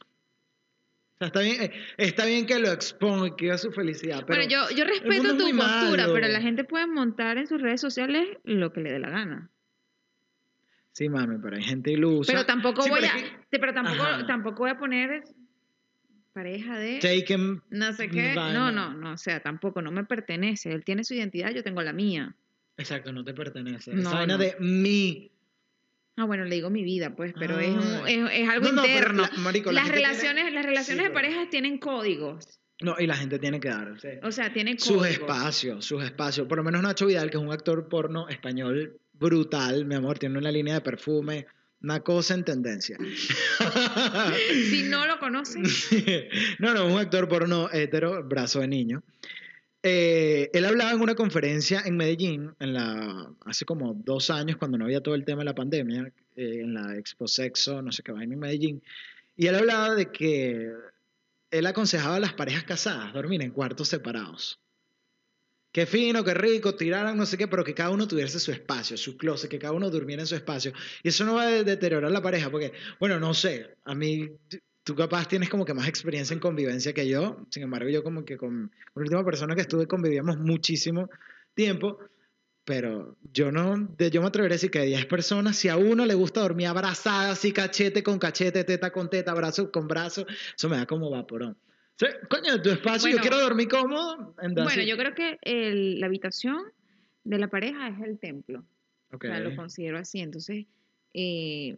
Sea, 1.20 1.28
está 1.28 1.42
bien, 1.42 1.62
eh, 1.62 1.72
está 1.98 2.26
bien 2.26 2.46
que 2.46 2.60
lo 2.60 2.72
exponga, 2.72 3.36
que 3.36 3.46
diga 3.46 3.58
su 3.58 3.72
felicidad, 3.72 4.24
pero 4.26 4.40
bueno, 4.40 4.50
yo, 4.70 4.76
yo 4.76 4.86
respeto 4.86 5.12
es 5.32 5.38
tu 5.38 5.58
postura, 5.58 6.04
malo. 6.04 6.14
pero 6.14 6.28
la 6.30 6.42
gente 6.42 6.64
puede 6.64 6.88
montar 6.88 7.38
en 7.38 7.46
sus 7.46 7.62
redes 7.62 7.82
sociales 7.82 8.26
lo 8.46 8.72
que 8.72 8.80
le 8.82 8.92
dé 8.94 9.00
la 9.00 9.10
gana. 9.10 9.50
Sí, 10.94 11.08
mami, 11.10 11.38
pero 11.42 11.56
hay 11.58 11.64
gente 11.64 11.92
ilusa. 11.92 12.32
pero 12.32 12.46
tampoco 12.46 12.82
Sí, 12.84 12.90
voy 12.90 13.02
pero 13.02 13.14
a, 13.14 13.44
que 13.52 13.60
pero 13.60 13.74
tampoco, 13.74 14.02
Ajá. 14.04 14.26
tampoco 14.28 14.58
voy 14.60 14.72
a 14.72 14.78
poner 14.80 15.24
pareja 16.34 16.78
de 16.78 17.00
Taken, 17.00 17.62
no 17.70 17.94
sé 17.94 18.10
qué. 18.10 18.34
No, 18.36 18.72
no, 18.72 18.94
no, 18.94 19.14
o 19.14 19.18
sea, 19.18 19.42
tampoco, 19.42 19.82
no 19.82 19.92
me 19.92 20.06
pertenece. 20.06 20.72
Él 20.72 20.84
tiene 20.86 21.04
su 21.04 21.14
identidad, 21.14 21.52
yo 21.52 21.64
tengo 21.64 21.82
la 21.82 21.92
mía. 21.94 22.34
exacto, 22.78 23.12
no 23.12 23.24
te 23.26 23.34
pertenece. 23.34 23.94
No, 23.94 24.02
Esa 24.02 24.16
vaina 24.16 24.34
no. 24.38 24.40
de 24.44 24.56
mi. 24.60 25.32
Ah, 26.22 26.26
bueno, 26.26 26.44
le 26.44 26.56
digo 26.56 26.70
mi 26.70 26.84
vida, 26.84 27.16
pues, 27.16 27.34
pero 27.40 27.60
es, 27.60 27.70
un- 27.70 28.02
Ay. 28.04 28.16
es, 28.16 28.42
es 28.42 28.50
algo 28.50 28.66
No, 28.68 28.82
no, 28.82 28.86
interno. 28.86 29.22
la- 29.24 29.32
marico, 29.42 29.72
la 29.72 29.82
las 29.82 29.92
tiene- 29.92 30.06
relaciones, 30.08 30.54
las 30.54 30.66
relaciones 30.66 30.88
Sí, 30.88 31.08
de 31.08 31.10
pero- 31.10 31.14
pareja 31.14 31.50
tienen 31.50 31.78
códigos. 31.78 32.60
No, 32.82 32.96
y 33.00 33.08
la 33.08 33.16
gente 33.16 33.40
tiene 33.40 33.60
que 33.60 33.70
darse 33.70 34.20
O 34.24 34.32
sea, 34.32 34.52
tiene 34.54 34.78
sus 34.80 34.98
códigos. 34.98 35.08
espacios, 35.10 35.86
sus 35.86 36.04
espacios. 36.04 36.48
Por 36.48 36.58
lo 36.58 36.64
menos 36.64 36.82
Nacho 36.82 37.06
Vidal, 37.06 37.30
que 37.30 37.38
es 37.38 37.44
un 37.44 37.52
actor 37.52 37.88
porno 37.90 38.28
español 38.30 39.00
brutal, 39.14 39.86
mi 39.86 39.96
amor, 39.96 40.18
tiene 40.20 40.38
una 40.38 40.52
línea 40.52 40.76
de 40.76 40.82
perfume, 40.82 41.46
una 41.82 42.02
cosa 42.02 42.34
en 42.34 42.44
tendencia. 42.44 42.98
Si 44.70 44.84
no 44.84 45.06
lo 45.08 45.20
conocen, 45.20 45.64
no, 46.60 46.74
no, 46.74 46.86
un 46.88 47.00
actor 47.00 47.28
porno 47.28 47.70
hetero, 47.72 48.24
brazo 48.24 48.60
de 48.60 48.68
niño. 48.68 49.04
Eh, 49.82 50.50
él 50.52 50.66
hablaba 50.66 50.92
en 50.92 51.00
una 51.00 51.16
conferencia 51.16 51.82
en 51.86 51.96
Medellín, 51.96 52.54
hace 53.46 53.66
como 53.66 53.94
dos 53.94 54.30
años, 54.30 54.58
cuando 54.58 54.78
no 54.78 54.86
había 54.86 55.02
todo 55.02 55.16
el 55.16 55.24
tema 55.24 55.40
de 55.40 55.46
la 55.46 55.56
pandemia, 55.56 56.12
eh, 56.36 56.60
en 56.62 56.74
la 56.74 56.98
Expo 56.98 57.28
Sexo, 57.28 57.82
no 57.82 57.92
sé 57.92 58.04
qué 58.04 58.12
vaina 58.12 58.34
en 58.34 58.40
Medellín, 58.40 58.84
y 59.38 59.48
él 59.48 59.56
hablaba 59.56 59.96
de 59.96 60.12
que 60.12 60.70
él 61.52 61.66
aconsejaba 61.66 62.18
a 62.18 62.20
las 62.20 62.34
parejas 62.34 62.66
casadas 62.66 63.14
dormir 63.14 63.42
en 63.42 63.52
cuartos 63.52 63.88
separados. 63.88 64.60
Qué 65.72 65.86
fino, 65.86 66.24
qué 66.24 66.34
rico, 66.34 66.76
tiraran 66.76 67.16
no 67.16 67.26
sé 67.26 67.38
qué, 67.38 67.48
pero 67.48 67.64
que 67.64 67.76
cada 67.76 67.92
uno 67.92 68.08
tuviese 68.08 68.40
su 68.40 68.52
espacio, 68.52 68.98
su 68.98 69.18
closet, 69.18 69.50
que 69.50 69.60
cada 69.60 69.74
uno 69.74 69.90
durmiera 69.90 70.24
en 70.24 70.28
su 70.28 70.36
espacio. 70.36 70.74
Y 71.04 71.10
eso 71.10 71.26
no 71.26 71.36
va 71.36 71.44
a 71.44 71.64
deteriorar 71.64 72.12
la 72.12 72.22
pareja, 72.24 72.50
porque, 72.50 72.74
bueno, 73.00 73.20
no 73.20 73.34
sé, 73.36 73.78
a 73.86 73.94
mí, 73.94 74.30
tú 74.90 74.96
capaz 74.96 75.28
tienes 75.28 75.50
como 75.50 75.66
que 75.66 75.74
más 75.76 75.88
experiencia 75.88 76.34
en 76.34 76.40
convivencia 76.40 76.94
que 76.94 77.08
yo, 77.08 77.46
sin 77.52 77.62
embargo, 77.64 77.90
yo 77.90 78.04
como 78.04 78.26
que 78.26 78.38
con, 78.38 78.72
con 78.94 79.04
la 79.04 79.08
última 79.08 79.24
persona 79.24 79.54
que 79.54 79.62
estuve 79.62 79.86
convivíamos 79.88 80.38
muchísimo 80.40 81.10
tiempo, 81.54 82.00
pero 82.66 83.16
yo 83.32 83.52
no, 83.52 83.96
yo 83.98 84.22
me 84.22 84.28
atrevería 84.28 84.54
a 84.54 84.58
decir 84.58 84.72
que 84.72 84.80
de 84.80 84.86
10 84.88 85.06
personas, 85.06 85.58
si 85.58 85.70
a 85.70 85.78
uno 85.78 86.06
le 86.08 86.16
gusta 86.16 86.42
dormir 86.42 86.66
abrazada, 86.68 87.32
así 87.32 87.52
cachete 87.52 88.02
con 88.02 88.18
cachete, 88.18 88.64
teta 88.64 88.92
con 88.92 89.10
teta, 89.12 89.34
brazo 89.36 89.72
con 89.72 89.88
brazo, 89.88 90.26
eso 90.58 90.70
me 90.70 90.78
da 90.78 90.86
como 90.88 91.10
vaporón. 91.12 91.56
Sea, 91.96 92.10
coño, 92.30 92.60
tu 92.62 92.70
espacio, 92.72 93.10
yo 93.10 93.18
Bueno. 93.18 93.22
quiero 93.22 93.40
dormir 93.44 93.68
cómodo. 93.68 94.34
bueno, 94.56 94.82
yo 94.84 94.98
creo 94.98 95.14
que 95.14 95.38
el- 95.44 96.00
la 96.00 96.08
habitación 96.08 96.58
de 97.24 97.38
la 97.38 97.48
pareja 97.50 97.90
es 97.90 98.00
el 98.08 98.18
templo. 98.18 98.64
Ok. 99.12 99.26
O 99.26 99.28
sea, 99.28 99.40
lo 99.40 99.56
considero 99.56 100.00
así. 100.00 100.20
Entonces, 100.20 100.66
eh, 101.14 101.76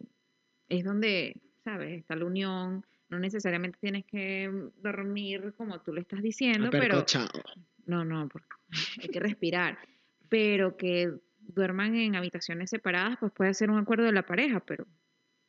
es 0.68 0.84
donde, 0.84 1.36
¿sabes? 1.64 1.98
Está 1.98 2.16
la 2.16 2.24
unión. 2.26 2.84
No 3.12 3.18
necesariamente 3.18 3.76
tienes 3.78 4.06
que 4.06 4.50
dormir 4.82 5.52
como 5.54 5.78
tú 5.82 5.92
lo 5.92 6.00
estás 6.00 6.22
diciendo, 6.22 6.70
pero 6.70 7.04
no, 7.84 8.06
no, 8.06 8.26
porque 8.26 8.48
hay 9.02 9.08
que 9.08 9.20
respirar. 9.20 9.76
Pero 10.30 10.78
que 10.78 11.12
duerman 11.40 11.94
en 11.94 12.16
habitaciones 12.16 12.70
separadas, 12.70 13.18
pues 13.20 13.30
puede 13.32 13.52
ser 13.52 13.70
un 13.70 13.76
acuerdo 13.76 14.04
de 14.04 14.12
la 14.12 14.24
pareja, 14.24 14.60
pero 14.60 14.86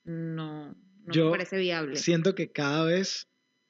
no, 0.04 0.76
no 1.06 1.14
Yo 1.14 1.28
me 1.28 1.32
parece 1.32 1.58
viable. 1.58 1.96
Siento 1.96 2.36
que 2.36 2.52
cada 2.52 2.84
vez, 2.84 3.30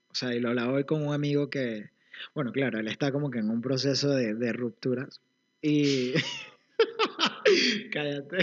o 0.10 0.16
sea, 0.16 0.34
y 0.34 0.40
lo 0.40 0.50
hablaba 0.50 0.74
hoy 0.74 0.86
con 0.86 1.06
un 1.06 1.14
amigo 1.14 1.52
que, 1.52 1.92
bueno, 2.34 2.52
claro, 2.52 2.80
él 2.80 2.88
está 2.88 3.12
como 3.12 3.30
que 3.30 3.38
en 3.38 3.52
un 3.52 3.62
proceso 3.62 4.10
de, 4.10 4.34
de 4.34 4.54
rupturas 4.54 5.22
y... 5.62 6.14
Cállate. 7.92 8.38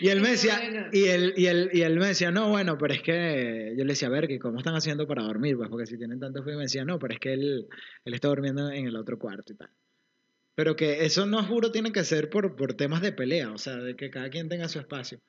Y 0.00 0.08
él 0.08 0.20
me 0.20 0.30
decía, 0.30 0.58
bueno. 0.58 0.86
y 0.92 1.04
él, 1.04 1.34
y, 1.36 1.46
él, 1.46 1.70
y 1.72 1.82
él 1.82 1.98
me 1.98 2.08
decía, 2.08 2.30
no, 2.30 2.48
bueno, 2.48 2.78
pero 2.78 2.94
es 2.94 3.02
que 3.02 3.74
yo 3.76 3.84
le 3.84 3.92
decía, 3.92 4.08
a 4.08 4.10
ver, 4.10 4.28
que 4.28 4.38
¿cómo 4.38 4.58
están 4.58 4.74
haciendo 4.74 5.06
para 5.06 5.22
dormir? 5.22 5.56
Pues 5.56 5.68
porque 5.68 5.86
si 5.86 5.98
tienen 5.98 6.20
tanto 6.20 6.42
frío, 6.42 6.56
me 6.56 6.62
decía, 6.62 6.84
no, 6.84 6.98
pero 6.98 7.14
es 7.14 7.20
que 7.20 7.32
él, 7.32 7.66
él 8.04 8.14
está 8.14 8.28
durmiendo 8.28 8.70
en 8.70 8.86
el 8.86 8.96
otro 8.96 9.18
cuarto 9.18 9.52
y 9.52 9.56
tal. 9.56 9.70
Pero 10.54 10.76
que 10.76 11.04
eso 11.04 11.26
no 11.26 11.42
juro 11.44 11.70
tiene 11.70 11.92
que 11.92 12.04
ser 12.04 12.30
por, 12.30 12.56
por 12.56 12.74
temas 12.74 13.00
de 13.02 13.12
pelea, 13.12 13.52
o 13.52 13.58
sea, 13.58 13.76
de 13.76 13.94
que 13.94 14.10
cada 14.10 14.30
quien 14.30 14.48
tenga 14.48 14.68
su 14.68 14.80
espacio. 14.80 15.20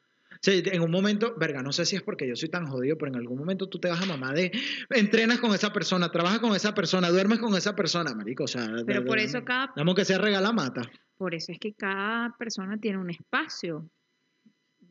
Sea, 0.41 0.53
en 0.55 0.81
un 0.81 0.89
momento, 0.91 1.35
verga, 1.37 1.61
no 1.61 1.71
sé 1.73 1.85
si 1.85 1.95
es 1.97 2.01
porque 2.01 2.27
yo 2.27 2.35
soy 2.35 2.49
tan 2.49 2.65
jodido, 2.65 2.97
pero 2.97 3.11
en 3.11 3.17
algún 3.17 3.37
momento 3.37 3.67
tú 3.67 3.77
te 3.79 3.89
vas 3.89 4.01
a 4.01 4.05
mamá 4.05 4.33
de 4.33 4.51
entrenas 4.89 5.39
con 5.39 5.53
esa 5.53 5.73
persona, 5.73 6.11
trabajas 6.11 6.39
con 6.39 6.55
esa 6.55 6.73
persona, 6.73 7.09
duermes 7.09 7.39
con 7.39 7.53
esa 7.55 7.75
persona, 7.75 8.13
marico, 8.15 8.45
o 8.45 8.47
sea, 8.47 8.67
Pero 8.85 9.01
de- 9.01 9.05
por 9.05 9.17
de- 9.17 9.25
eso 9.25 9.43
cada 9.43 9.73
Damos 9.75 9.95
que 9.95 10.05
sea 10.05 10.17
regala 10.17 10.53
mata. 10.53 10.89
Por 11.17 11.35
eso 11.35 11.51
es 11.51 11.59
que 11.59 11.73
cada 11.73 12.35
persona 12.37 12.77
tiene 12.77 12.97
un 12.99 13.09
espacio 13.09 13.89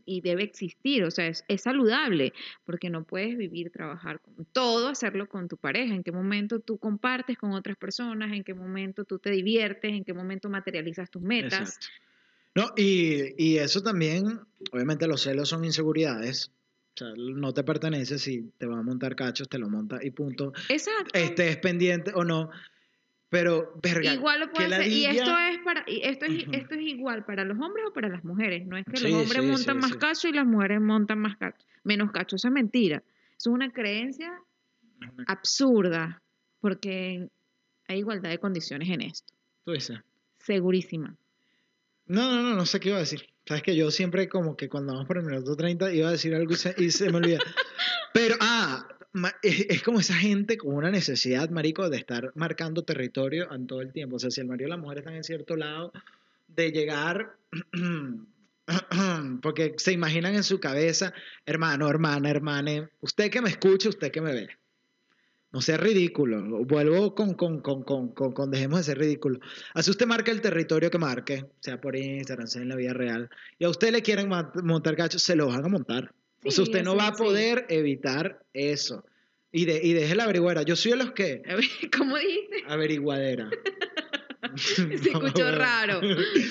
y 0.05 0.21
debe 0.23 0.43
existir, 0.43 1.05
o 1.05 1.11
sea, 1.11 1.27
es, 1.27 1.45
es 1.49 1.63
saludable, 1.63 2.33
porque 2.65 2.89
no 2.89 3.05
puedes 3.05 3.37
vivir, 3.37 3.71
trabajar 3.71 4.21
con 4.21 4.47
todo, 4.53 4.89
hacerlo 4.89 5.29
con 5.29 5.49
tu 5.49 5.57
pareja. 5.59 5.95
¿En 5.95 6.03
qué 6.03 6.13
momento 6.13 6.61
tú 6.61 6.79
compartes 6.79 7.37
con 7.37 7.53
otras 7.53 7.77
personas? 7.77 8.33
¿En 8.33 8.43
qué 8.43 8.55
momento 8.55 9.05
tú 9.05 9.19
te 9.19 9.31
diviertes? 9.31 9.93
¿En 9.93 10.05
qué 10.05 10.15
momento 10.15 10.49
materializas 10.49 11.11
tus 11.11 11.21
metas? 11.23 11.61
Exacto. 11.61 11.87
No, 12.59 12.73
y, 12.77 13.35
y 13.37 13.59
eso 13.59 13.83
también, 13.83 14.41
obviamente 14.73 15.07
los 15.07 15.23
celos 15.23 15.49
son 15.49 15.65
inseguridades. 15.65 16.51
O 16.95 16.99
sea, 16.99 17.09
no 17.17 17.55
te 17.55 17.63
pertenece, 17.63 18.19
si 18.19 18.51
te 18.59 18.67
va 18.67 18.81
a 18.81 18.83
montar 18.83 19.15
cachos, 19.15 19.49
te 19.49 19.59
lo 19.59 19.69
monta 19.69 20.01
y 20.03 20.11
punto. 20.11 20.53
Exacto. 20.69 21.17
Estés 21.17 21.59
pendiente 21.59 22.11
o 22.13 22.25
no. 22.25 22.51
Pero, 23.29 23.75
verga, 23.81 24.13
Igual 24.13 24.41
lo 24.41 24.51
puede 24.51 24.71
ser. 24.71 24.89
Y 24.89 25.05
esto 25.05 25.39
es 25.39 25.59
para, 25.65 25.85
y 25.87 26.01
esto 26.03 26.25
es, 26.25 26.47
esto 26.51 26.75
es 26.75 26.81
igual 26.81 27.25
para 27.25 27.45
los 27.45 27.57
hombres 27.61 27.85
o 27.89 27.93
para 27.93 28.09
las 28.09 28.25
mujeres. 28.25 28.67
No 28.67 28.77
es 28.77 28.85
que 28.87 28.97
Sí, 28.97 29.05
los 29.05 29.23
hombres 29.23 29.43
sí, 29.43 29.49
montan 29.49 29.77
sí, 29.77 29.81
más 29.81 29.97
cachos 29.97 30.25
y 30.25 30.33
las 30.33 30.47
mujeres 30.47 30.81
montan 30.81 31.21
más 31.21 31.37
cachos. 31.37 31.65
Menos 31.85 32.11
cachos. 32.11 32.41
Eso 32.41 32.49
es 32.49 32.55
mentira. 32.55 33.05
Eso 33.37 33.51
es 33.51 33.55
una 33.55 33.71
creencia 33.71 34.33
absurda. 35.29 36.21
Porque 36.61 37.29
hay 37.87 37.99
igualdad 37.99 38.31
de 38.31 38.39
condiciones 38.39 38.89
en 38.89 39.03
esto. 39.03 39.33
Tú 39.65 39.73
dices. 39.73 40.01
Segurísima. 40.39 41.17
No, 42.09 42.33
no, 42.33 42.43
no, 42.43 42.57
no 42.57 42.67
sé 42.67 42.81
qué 42.81 42.89
iba 42.89 42.97
a 42.97 43.01
decir. 43.01 43.27
Sabes 43.47 43.63
que 43.63 43.77
yo 43.77 43.91
siempre 43.91 44.29
como 44.29 44.57
que 44.57 44.69
cuando 44.69 44.93
vamos 44.93 45.07
por 45.07 45.19
el 45.19 45.25
minuto 45.25 45.57
30 45.57 45.93
iba 45.93 46.09
a 46.09 46.13
decir 46.13 46.35
algo 46.35 46.53
y 46.53 46.57
se, 46.57 46.75
y 46.77 46.91
se 46.91 47.11
me 47.11 47.19
olvida. 47.19 47.39
Pero, 48.13 48.37
ah, 48.41 48.89
es, 49.43 49.67
es 49.69 49.83
como 49.83 50.01
esa 50.01 50.15
gente 50.15 50.57
con 50.57 50.75
una 50.75 50.91
necesidad, 50.91 51.51
marico, 51.51 51.89
de 51.89 51.99
estar 51.99 52.33
marcando 52.35 52.83
territorio 52.83 53.53
en 53.53 53.67
todo 53.67 53.81
el 53.83 53.93
tiempo. 53.93 54.17
O 54.17 54.19
sea, 54.19 54.31
si 54.31 54.41
el 54.41 54.47
marido 54.47 54.69
y 54.69 54.71
la 54.71 54.77
mujer 54.77 54.99
están 54.99 55.15
en 55.15 55.25
cierto 55.25 55.57
lado, 55.57 55.93
de 56.49 56.73
llegar, 56.73 57.37
porque 59.43 59.75
se 59.77 59.93
imaginan 59.93 60.35
en 60.35 60.45
su 60.45 60.61
cabeza, 60.61 61.13
hermano, 61.47 61.89
hermana, 61.89 62.31
hermane, 62.31 62.89
usted 63.01 63.31
que 63.31 63.43
me 63.43 63.51
escuche, 63.51 63.89
usted 63.89 64.11
que 64.11 64.21
me 64.21 64.33
ve. 64.33 64.49
No 65.51 65.63
sea 65.63 65.79
ridículo. 65.79 66.65
Vuelvo 66.67 67.15
con, 67.15 67.35
con, 67.35 67.61
con, 67.61 67.83
con, 67.83 68.13
con, 68.13 68.51
dejemos 68.51 68.81
de 68.81 68.85
ser 68.85 68.99
ridículo. 68.99 69.41
Así 69.75 69.91
usted 69.91 70.07
marca 70.07 70.31
el 70.31 70.43
territorio 70.43 70.91
que 70.91 70.99
marque, 70.99 71.47
sea 71.61 71.81
por 71.81 71.97
Instagram, 71.97 72.47
sea 72.47 72.63
en 72.63 72.69
la 72.69 72.77
vida 72.77 72.93
real, 72.93 73.31
y 73.59 73.65
a 73.65 73.71
usted 73.71 73.91
le 73.93 74.03
quieren 74.03 74.29
montar 74.63 74.95
gachos, 74.95 75.23
se 75.23 75.37
lo 75.37 75.47
van 75.47 75.65
a 75.65 75.69
montar. 75.69 76.13
o 76.45 76.51
sea, 76.51 76.65
usted 76.65 76.83
no 76.83 76.97
va 76.97 77.09
a 77.09 77.15
sí. 77.15 77.23
poder 77.23 77.67
evitar 77.71 78.45
eso. 78.53 79.05
Y, 79.51 79.65
de, 79.65 79.81
y 79.83 79.95
deje 79.95 80.15
la 80.15 80.25
averiguadera. 80.25 80.63
Yo 80.63 80.77
soy 80.77 80.93
de 80.93 80.99
los 80.99 81.13
que... 81.13 81.43
¿Cómo 81.97 82.19
dijiste? 82.19 82.65
Averiguadera. 82.67 83.49
Se 84.57 84.83
escuchó 84.95 85.51
raro. 85.53 86.01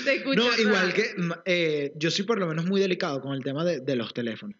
Se 0.03 0.15
escuchó 0.15 0.41
No, 0.41 0.57
igual 0.57 0.93
que 0.93 1.15
eh, 1.45 1.93
yo 1.95 2.11
soy 2.11 2.25
por 2.25 2.39
lo 2.39 2.47
menos 2.47 2.65
muy 2.65 2.81
delicado 2.81 3.21
con 3.21 3.33
el 3.33 3.43
tema 3.43 3.63
de, 3.63 3.79
de 3.79 3.95
los 3.95 4.13
teléfonos. 4.13 4.57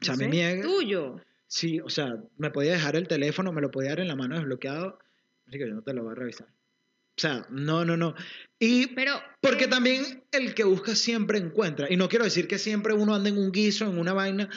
O 0.00 0.04
sea, 0.04 0.16
me 0.16 0.28
niega. 0.28 0.62
Tuyo. 0.62 1.20
Sí, 1.50 1.80
o 1.80 1.90
sea, 1.90 2.14
me 2.36 2.52
podía 2.52 2.70
dejar 2.70 2.94
el 2.94 3.08
teléfono, 3.08 3.50
me 3.52 3.60
lo 3.60 3.72
podía 3.72 3.90
dar 3.90 4.00
en 4.00 4.06
la 4.06 4.14
mano 4.14 4.36
desbloqueado. 4.36 5.00
Así 5.48 5.58
que 5.58 5.66
yo 5.66 5.74
no 5.74 5.82
te 5.82 5.92
lo 5.92 6.04
voy 6.04 6.12
a 6.12 6.14
revisar. 6.14 6.46
O 6.46 7.20
sea, 7.20 7.44
no, 7.50 7.84
no, 7.84 7.96
no. 7.96 8.14
Y 8.60 8.86
Pero. 8.94 9.20
porque 9.40 9.64
eh, 9.64 9.68
también 9.68 10.22
el 10.30 10.54
que 10.54 10.62
busca 10.62 10.94
siempre 10.94 11.38
encuentra. 11.38 11.88
Y 11.90 11.96
no 11.96 12.08
quiero 12.08 12.24
decir 12.24 12.46
que 12.46 12.56
siempre 12.56 12.94
uno 12.94 13.16
anda 13.16 13.30
en 13.30 13.36
un 13.36 13.50
guiso, 13.50 13.84
en 13.84 13.98
una 13.98 14.12
vaina, 14.12 14.48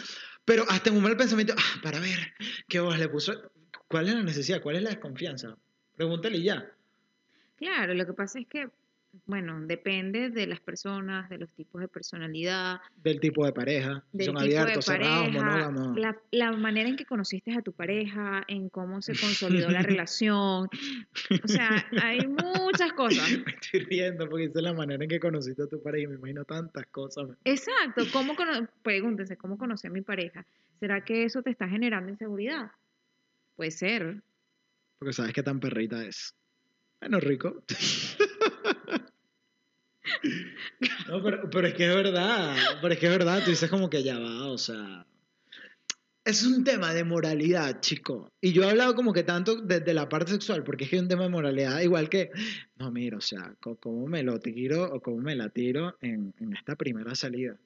pero 0.45 0.65
hasta 0.69 0.91
en 0.91 0.97
un 0.97 1.01
mal 1.03 1.17
pensamiento, 1.17 1.55
ah, 1.57 1.79
para 1.81 1.99
ver, 1.99 2.35
¿qué 2.69 2.79
vos 2.79 2.99
le 2.99 3.09
puso? 3.09 3.33
¿Cuál 3.87 4.09
es 4.09 4.13
la 4.13 4.21
necesidad? 4.21 4.61
¿Cuál 4.61 4.75
es 4.75 4.83
la 4.83 4.91
desconfianza? 4.91 5.57
Pregúntale 5.95 6.43
ya. 6.43 6.71
Claro, 7.55 7.95
lo 7.95 8.05
que 8.05 8.13
pasa 8.13 8.39
es 8.39 8.45
que, 8.45 8.69
bueno, 9.25 9.61
depende 9.65 10.29
de 10.29 10.47
las 10.47 10.59
personas, 10.59 11.29
de 11.29 11.37
los 11.37 11.51
tipos 11.53 11.79
de 11.81 11.87
personalidad, 11.87 12.81
Del 12.97 13.19
tipo 13.19 13.45
de 13.45 13.53
pareja. 13.53 14.03
del 14.11 14.25
son 14.25 14.35
tipo 14.35 14.39
abiertos, 14.39 14.85
de 14.85 14.93
cerrados, 14.93 15.27
pareja, 15.29 15.45
monógamos. 15.45 15.97
la, 15.99 16.17
la 16.31 16.51
manera 16.53 16.89
en 16.89 16.95
que 16.95 17.05
conociste 17.05 17.53
a 17.53 17.61
tu 17.61 17.73
pareja, 17.73 18.43
en 18.47 18.69
cómo 18.69 19.01
se 19.01 19.13
consolidó 19.13 19.69
la 19.69 19.81
relación. 19.83 20.67
O 21.43 21.47
sea, 21.47 21.85
hay 22.01 22.27
muchas 22.27 22.93
cosas. 22.93 23.29
Me 23.45 23.51
estoy 23.51 23.81
riendo 23.81 24.27
porque 24.27 24.45
es 24.45 24.55
la 24.55 24.73
manera 24.73 25.03
en 25.03 25.09
que 25.09 25.19
conociste 25.19 25.63
a 25.63 25.67
tu 25.67 25.81
pareja 25.81 26.05
y 26.05 26.07
me 26.07 26.15
imagino 26.15 26.43
tantas 26.45 26.85
cosas. 26.87 27.29
Exacto. 27.43 28.03
¿Cómo 28.11 28.33
Pregúntense, 28.81 29.37
¿cómo 29.37 29.57
conocí 29.57 29.87
a 29.87 29.91
mi 29.91 30.01
pareja? 30.01 30.45
¿Será 30.79 31.03
que 31.03 31.23
eso 31.23 31.41
te 31.41 31.49
está 31.51 31.67
generando 31.67 32.09
inseguridad? 32.09 32.71
Puede 33.55 33.71
ser. 33.71 34.23
Porque 34.97 35.13
sabes 35.13 35.33
qué 35.33 35.43
tan 35.43 35.59
perrita 35.59 36.03
es. 36.05 36.35
Bueno, 36.99 37.19
rico. 37.19 37.63
No, 41.07 41.23
pero, 41.23 41.49
pero 41.49 41.67
es 41.67 41.73
que 41.73 41.89
es 41.89 41.95
verdad. 41.95 42.55
Pero 42.81 42.93
es 42.93 42.99
que 42.99 43.05
es 43.05 43.11
verdad. 43.11 43.41
Tú 43.43 43.51
dices 43.51 43.69
como 43.69 43.89
que 43.89 44.03
ya 44.03 44.19
va, 44.19 44.47
o 44.47 44.57
sea. 44.57 45.05
Es 46.25 46.45
un 46.45 46.63
tema 46.63 46.93
de 46.93 47.03
moralidad, 47.03 47.81
chico. 47.81 48.31
Y 48.39 48.53
yo 48.53 48.63
he 48.63 48.69
hablado 48.69 48.95
como 48.95 49.11
que 49.11 49.23
tanto 49.23 49.57
desde 49.57 49.93
la 49.93 50.07
parte 50.07 50.31
sexual, 50.31 50.63
porque 50.63 50.85
es 50.85 50.89
que 50.89 50.95
es 50.95 51.01
un 51.01 51.09
tema 51.09 51.23
de 51.23 51.29
moralidad, 51.29 51.81
igual 51.81 52.07
que, 52.07 52.31
no, 52.77 52.91
mira, 52.91 53.17
o 53.17 53.21
sea, 53.21 53.53
cómo 53.59 54.07
me 54.07 54.23
lo 54.23 54.39
tiro 54.39 54.85
o 54.85 55.01
cómo 55.01 55.17
me 55.17 55.35
la 55.35 55.49
tiro 55.49 55.97
en, 55.99 56.33
en 56.39 56.53
esta 56.53 56.77
primera 56.77 57.13
salida. 57.13 57.57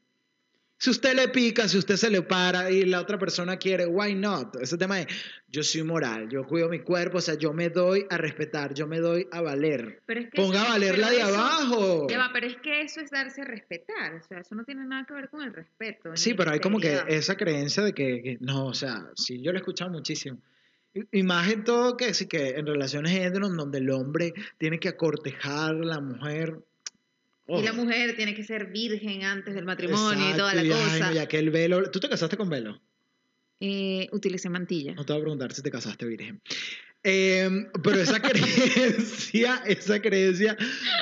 Si 0.80 0.92
usted 0.92 1.16
le 1.16 1.30
pica, 1.30 1.68
si 1.68 1.78
usted 1.80 1.96
se 1.96 2.12
le 2.12 2.22
para 2.22 2.70
y 2.70 2.86
la 2.86 3.02
otra 3.02 3.18
persona 3.18 3.58
quiere, 3.58 3.88
why 3.88 4.14
not? 4.14 4.56
Ese 4.62 4.78
tema 4.78 5.02
es, 5.02 5.08
yo 5.48 5.64
soy 5.64 5.82
moral, 5.82 6.30
yo 6.30 6.44
cuido 6.46 6.70
mi 6.70 6.82
cuerpo, 6.82 7.18
o 7.18 7.22
sea, 7.22 7.34
yo 7.34 7.52
me 7.52 7.70
doy 7.70 8.06
a 8.12 8.18
respetar, 8.18 8.76
yo 8.76 8.86
me 8.86 9.00
doy 9.00 9.28
a 9.32 9.42
valer. 9.42 10.04
Pero 10.06 10.20
es 10.20 10.30
que 10.30 10.40
Ponga 10.40 10.62
a 10.62 10.70
valer 10.70 11.00
la 11.00 11.10
de 11.10 11.18
eso- 11.18 11.28
abajo. 11.30 12.08
Ya 12.08 12.20
va, 12.20 12.30
pero 12.32 12.46
es 12.46 12.58
que 12.58 12.82
eso 12.82 13.02
es 13.02 13.10
darse 13.10 13.42
a 13.42 13.46
respetar. 13.46 14.14
O 14.16 14.22
sea, 14.22 14.40
eso 14.40 14.54
no 14.54 14.64
tiene 14.66 14.86
nada 14.86 15.04
que 15.08 15.16
ver 15.16 15.30
con 15.30 15.42
el 15.42 15.52
respeto. 15.52 16.16
Sí, 16.16 16.36
pero 16.36 16.52
hay 16.52 16.60
como 16.60 16.80
que 16.80 17.00
esa 17.08 17.36
creencia 17.36 17.82
de 17.84 17.94
que, 17.94 18.22
que- 18.22 18.38
no, 18.42 18.68
o 18.68 18.74
sea, 18.76 19.10
sí, 19.16 19.42
yo 19.42 19.52
lo 19.52 19.58
he 19.58 19.62
escuchado 19.62 19.90
muchísimo. 19.90 20.40
Y, 21.12 21.24
más 21.24 21.52
en 21.52 21.64
todo 21.64 21.98
que 21.98 22.14
sí 22.14 22.28
que 22.28 22.50
en 22.50 22.66
relaciones 22.66 23.14
en 23.14 23.34
donde 23.34 23.78
el 23.80 23.90
hombre 23.90 24.34
tiene 24.58 24.80
que 24.80 24.90
acortejar 24.90 25.72
a 25.72 25.74
la 25.74 26.00
mujer. 26.02 26.60
Y 27.48 27.64
la 27.64 27.74
mujer 27.74 28.16
tiene 28.16 28.36
que 28.36 28.44
ser 28.44 28.68
virgen 28.72 29.24
antes 29.24 29.56
del 29.56 29.66
matrimonio 29.66 30.32
y 30.32 30.38
toda 30.38 30.54
la 30.54 30.64
y, 30.64 30.72
ay, 30.72 30.84
cosa. 30.84 31.08
no, 31.10 31.16
ya 31.16 31.28
que 31.28 31.40
el 31.40 31.50
velo. 31.50 31.90
¿Tú 31.90 32.00
te 32.00 32.10
casaste 32.10 32.36
con 32.36 32.50
velo? 32.50 32.82
Eh, 33.60 34.10
utilicé 34.12 34.50
mantilla. 34.50 34.94
No 34.94 35.06
te 35.06 35.14
voy 35.14 35.22
a 35.22 35.24
preguntar 35.24 35.54
si 35.54 35.62
te 35.62 35.72
casaste 35.72 36.06
virgen. 36.06 36.42
Eh, 37.04 37.50
pero 37.82 38.02
esa 38.02 38.22
creencia, 38.22 39.64
esa 39.66 40.02
creencia 40.02 40.58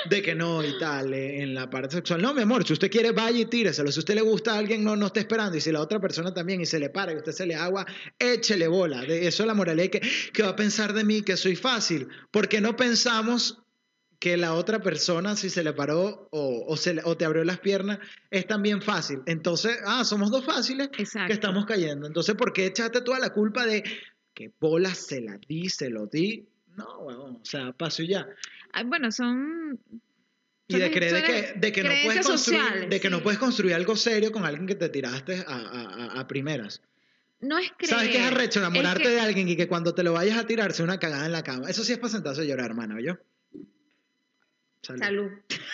de 0.07 0.21
que 0.21 0.35
no 0.35 0.63
y 0.63 0.77
tal, 0.77 1.13
eh, 1.13 1.41
en 1.41 1.55
la 1.55 1.67
parte 1.69 1.95
sexual. 1.95 2.21
No, 2.21 2.33
mi 2.33 2.43
amor, 2.43 2.65
si 2.65 2.73
usted 2.73 2.91
quiere, 2.91 3.11
vaya 3.11 3.39
y 3.39 3.45
tíreselo. 3.45 3.91
Si 3.91 3.99
usted 3.99 4.13
le 4.13 4.21
gusta 4.21 4.53
a 4.53 4.59
alguien, 4.59 4.83
no, 4.83 4.95
no 4.95 5.07
esté 5.07 5.21
esperando. 5.21 5.57
Y 5.57 5.61
si 5.61 5.71
la 5.71 5.81
otra 5.81 5.99
persona 5.99 6.31
también 6.31 6.61
y 6.61 6.67
se 6.67 6.79
le 6.79 6.89
para 6.89 7.11
y 7.11 7.15
usted 7.15 7.31
se 7.31 7.47
le 7.47 7.55
agua, 7.55 7.87
échele 8.19 8.67
bola. 8.67 9.01
De 9.01 9.27
eso 9.27 9.43
es 9.43 9.47
la 9.47 9.55
moralidad 9.55 9.89
que, 9.89 10.01
que 10.31 10.43
va 10.43 10.49
a 10.49 10.55
pensar 10.55 10.93
de 10.93 11.03
mí 11.03 11.23
que 11.23 11.37
soy 11.37 11.55
fácil. 11.55 12.07
Porque 12.29 12.61
no 12.61 12.75
pensamos 12.75 13.64
que 14.19 14.37
la 14.37 14.53
otra 14.53 14.79
persona, 14.81 15.35
si 15.35 15.49
se 15.49 15.63
le 15.63 15.73
paró 15.73 16.27
o, 16.31 16.65
o, 16.67 16.77
se 16.77 16.99
o 17.03 17.17
te 17.17 17.25
abrió 17.25 17.43
las 17.43 17.59
piernas, 17.59 17.99
es 18.31 18.47
también 18.47 18.81
fácil. 18.81 19.21
Entonces, 19.25 19.77
ah, 19.85 20.03
somos 20.05 20.31
dos 20.31 20.45
fáciles 20.45 20.89
Exacto. 20.97 21.27
que 21.27 21.33
estamos 21.33 21.65
cayendo. 21.65 22.07
Entonces, 22.07 22.35
¿por 22.35 22.53
qué 22.53 22.65
echaste 22.67 23.01
toda 23.01 23.19
la 23.19 23.31
culpa 23.31 23.65
de 23.65 23.83
que 24.33 24.51
bola 24.59 24.93
se 24.95 25.21
la 25.21 25.37
di, 25.47 25.69
se 25.69 25.89
lo 25.89 26.07
di? 26.07 26.45
No, 26.75 26.99
huevón, 26.99 27.39
o 27.41 27.45
sea, 27.45 27.71
paso 27.73 28.03
y 28.03 28.07
ya. 28.09 28.27
Bueno, 28.85 29.11
son. 29.11 29.79
Y 30.67 30.77
de 30.79 30.91
creer 30.91 31.13
de 31.13 31.23
que, 31.23 31.53
de 31.59 31.71
que 31.71 31.83
no 31.83 31.89
puedes 32.03 32.25
construir, 32.25 32.59
sociales, 32.61 32.89
de 32.89 32.99
que 32.99 33.09
no 33.09 33.17
sí. 33.17 33.23
puedes 33.23 33.39
construir 33.39 33.75
algo 33.75 33.95
serio 33.95 34.31
con 34.31 34.45
alguien 34.45 34.65
que 34.65 34.75
te 34.75 34.89
tiraste 34.89 35.43
a, 35.47 35.53
a- 35.55 36.15
a- 36.15 36.19
a 36.19 36.27
primeras. 36.27 36.81
No 37.39 37.59
es 37.59 37.69
creer. 37.77 37.93
¿Sabes 37.93 38.09
qué 38.09 38.17
es 38.17 38.23
arrecho? 38.31 38.59
Enamorarte 38.59 39.03
es 39.03 39.09
que- 39.09 39.13
de 39.15 39.19
alguien 39.21 39.47
y 39.49 39.55
que 39.55 39.67
cuando 39.67 39.93
te 39.93 40.01
lo 40.03 40.13
vayas 40.13 40.37
a 40.39 40.47
tirar 40.47 40.73
sea 40.73 40.83
una 40.85 40.97
cagada 40.99 41.25
en 41.27 41.33
la 41.33 41.43
cama. 41.43 41.69
Eso 41.69 41.83
sí 41.83 41.91
es 41.93 41.99
para 41.99 42.11
sentarse 42.13 42.41
a 42.41 42.45
llorar, 42.45 42.65
hermano, 42.71 42.99
¿yo? 42.99 43.17
Salud. 44.85 45.31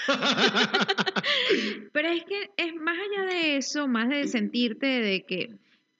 Pero 1.91 2.07
es 2.07 2.23
que 2.23 2.51
es 2.57 2.75
más 2.75 2.97
allá 2.97 3.25
de 3.25 3.57
eso, 3.57 3.87
más 3.87 4.09
de 4.09 4.27
sentirte 4.27 4.85
de 4.85 5.25
que 5.25 5.55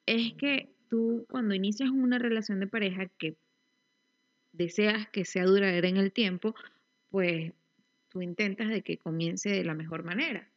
es 0.05 0.33
que 0.33 0.69
tú 0.89 1.25
cuando 1.29 1.53
inicias 1.53 1.89
una 1.89 2.19
relación 2.19 2.59
de 2.59 2.67
pareja 2.67 3.07
que 3.17 3.35
deseas 4.53 5.07
que 5.09 5.25
sea 5.25 5.45
duradera 5.45 5.87
en 5.87 5.97
el 5.97 6.11
tiempo, 6.11 6.55
pues 7.09 7.53
tú 8.09 8.21
intentas 8.21 8.69
de 8.69 8.81
que 8.81 8.97
comience 8.97 9.49
de 9.49 9.63
la 9.63 9.73
mejor 9.73 10.03
manera. 10.03 10.50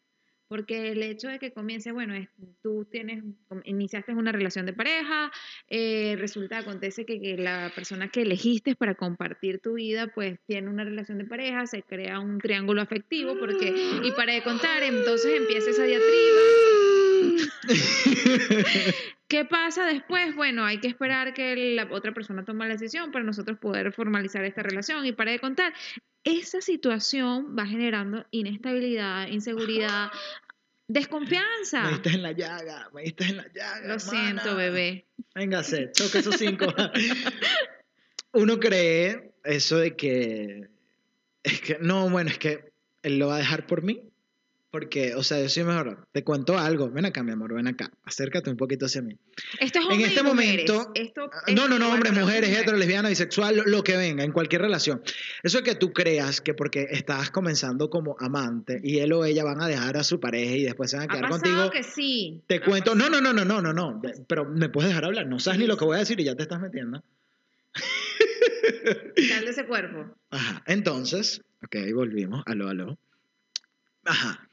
Porque 0.49 0.93
el 0.93 1.03
hecho 1.03 1.29
de 1.29 1.39
que 1.39 1.53
comience, 1.53 1.93
bueno, 1.93 2.15
es, 2.15 2.29
tú 2.63 2.85
tienes, 2.91 3.25
iniciaste 3.65 4.13
una 4.13 4.33
relación 4.33 4.67
de 4.67 4.73
pareja, 4.73 5.33
eh, 5.69 6.17
resulta, 6.19 6.59
acontece 6.59 7.07
que, 7.07 7.21
que 7.21 7.37
la 7.37 7.73
persona 7.75 8.09
que 8.09 8.23
elegiste 8.23 8.77
para 8.77 8.95
compartir 8.95 9.61
tu 9.61 9.75
vida, 9.75 10.09
pues 10.09 10.39
tiene 10.47 10.69
una 10.69 10.85
relación 10.85 11.19
de 11.19 11.25
pareja, 11.25 11.67
se 11.67 11.83
crea 11.83 12.21
un 12.21 12.39
triángulo 12.39 12.83
afectivo, 12.83 13.37
porque, 13.39 13.75
y 14.03 14.13
para 14.13 14.35
de 14.35 14.43
contar, 14.43 14.83
entonces 14.83 15.33
empieza 15.37 15.71
esa 15.71 15.85
diatriba. 15.85 16.41
¿Qué 19.29 19.45
pasa 19.45 19.87
después? 19.87 20.37
Bueno, 20.37 20.65
hay 20.65 20.79
que 20.79 20.89
esperar 20.89 21.35
que 21.35 21.75
la 21.75 21.89
otra 21.91 22.13
persona 22.13 22.45
tome 22.45 22.69
la 22.69 22.75
decisión 22.75 23.11
para 23.11 23.25
nosotros 23.25 23.59
poder 23.59 23.93
formalizar 23.93 24.45
esta 24.45 24.63
relación. 24.63 25.05
Y 25.07 25.13
para 25.13 25.33
de 25.33 25.39
contar, 25.39 25.73
esa 26.25 26.61
situación 26.61 27.55
va 27.57 27.67
generando 27.67 28.27
inestabilidad, 28.31 29.29
inseguridad, 29.29 30.11
Me 30.89 31.01
desconfianza. 31.01 31.89
diste 31.89 32.11
en 32.11 32.23
la 32.23 32.33
llaga, 32.33 32.91
me 32.95 33.03
diste 33.03 33.25
en 33.25 33.37
la 33.37 33.47
llaga. 33.53 33.87
Lo 33.87 33.99
siento, 33.99 34.57
bebé. 34.57 35.07
Véngase, 35.35 35.91
choque 35.93 36.19
esos 36.19 36.37
cinco. 36.37 36.67
Uno 38.33 38.59
cree 38.59 39.35
eso 39.45 39.79
de 39.79 39.95
que. 39.95 40.69
Es 41.43 41.61
que, 41.61 41.79
no, 41.81 42.09
bueno, 42.09 42.31
es 42.31 42.39
que 42.39 42.73
él 43.03 43.19
lo 43.19 43.29
va 43.29 43.37
a 43.37 43.39
dejar 43.39 43.67
por 43.67 43.83
mí. 43.83 44.03
Porque, 44.75 45.15
o 45.15 45.23
sea, 45.23 45.41
yo 45.41 45.49
soy 45.49 45.63
mejor. 45.63 46.05
Te 46.11 46.25
cuento 46.25 46.59
algo. 46.59 46.91
Ven 46.91 47.05
acá, 47.07 47.23
mi 47.23 47.31
amor, 47.31 47.55
ven 47.55 47.69
acá. 47.69 47.93
Acércate 48.03 48.51
un 48.51 48.57
poquito 48.57 48.87
hacia 48.87 49.03
mí. 49.03 49.17
Esto 49.61 49.79
es 49.79 49.85
En 49.85 49.93
hombres 49.93 50.09
este 50.09 50.21
y 50.21 50.25
momento. 50.25 50.91
Esto 50.97 51.31
es 51.47 51.55
No, 51.55 51.69
no, 51.69 51.79
no, 51.79 51.93
hombres, 51.93 52.13
mujeres, 52.13 52.51
y 52.51 52.55
hetero, 52.57 52.77
lesbiana, 52.77 53.09
bisexual, 53.09 53.63
lo, 53.67 53.85
que 53.85 53.97
venga, 53.97 54.25
en 54.25 54.33
cualquier 54.33 54.63
relación. 54.63 55.01
Eso 55.45 55.59
es 55.59 55.63
que 55.65 55.77
tú 55.77 55.93
creas 55.93 56.41
que 56.41 56.55
porque 56.55 56.89
estás 56.91 57.31
comenzando 57.31 57.89
como 57.89 58.17
amante 58.19 58.81
y 58.83 58.99
él 58.99 59.13
o 59.13 59.25
ella 59.25 59.45
van 59.45 59.63
a 59.63 59.69
dejar 59.69 59.97
a 59.97 60.03
su 60.03 60.19
pareja 60.19 60.57
y 60.57 60.65
después 60.65 60.91
se 60.91 60.97
van 60.97 61.09
a 61.09 61.13
Ha 61.13 61.17
quedar 61.19 61.31
pasado 61.31 61.69
contigo. 61.69 61.71
que 61.71 61.83
sí. 61.85 62.43
Te 62.49 62.57
Ha 62.57 62.61
cuento, 62.65 62.95
pasado. 62.95 63.11
no, 63.11 63.21
no, 63.21 63.33
no, 63.33 63.45
no, 63.45 63.63
no, 63.63 63.73
no, 63.73 63.73
no, 63.73 64.03
pero 64.27 64.45
me 64.45 64.69
puedes 64.71 64.89
dejar 64.89 65.05
hablar, 65.05 65.29
no 65.29 65.39
sabes 65.39 65.61
ni 65.61 65.69
lo 65.69 65.77
que 65.77 65.85
voy 65.85 65.95
a 65.95 66.01
decir 66.01 66.19
y 66.19 66.25
ya 66.25 66.35
te 66.35 66.43
estás 66.43 66.61
metiendo. 66.61 67.01
Sal 69.29 69.45
de 69.45 69.51
ese 69.53 69.67
cuerpo. 69.67 70.17
Ajá, 70.31 70.65
entonces, 70.67 71.43
ok, 71.63 71.77
volvimos, 71.95 72.43
aló, 72.47 72.69
aló. 72.69 72.99
Ajá, 74.07 74.49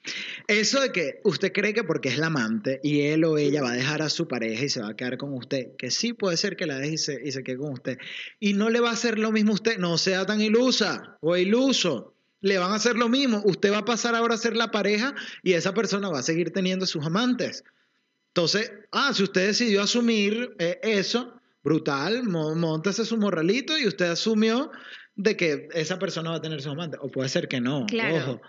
eso 0.47 0.79
de 0.79 0.91
que 0.91 1.19
usted 1.25 1.51
cree 1.51 1.73
que 1.73 1.83
porque 1.83 2.07
es 2.09 2.17
la 2.17 2.27
amante 2.27 2.79
y 2.83 3.01
él 3.01 3.25
o 3.25 3.37
ella 3.37 3.61
va 3.61 3.71
a 3.71 3.75
dejar 3.75 4.01
a 4.01 4.09
su 4.09 4.27
pareja 4.27 4.63
y 4.63 4.69
se 4.69 4.81
va 4.81 4.89
a 4.89 4.95
quedar 4.95 5.17
con 5.17 5.33
usted, 5.33 5.75
que 5.77 5.91
sí 5.91 6.13
puede 6.13 6.37
ser 6.37 6.55
que 6.55 6.65
la 6.65 6.77
deje 6.77 6.93
y 6.93 6.97
se, 6.97 7.21
y 7.23 7.31
se 7.33 7.43
quede 7.43 7.57
con 7.57 7.73
usted, 7.73 7.97
y 8.39 8.53
no 8.53 8.69
le 8.69 8.79
va 8.79 8.89
a 8.89 8.93
hacer 8.93 9.19
lo 9.19 9.31
mismo 9.31 9.51
a 9.51 9.55
usted, 9.55 9.77
no 9.77 9.97
sea 9.97 10.25
tan 10.25 10.39
ilusa 10.41 11.17
o 11.21 11.35
iluso. 11.35 12.15
Le 12.43 12.57
van 12.57 12.71
a 12.71 12.75
hacer 12.75 12.95
lo 12.95 13.07
mismo. 13.07 13.39
Usted 13.45 13.71
va 13.71 13.79
a 13.79 13.85
pasar 13.85 14.15
ahora 14.15 14.33
a 14.33 14.37
ser 14.37 14.55
la 14.55 14.71
pareja 14.71 15.13
y 15.43 15.53
esa 15.53 15.75
persona 15.75 16.09
va 16.09 16.19
a 16.19 16.23
seguir 16.23 16.51
teniendo 16.51 16.87
sus 16.87 17.05
amantes. 17.05 17.63
Entonces, 18.29 18.71
ah, 18.91 19.11
si 19.13 19.21
usted 19.23 19.45
decidió 19.47 19.83
asumir 19.83 20.55
eh, 20.57 20.79
eso, 20.81 21.39
brutal, 21.63 22.23
mo- 22.23 22.55
móntese 22.55 23.05
su 23.05 23.17
morralito 23.17 23.77
y 23.77 23.85
usted 23.85 24.05
asumió 24.09 24.71
de 25.15 25.37
que 25.37 25.67
esa 25.73 25.99
persona 25.99 26.31
va 26.31 26.37
a 26.37 26.41
tener 26.41 26.61
sus 26.63 26.71
amantes. 26.71 26.99
O 27.03 27.09
puede 27.11 27.29
ser 27.29 27.47
que 27.47 27.61
no, 27.61 27.85
Claro. 27.85 28.15
ojo. 28.15 28.41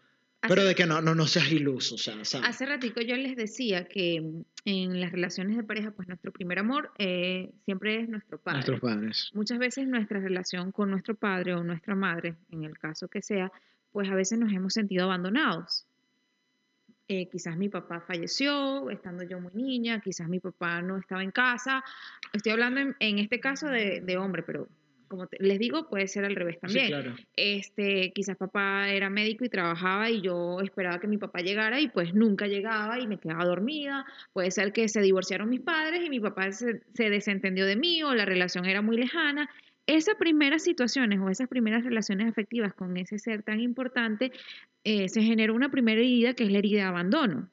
Pero 0.49 0.65
de 0.65 0.75
que 0.75 0.87
no, 0.87 1.01
no, 1.01 1.15
no 1.15 1.27
seas 1.27 1.51
iluso, 1.53 1.95
o 1.95 1.99
sea, 1.99 2.25
¿sabes? 2.25 2.49
Hace 2.49 2.67
ratico 2.67 3.01
yo 3.01 3.17
les 3.17 3.37
decía 3.37 3.87
que 3.87 4.43
en 4.65 5.01
las 5.01 5.13
relaciones 5.13 5.57
de 5.57 5.63
pareja, 5.63 5.93
pues 5.93 6.09
nuestro 6.09 6.33
primer 6.33 6.59
amor 6.59 6.91
eh, 6.99 7.51
siempre 7.65 8.01
es 8.01 8.09
nuestro 8.09 8.39
padre. 8.39 8.59
Nuestros 8.59 8.81
padres. 8.81 9.31
Muchas 9.35 9.59
veces 9.59 9.87
nuestra 9.87 10.19
relación 10.21 10.73
con 10.73 10.91
nuestro 10.91 11.15
padre 11.15 11.55
o 11.55 11.63
nuestra 11.63 11.95
madre, 11.95 12.35
en 12.51 12.65
el 12.65 12.79
caso 12.79 13.09
que 13.09 13.23
sea, 13.23 13.53
pues 13.93 14.11
a 14.11 14.15
veces 14.15 14.39
nos 14.39 14.53
hemos 14.53 14.73
sentido 14.73 15.05
abandonados. 15.05 15.87
Eh, 17.09 17.29
quizás 17.29 17.57
mi 17.57 17.69
papá 17.69 18.01
falleció 18.01 18.89
estando 18.91 19.23
yo 19.23 19.41
muy 19.41 19.53
niña, 19.55 20.01
quizás 20.01 20.29
mi 20.29 20.41
papá 20.41 20.83
no 20.83 20.97
estaba 20.97 21.23
en 21.23 21.31
casa. 21.31 21.85
Estoy 22.33 22.53
hablando 22.53 22.81
en, 22.81 22.97
en 23.01 23.19
este 23.19 23.39
caso 23.39 23.67
de, 23.67 24.01
de 24.01 24.17
hombre, 24.17 24.43
pero 24.43 24.69
como 25.13 25.27
te- 25.27 25.37
les 25.41 25.59
digo, 25.59 25.89
puede 25.91 26.09
ser 26.09 26.25
al 26.25 26.35
revés 26.35 26.59
también. 26.59 26.87
Sí, 26.87 26.91
claro. 26.91 27.15
Este, 27.37 28.13
quizás 28.15 28.37
papá 28.39 28.89
era 28.89 29.11
médico 29.11 29.45
y 29.45 29.51
trabajaba 29.51 30.09
y 30.09 30.23
yo 30.23 30.59
esperaba 30.63 30.99
que 31.01 31.07
mi 31.07 31.19
papá 31.19 31.41
llegara 31.41 31.81
y 31.81 31.89
pues 31.89 32.15
nunca 32.15 32.47
llegaba 32.47 32.99
y 32.99 33.07
me 33.07 33.19
quedaba 33.19 33.45
dormida. 33.45 34.07
Puede 34.33 34.51
ser 34.51 34.73
que 34.73 34.89
se 34.89 35.03
divorciaron 35.03 35.51
mis 35.51 35.61
padres 35.61 36.03
y 36.03 36.09
mi 36.09 36.19
papá 36.19 36.51
se, 36.53 36.81
se 36.95 37.11
desentendió 37.11 37.67
de 37.67 37.77
mí 37.77 38.03
o 38.03 38.15
la 38.15 38.25
relación 38.25 38.65
era 38.65 38.81
muy 38.81 38.97
lejana. 38.97 39.51
Esas 39.87 40.15
primeras 40.15 40.63
situaciones 40.63 41.21
o 41.21 41.29
esas 41.29 41.49
primeras 41.49 41.85
relaciones 41.85 42.29
afectivas 42.29 42.73
con 42.73 42.97
ese 42.97 43.19
ser 43.19 43.43
tan 43.43 43.61
importante, 43.61 44.33
eh, 44.85 45.11
se 45.11 45.23
generó 45.23 45.55
una 45.55 45.71
primera 45.71 46.01
herida 46.01 46.33
que 46.33 46.45
es 46.45 46.51
la 46.51 46.59
herida 46.59 46.83
de 46.83 46.89
abandono. 46.89 47.51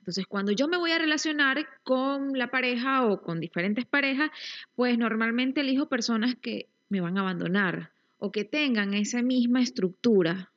Entonces, 0.00 0.26
cuando 0.26 0.52
yo 0.52 0.68
me 0.68 0.78
voy 0.78 0.90
a 0.92 0.98
relacionar 0.98 1.68
con 1.82 2.32
la 2.32 2.50
pareja 2.50 3.04
o 3.04 3.20
con 3.20 3.40
diferentes 3.40 3.84
parejas, 3.84 4.30
pues 4.74 4.96
normalmente 4.96 5.60
elijo 5.60 5.90
personas 5.90 6.34
que 6.40 6.66
me 6.88 7.00
van 7.00 7.18
a 7.18 7.20
abandonar 7.20 7.90
o 8.18 8.32
que 8.32 8.44
tengan 8.44 8.94
esa 8.94 9.22
misma 9.22 9.62
estructura 9.62 10.50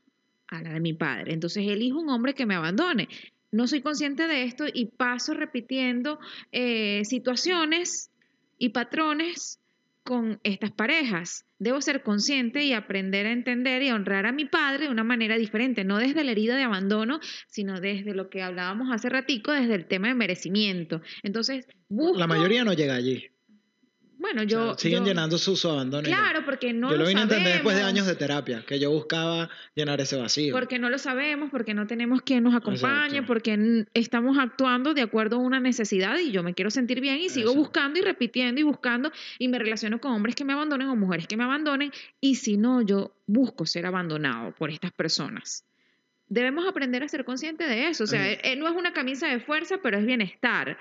a 0.48 0.62
la 0.62 0.74
de 0.74 0.80
mi 0.80 0.94
padre. 0.94 1.34
Entonces, 1.34 1.68
elijo 1.68 2.00
un 2.00 2.10
hombre 2.10 2.34
que 2.34 2.46
me 2.46 2.56
abandone. 2.56 3.08
No 3.52 3.68
soy 3.68 3.82
consciente 3.82 4.28
de 4.28 4.44
esto 4.44 4.66
y 4.72 4.86
paso 4.86 5.34
repitiendo 5.34 6.20
eh, 6.52 7.04
situaciones 7.06 8.10
y 8.58 8.70
patrones 8.70 9.60
con 10.04 10.40
estas 10.44 10.72
parejas. 10.72 11.46
Debo 11.60 11.82
ser 11.82 12.02
consciente 12.02 12.64
y 12.64 12.74
aprender 12.74 13.28
a 13.28 13.32
entender 13.32 13.84
y 13.84 13.92
honrar 13.92 14.26
a 14.26 14.32
mi 14.32 14.46
padre 14.46 14.86
de 14.86 14.92
una 14.92 15.04
manera 15.04 15.38
diferente, 15.38 15.84
no 15.84 16.00
desde 16.00 16.24
la 16.24 16.32
herida 16.32 16.56
de 16.56 16.64
abandono, 16.64 17.20
sino 17.48 17.80
desde 17.80 18.16
lo 18.16 18.30
que 18.30 18.42
hablábamos 18.42 18.92
hace 18.92 19.10
ratico, 19.10 19.52
desde 19.52 19.76
el 19.76 19.86
tema 19.86 20.08
de 20.08 20.16
merecimiento. 20.16 21.02
Entonces, 21.24 21.68
busco... 21.88 22.18
La 22.18 22.28
mayoría 22.28 22.64
no 22.64 22.74
llega 22.74 22.96
allí. 22.96 23.31
Bueno, 24.22 24.42
O 24.42 24.46
yo... 24.46 24.66
sea, 24.68 24.78
siguen 24.78 25.00
yo- 25.00 25.06
llenando 25.08 25.38
su, 25.40 25.56
su 25.56 25.68
abandono. 25.68 26.04
Claro, 26.04 26.46
porque 26.46 26.74
no 26.74 26.90
yo 26.92 26.96
lo 26.98 27.02
lo 27.04 27.08
vine 27.10 27.22
a 27.22 27.24
entender 27.24 27.54
después 27.54 27.76
de 27.76 27.82
sabemos. 27.82 28.02
años 28.02 28.08
de 28.08 28.16
terapia, 28.16 28.64
que 28.68 28.80
yo 28.80 28.92
buscaba 28.92 29.50
llenar 29.74 30.00
ese 30.00 30.16
vacío. 30.16 30.54
Porque 30.54 30.78
no 30.78 30.92
lo 30.92 31.00
sabemos, 31.00 31.50
porque 31.50 31.74
no 31.74 31.88
tenemos 31.88 32.22
quien 32.22 32.44
nos 32.44 32.54
acompañe, 32.54 33.18
Exacto. 33.18 33.26
porque 33.28 33.86
estamos 33.96 34.38
actuando 34.38 34.94
de 34.94 35.02
acuerdo 35.02 35.38
a 35.38 35.40
una 35.40 35.60
necesidad 35.60 36.20
y 36.20 36.30
yo 36.32 36.44
me 36.44 36.54
quiero 36.54 36.70
sentir 36.70 37.02
bien 37.02 37.18
y 37.18 37.30
sigo 37.30 37.50
Exacto. 37.50 37.60
buscando 37.60 38.00
y 38.00 38.04
repitiendo 38.04 38.62
y 38.62 38.64
buscando 38.64 39.12
y 39.40 39.48
me 39.48 39.58
relaciono 39.58 40.00
con 40.00 40.12
hombres 40.14 40.36
que 40.36 40.46
me 40.46 40.54
abandonen 40.54 40.88
o 40.90 40.96
mujeres 40.96 41.26
que 41.28 41.36
me 41.36 41.44
abandonen 41.44 41.92
y 42.20 42.36
si 42.36 42.58
no, 42.58 42.84
yo 42.84 43.16
busco 43.26 43.66
ser 43.66 43.88
abandonado 43.88 44.52
por 44.54 44.70
estas 44.70 44.92
personas. 44.92 45.66
Debemos 46.28 46.66
aprender 46.68 47.02
a 47.04 47.08
ser 47.10 47.26
conscientes 47.26 47.68
de 47.68 47.88
eso. 47.88 48.04
O 48.06 48.08
sea, 48.08 48.32
eh, 48.32 48.56
no 48.56 48.68
es 48.68 48.74
una 48.76 48.94
camisa 48.94 49.28
de 49.28 49.40
fuerza, 49.40 49.80
pero 49.84 49.98
es 49.98 50.06
bienestar. 50.06 50.78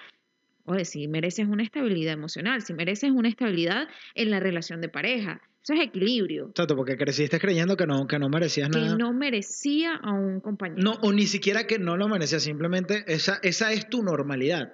Oye, 0.66 0.84
si 0.84 1.08
mereces 1.08 1.48
una 1.48 1.62
estabilidad 1.62 2.12
emocional, 2.12 2.62
si 2.62 2.74
mereces 2.74 3.11
una 3.11 3.28
estabilidad 3.28 3.88
en 4.14 4.30
la 4.30 4.40
relación 4.40 4.80
de 4.80 4.88
pareja, 4.88 5.40
eso 5.62 5.74
es 5.74 5.80
equilibrio. 5.88 6.48
Exacto, 6.50 6.74
porque 6.76 6.96
creciste 6.96 7.38
creyendo 7.38 7.76
que 7.76 7.86
no, 7.86 8.06
que 8.06 8.18
no 8.18 8.28
merecías 8.28 8.70
Que 8.70 8.78
nada. 8.80 8.96
no 8.96 9.12
merecía 9.12 9.96
a 9.96 10.12
un 10.12 10.40
compañero. 10.40 10.82
No, 10.82 10.92
o 11.02 11.12
ni 11.12 11.26
siquiera 11.26 11.66
que 11.66 11.78
no 11.78 11.96
lo 11.96 12.08
merecías, 12.08 12.42
simplemente 12.42 13.04
esa, 13.06 13.38
esa 13.42 13.72
es 13.72 13.88
tu 13.88 14.02
normalidad. 14.02 14.72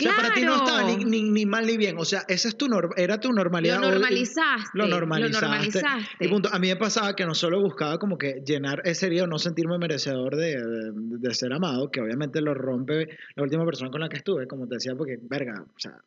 O 0.00 0.02
sea, 0.02 0.14
para 0.16 0.32
ti 0.34 0.42
no 0.42 0.54
Claro. 0.62 0.64
estaba 0.66 0.96
ni, 0.96 1.04
ni, 1.04 1.22
ni 1.30 1.44
mal 1.46 1.66
ni 1.66 1.76
bien. 1.76 1.96
O 1.98 2.04
sea, 2.04 2.24
esa 2.28 2.48
es 2.48 2.56
tu 2.56 2.66
era 2.96 3.18
tu 3.18 3.32
normalidad. 3.32 3.80
Lo 3.80 3.90
normalizaste. 3.90 4.70
Lo 4.74 4.86
normalizaste. 4.86 5.40
Lo 5.40 5.48
normalizaste. 5.48 5.88
Y 6.20 6.28
punto. 6.28 6.48
A 6.52 6.58
mí 6.58 6.68
me 6.68 6.76
pasaba 6.76 7.16
que 7.16 7.24
no 7.26 7.34
solo 7.34 7.60
buscaba 7.60 7.98
como 7.98 8.16
que 8.16 8.42
llenar 8.46 8.80
ese 8.84 9.06
herido, 9.06 9.26
no 9.26 9.38
sentirme 9.38 9.76
merecedor 9.78 10.36
de, 10.36 10.56
de- 10.56 10.92
de 10.94 11.34
ser 11.34 11.52
amado, 11.52 11.90
que 11.90 12.00
obviamente 12.00 12.40
lo 12.40 12.54
rompe 12.54 13.08
la 13.34 13.42
última 13.42 13.64
persona 13.64 13.90
con 13.90 14.00
la 14.00 14.08
que 14.08 14.18
estuve, 14.18 14.46
como 14.46 14.68
te 14.68 14.76
decía, 14.76 14.94
porque, 14.94 15.18
verga, 15.22 15.62
o 15.62 15.78
sea, 15.78 15.98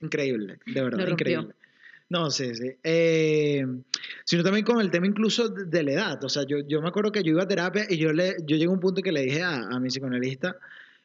increíble, 0.00 0.58
de 0.66 0.82
verdad, 0.82 1.08
increíble. 1.08 1.54
No, 2.10 2.30
sí, 2.30 2.54
sí. 2.54 2.70
Eh, 2.82 3.66
sino 4.24 4.42
también 4.42 4.64
con 4.64 4.80
el 4.80 4.90
tema 4.90 5.06
incluso 5.06 5.48
de, 5.50 5.64
de 5.66 5.82
la 5.82 5.92
edad. 5.92 6.24
O 6.24 6.28
sea, 6.28 6.44
yo, 6.46 6.58
yo 6.66 6.80
me 6.80 6.88
acuerdo 6.88 7.12
que 7.12 7.22
yo 7.22 7.32
iba 7.32 7.42
a 7.42 7.48
terapia 7.48 7.84
y 7.88 7.98
yo, 7.98 8.12
le, 8.12 8.36
yo 8.46 8.56
llegué 8.56 8.64
a 8.66 8.70
un 8.70 8.80
punto 8.80 9.02
que 9.02 9.12
le 9.12 9.22
dije 9.22 9.42
a, 9.42 9.56
a 9.70 9.78
mi 9.80 9.88
psicoanalista, 9.88 10.56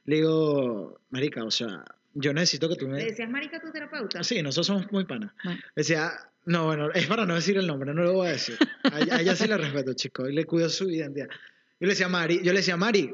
le 0.05 0.15
digo, 0.17 0.99
marica, 1.09 1.43
o 1.43 1.51
sea, 1.51 1.83
yo 2.14 2.34
necesito 2.34 2.70
que 2.70 2.76
tú 2.76 2.88
me... 2.88 2.97
¿Le 2.99 3.05
decías 3.05 3.30
marica 3.30 3.57
a 3.57 3.61
tu 3.61 3.72
terapeuta? 3.72 4.24
Sí, 4.24 4.41
nosotros 4.41 4.68
somos 4.68 4.91
muy 4.91 5.05
panas. 5.05 5.32
Bueno. 5.43 5.59
Decía, 5.76 6.11
no, 6.45 6.66
bueno, 6.66 6.91
es 6.93 7.07
para 7.07 7.26
no 7.26 7.36
decir 7.36 7.57
el 7.57 7.68
nombre, 7.68 7.93
no 7.93 8.03
lo 8.03 8.14
voy 8.14 8.28
a 8.28 8.32
decir. 8.32 8.57
A, 8.84 8.99
ella- 8.99 9.16
a 9.18 9.22
ella 9.22 9.36
sí 9.36 9.47
le 9.47 9.57
respeto, 9.57 9.93
chico, 9.93 10.28
y 10.28 10.34
le 10.34 10.45
cuido 10.45 10.70
su 10.70 10.89
identidad. 10.89 11.28
Yo 11.30 11.88
le 11.88 11.89
decía, 11.89 12.07
Mari, 12.07 12.38
yo 12.43 12.51
le 12.53 12.59
decía, 12.59 12.78
Mari, 12.78 13.14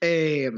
eh, 0.00 0.50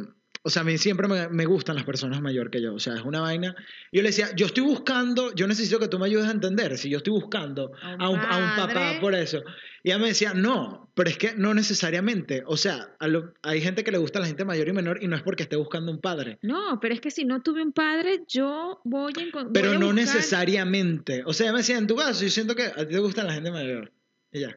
o 0.43 0.51
sea, 0.51 0.63
a 0.63 0.65
mí 0.65 0.79
siempre 0.79 1.09
me, 1.09 1.29
me 1.29 1.45
gustan 1.47 1.75
las 1.77 1.85
personas 1.85 2.21
mayor 2.23 2.51
que 2.51 2.63
yo, 2.63 2.75
o 2.75 2.79
sea, 2.79 2.95
es 2.95 3.03
una 3.03 3.21
vaina. 3.21 3.55
Yo 3.93 4.03
le 4.03 4.09
decía, 4.09 4.29
yo 4.37 4.47
estoy 4.47 4.63
buscando, 4.65 5.35
yo 5.35 5.47
necesito 5.47 5.79
que 5.79 5.89
tú 5.89 5.99
me 5.99 6.07
ayudes 6.07 6.27
a 6.29 6.31
entender 6.31 6.79
si 6.79 6.89
yo 6.89 6.99
estoy 6.99 7.13
buscando 7.13 7.73
A 7.83 7.95
un 7.95 8.01
a 8.01 8.09
un, 8.09 8.19
a 8.21 8.37
un 8.39 8.57
papá 8.57 8.99
por 9.01 9.15
eso. 9.15 9.43
Y 9.89 9.91
ella 9.91 10.01
me 10.01 10.09
decía, 10.09 10.35
no, 10.35 10.93
pero 10.95 11.09
es 11.09 11.17
que 11.17 11.33
no 11.35 11.55
necesariamente, 11.55 12.43
o 12.45 12.59
sea, 12.59 12.95
lo- 13.01 13.33
hay 13.43 13.63
gente 13.63 13.83
que 13.85 13.91
le 13.91 13.97
gusta 13.97 14.19
a 14.19 14.21
la 14.21 14.29
gente 14.29 14.45
mayor 14.45 14.69
y 14.69 14.73
menor 14.75 15.03
y 15.03 15.09
no 15.09 15.17
es 15.17 15.23
porque 15.23 15.45
esté 15.45 15.57
buscando 15.57 15.91
un 15.91 15.99
padre. 15.99 16.39
No, 16.43 16.79
pero 16.79 16.93
es 16.93 17.01
que 17.01 17.11
si 17.11 17.25
no 17.25 17.41
tuve 17.41 17.63
un 17.63 17.73
padre, 17.73 18.23
yo 18.29 18.83
voy 18.85 19.15
a 19.17 19.21
encon- 19.23 19.51
Pero 19.55 19.73
no 19.79 19.87
buscar- 19.87 19.95
necesariamente. 19.95 21.23
O 21.25 21.33
sea, 21.33 21.47
ella 21.47 21.53
me 21.55 21.61
decía, 21.61 21.79
en 21.79 21.87
tu 21.87 21.97
caso, 21.97 22.23
yo 22.23 22.29
siento 22.29 22.55
que 22.55 22.65
a 22.65 22.87
ti 22.87 22.93
te 22.95 22.99
gusta 22.99 23.25
la 23.25 23.33
gente 23.33 23.51
mayor. 23.51 23.91
Y 24.31 24.41
ya. 24.41 24.49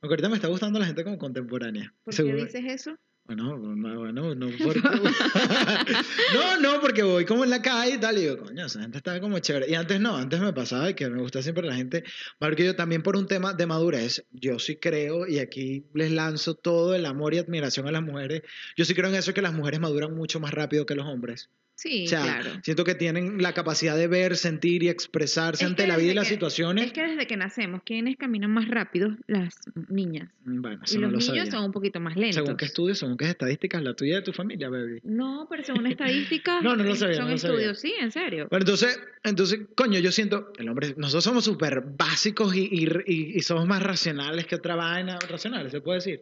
Aunque 0.00 0.14
ahorita 0.14 0.28
me 0.28 0.34
está 0.34 0.48
gustando 0.48 0.80
la 0.80 0.86
gente 0.86 1.04
como 1.04 1.18
contemporánea. 1.18 1.94
¿Por 2.02 2.12
qué 2.16 2.22
dices 2.46 2.64
eso? 2.66 2.96
Bueno, 3.30 3.56
no, 3.56 3.96
bueno, 3.96 4.34
no 4.34 4.46
porque... 4.64 4.80
no, 6.34 6.60
no, 6.60 6.80
porque 6.80 7.04
voy 7.04 7.24
como 7.24 7.44
en 7.44 7.50
la 7.50 7.62
calle 7.62 7.94
y 7.94 7.98
tal, 7.98 8.18
y 8.18 8.22
digo, 8.22 8.38
coño, 8.38 8.66
esa 8.66 8.80
gente 8.80 8.98
está 8.98 9.20
como 9.20 9.38
chévere. 9.38 9.70
Y 9.70 9.74
antes 9.74 10.00
no, 10.00 10.16
antes 10.16 10.40
me 10.40 10.52
pasaba 10.52 10.92
que 10.94 11.08
me 11.08 11.20
gusta 11.22 11.40
siempre 11.40 11.64
la 11.64 11.76
gente, 11.76 12.02
porque 12.40 12.64
yo 12.64 12.74
también 12.74 13.04
por 13.04 13.16
un 13.16 13.28
tema 13.28 13.52
de 13.52 13.66
madurez, 13.66 14.24
yo 14.32 14.58
sí 14.58 14.78
creo, 14.78 15.28
y 15.28 15.38
aquí 15.38 15.84
les 15.94 16.10
lanzo 16.10 16.56
todo 16.56 16.96
el 16.96 17.06
amor 17.06 17.32
y 17.34 17.38
admiración 17.38 17.86
a 17.86 17.92
las 17.92 18.02
mujeres, 18.02 18.42
yo 18.76 18.84
sí 18.84 18.94
creo 18.94 19.10
en 19.10 19.14
eso 19.14 19.32
que 19.32 19.42
las 19.42 19.54
mujeres 19.54 19.78
maduran 19.78 20.12
mucho 20.12 20.40
más 20.40 20.52
rápido 20.52 20.84
que 20.84 20.96
los 20.96 21.06
hombres. 21.06 21.50
Sí, 21.80 22.04
O 22.04 22.08
sea, 22.08 22.22
claro. 22.22 22.50
siento 22.62 22.84
que 22.84 22.94
tienen 22.94 23.40
la 23.40 23.54
capacidad 23.54 23.96
de 23.96 24.06
ver, 24.06 24.36
sentir 24.36 24.82
y 24.82 24.90
expresarse 24.90 25.64
Es 25.64 25.70
ante 25.70 25.86
la 25.86 25.96
vida 25.96 26.12
y 26.12 26.14
las 26.14 26.26
que- 26.28 26.34
situaciones. 26.34 26.84
Es 26.88 26.92
que 26.92 27.02
desde 27.02 27.26
que 27.26 27.38
nacemos, 27.38 27.80
¿quiénes 27.86 28.18
caminan 28.18 28.50
más 28.50 28.68
rápido? 28.68 29.16
Las 29.26 29.54
niñas. 29.88 30.28
Mm, 30.44 30.60
Bueno, 30.60 30.80
Y 30.82 30.84
eso 30.84 30.94
no 30.96 31.00
los 31.08 31.12
lo 31.12 31.18
niños 31.32 31.46
sabía. 31.46 31.50
son 31.50 31.64
un 31.64 31.72
poquito 31.72 31.98
más 31.98 32.16
lentos. 32.16 32.34
Según 32.34 32.56
qué 32.58 32.66
estudios, 32.66 32.98
según 32.98 33.16
qué 33.16 33.30
estadísticas, 33.30 33.82
la 33.82 33.94
tuya 33.94 34.12
y 34.12 34.16
de 34.16 34.22
tu 34.22 34.32
familia, 34.34 34.68
baby. 34.68 35.00
No, 35.04 35.46
pero 35.48 35.64
según 35.64 35.86
estadísticas, 35.86 36.62
No, 36.62 36.76
no 36.76 36.84
lo 36.84 36.94
sabía, 36.94 37.16
son 37.16 37.24
no 37.26 37.30
lo 37.32 37.38
sabía. 37.38 37.70
estudios, 37.72 37.80
sí, 37.80 37.94
en 37.98 38.10
serio. 38.12 38.46
Bueno, 38.50 38.64
entonces, 38.64 39.00
entonces, 39.24 39.60
coño, 39.74 39.98
yo 40.00 40.12
siento, 40.12 40.52
el 40.58 40.68
hombre, 40.68 40.92
nosotros 40.98 41.24
somos 41.24 41.44
súper 41.44 41.80
básicos 41.96 42.54
y, 42.54 42.68
y, 42.70 42.88
y- 43.06 43.32
y 43.36 43.40
somos 43.40 43.66
más 43.66 43.82
racionales 43.82 44.46
que 44.46 44.56
otra 44.56 44.74
vaina. 44.76 45.18
Racionales, 45.30 45.72
se 45.72 45.80
puede 45.80 45.96
decir. 46.00 46.20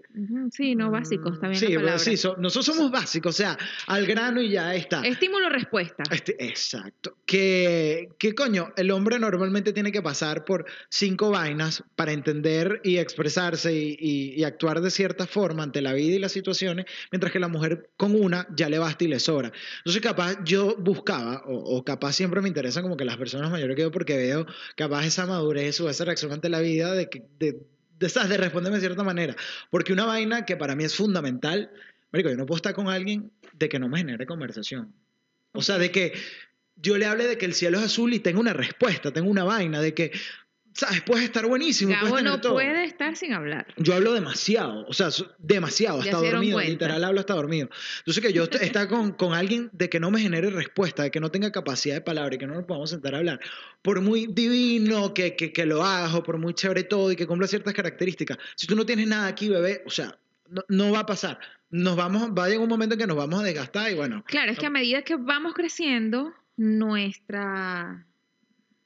Sí, 0.53 0.77
no 0.77 0.93
básicos, 0.93 1.41
bien 1.41 1.57
Sí, 1.57 1.67
la 1.73 1.75
palabra. 1.81 1.99
sí, 1.99 2.17
so- 2.17 2.37
nosotros 2.39 2.67
somos 2.77 2.93
básicos, 2.93 3.35
o 3.35 3.37
sea, 3.37 3.59
al 3.89 4.07
grano 4.07 4.41
y 4.41 4.51
ya 4.51 4.75
está. 4.77 5.03
Estímulo-respuesta. 5.49 6.03
Este, 6.11 6.45
exacto. 6.45 7.17
Que, 7.27 8.09
que 8.19 8.35
coño, 8.35 8.73
el 8.77 8.91
hombre 8.91 9.19
normalmente 9.19 9.73
tiene 9.73 9.93
que 9.93 10.03
pasar 10.03 10.45
por 10.45 10.67
cinco 10.91 11.31
vainas 11.31 11.83
para 11.97 12.13
entender 12.13 12.81
y 12.85 12.99
expresarse 12.99 13.73
y, 13.73 14.45
actuar 14.45 14.81
de 14.81 14.91
cierta 14.91 15.27
forma 15.27 15.63
ante 15.63 15.83
la 15.83 15.93
vida 15.93 16.17
y 16.17 16.19
las 16.19 16.33
situaciones, 16.33 16.87
mientras 17.11 17.33
que 17.33 17.39
la 17.39 17.49
mujer 17.49 17.91
con 17.97 18.15
una 18.15 18.47
ya 18.55 18.69
le 18.69 18.79
basta 18.79 19.05
y 19.05 19.09
le 19.09 19.21
sobra. 19.21 19.53
Entonces, 19.79 20.03
capaz 20.03 20.39
yo 20.45 20.77
buscaba, 20.77 21.43
o, 21.47 21.85
capaz 21.85 22.13
siempre 22.13 22.41
me 22.41 22.49
interesan 22.49 22.83
como 22.83 22.97
que 22.97 23.05
las 23.05 23.17
personas 23.17 23.51
mayores 23.51 23.77
que 23.77 23.83
yo, 23.83 23.91
porque 23.91 24.17
veo 24.17 24.47
capaz 24.77 25.07
esa 25.07 25.27
madurez 25.27 25.81
o 25.81 25.91
esa 25.91 26.05
reacción 26.05 26.33
ante 26.33 26.49
la 26.49 26.61
vida 26.61 26.93
de 26.95 27.09
que. 27.09 27.25
De, 27.39 27.61
de, 27.99 28.07
de 28.07 28.37
responderme 28.37 28.77
de 28.77 28.87
cierta 28.87 29.03
manera. 29.03 29.35
Porque 29.71 29.93
una 29.93 30.05
vaina 30.05 30.45
que 30.45 30.57
para 30.57 30.77
mí 30.77 30.85
es 30.85 30.95
fundamental, 30.95 31.71
Marico, 32.13 32.31
yo 32.31 32.37
no 32.37 32.47
puedo 32.47 32.57
estar 32.57 32.73
con 32.73 32.89
alguien 32.89 33.33
de 33.53 33.69
que 33.69 33.79
no 33.79 33.89
me 33.89 33.99
genere 33.99 34.25
conversación. 34.25 34.95
O 35.59 35.63
sea, 35.63 35.77
de 35.79 35.91
que 35.91 36.13
yo 36.77 36.97
le 36.97 37.07
hable 37.07 37.27
de 37.27 37.37
que 37.37 37.45
el 37.47 37.55
cielo 37.55 37.79
es 37.79 37.85
azul 37.85 38.15
y 38.15 38.21
tenga 38.21 38.39
una 38.41 38.53
respuesta, 38.53 39.13
tenga 39.13 39.29
una 39.29 39.43
vaina, 39.45 39.81
de 39.81 39.95
que, 39.95 40.13
¿sabes? 40.73 41.03
Puedes 41.03 41.25
estar 41.25 41.45
buenísimo. 41.45 41.91
Gabo 41.93 42.21
no 42.21 42.41
todo. 42.41 42.53
puede 42.55 42.85
estar 42.85 43.17
sin 43.17 43.33
hablar. 43.33 43.67
Yo 43.79 43.95
hablo 43.97 44.13
demasiado, 44.13 44.87
o 44.87 44.93
sea, 44.93 45.09
demasiado, 45.39 46.01
hasta 46.01 46.19
dormido, 46.19 46.55
cuenta. 46.55 46.71
literal 46.71 47.03
hablo 47.03 47.19
hasta 47.19 47.35
dormido. 47.35 47.69
Entonces 47.99 48.23
que 48.23 48.33
yo 48.33 48.45
est- 48.45 48.55
estar 48.63 48.87
con, 48.87 49.11
con 49.13 49.35
alguien 49.35 49.71
de 49.73 49.89
que 49.89 49.99
no 49.99 50.13
me 50.13 50.21
genere 50.21 50.51
respuesta, 50.51 51.03
de 51.03 51.11
que 51.11 51.19
no 51.19 51.33
tenga 51.33 51.51
capacidad 51.51 51.97
de 51.97 52.01
palabra 52.03 52.37
y 52.37 52.39
que 52.39 52.47
no 52.47 52.55
nos 52.55 52.65
podamos 52.65 52.91
sentar 52.91 53.17
a 53.17 53.19
hablar, 53.19 53.41
por 53.83 54.01
muy 54.01 54.29
divino 54.29 55.13
que, 55.15 55.35
que, 55.35 55.53
que 55.53 55.67
lo 55.67 55.83
hagas 55.83 56.15
o 56.15 56.23
por 56.23 56.39
muy 56.39 56.55
chévere 56.55 56.85
todo 56.85 57.11
y 57.11 57.17
que 57.17 57.27
cumpla 57.27 57.49
ciertas 57.49 57.75
características, 57.75 58.39
si 58.55 58.69
tú 58.69 58.77
no 58.77 58.87
tienes 58.87 59.09
nada 59.09 59.27
aquí, 59.27 59.49
bebé, 59.49 59.83
o 59.85 59.91
sea, 59.91 60.17
no, 60.49 60.63
no 60.69 60.93
va 60.93 61.01
a 61.01 61.07
pasar. 61.07 61.41
Nos 61.71 61.97
vamos, 61.97 62.31
va 62.37 62.45
a 62.45 62.49
llegar 62.49 62.63
un 62.63 62.69
momento 62.69 62.95
en 62.95 63.01
que 63.01 63.07
nos 63.07 63.17
vamos 63.17 63.41
a 63.41 63.43
desgastar 63.43 63.91
y 63.93 63.95
bueno, 63.95 64.25
Claro, 64.27 64.53
es 64.53 64.59
que 64.59 64.67
a 64.67 64.71
medida 64.71 65.03
que 65.03 65.17
vamos 65.17 65.53
creciendo, 65.55 66.33
nuestra, 66.59 68.05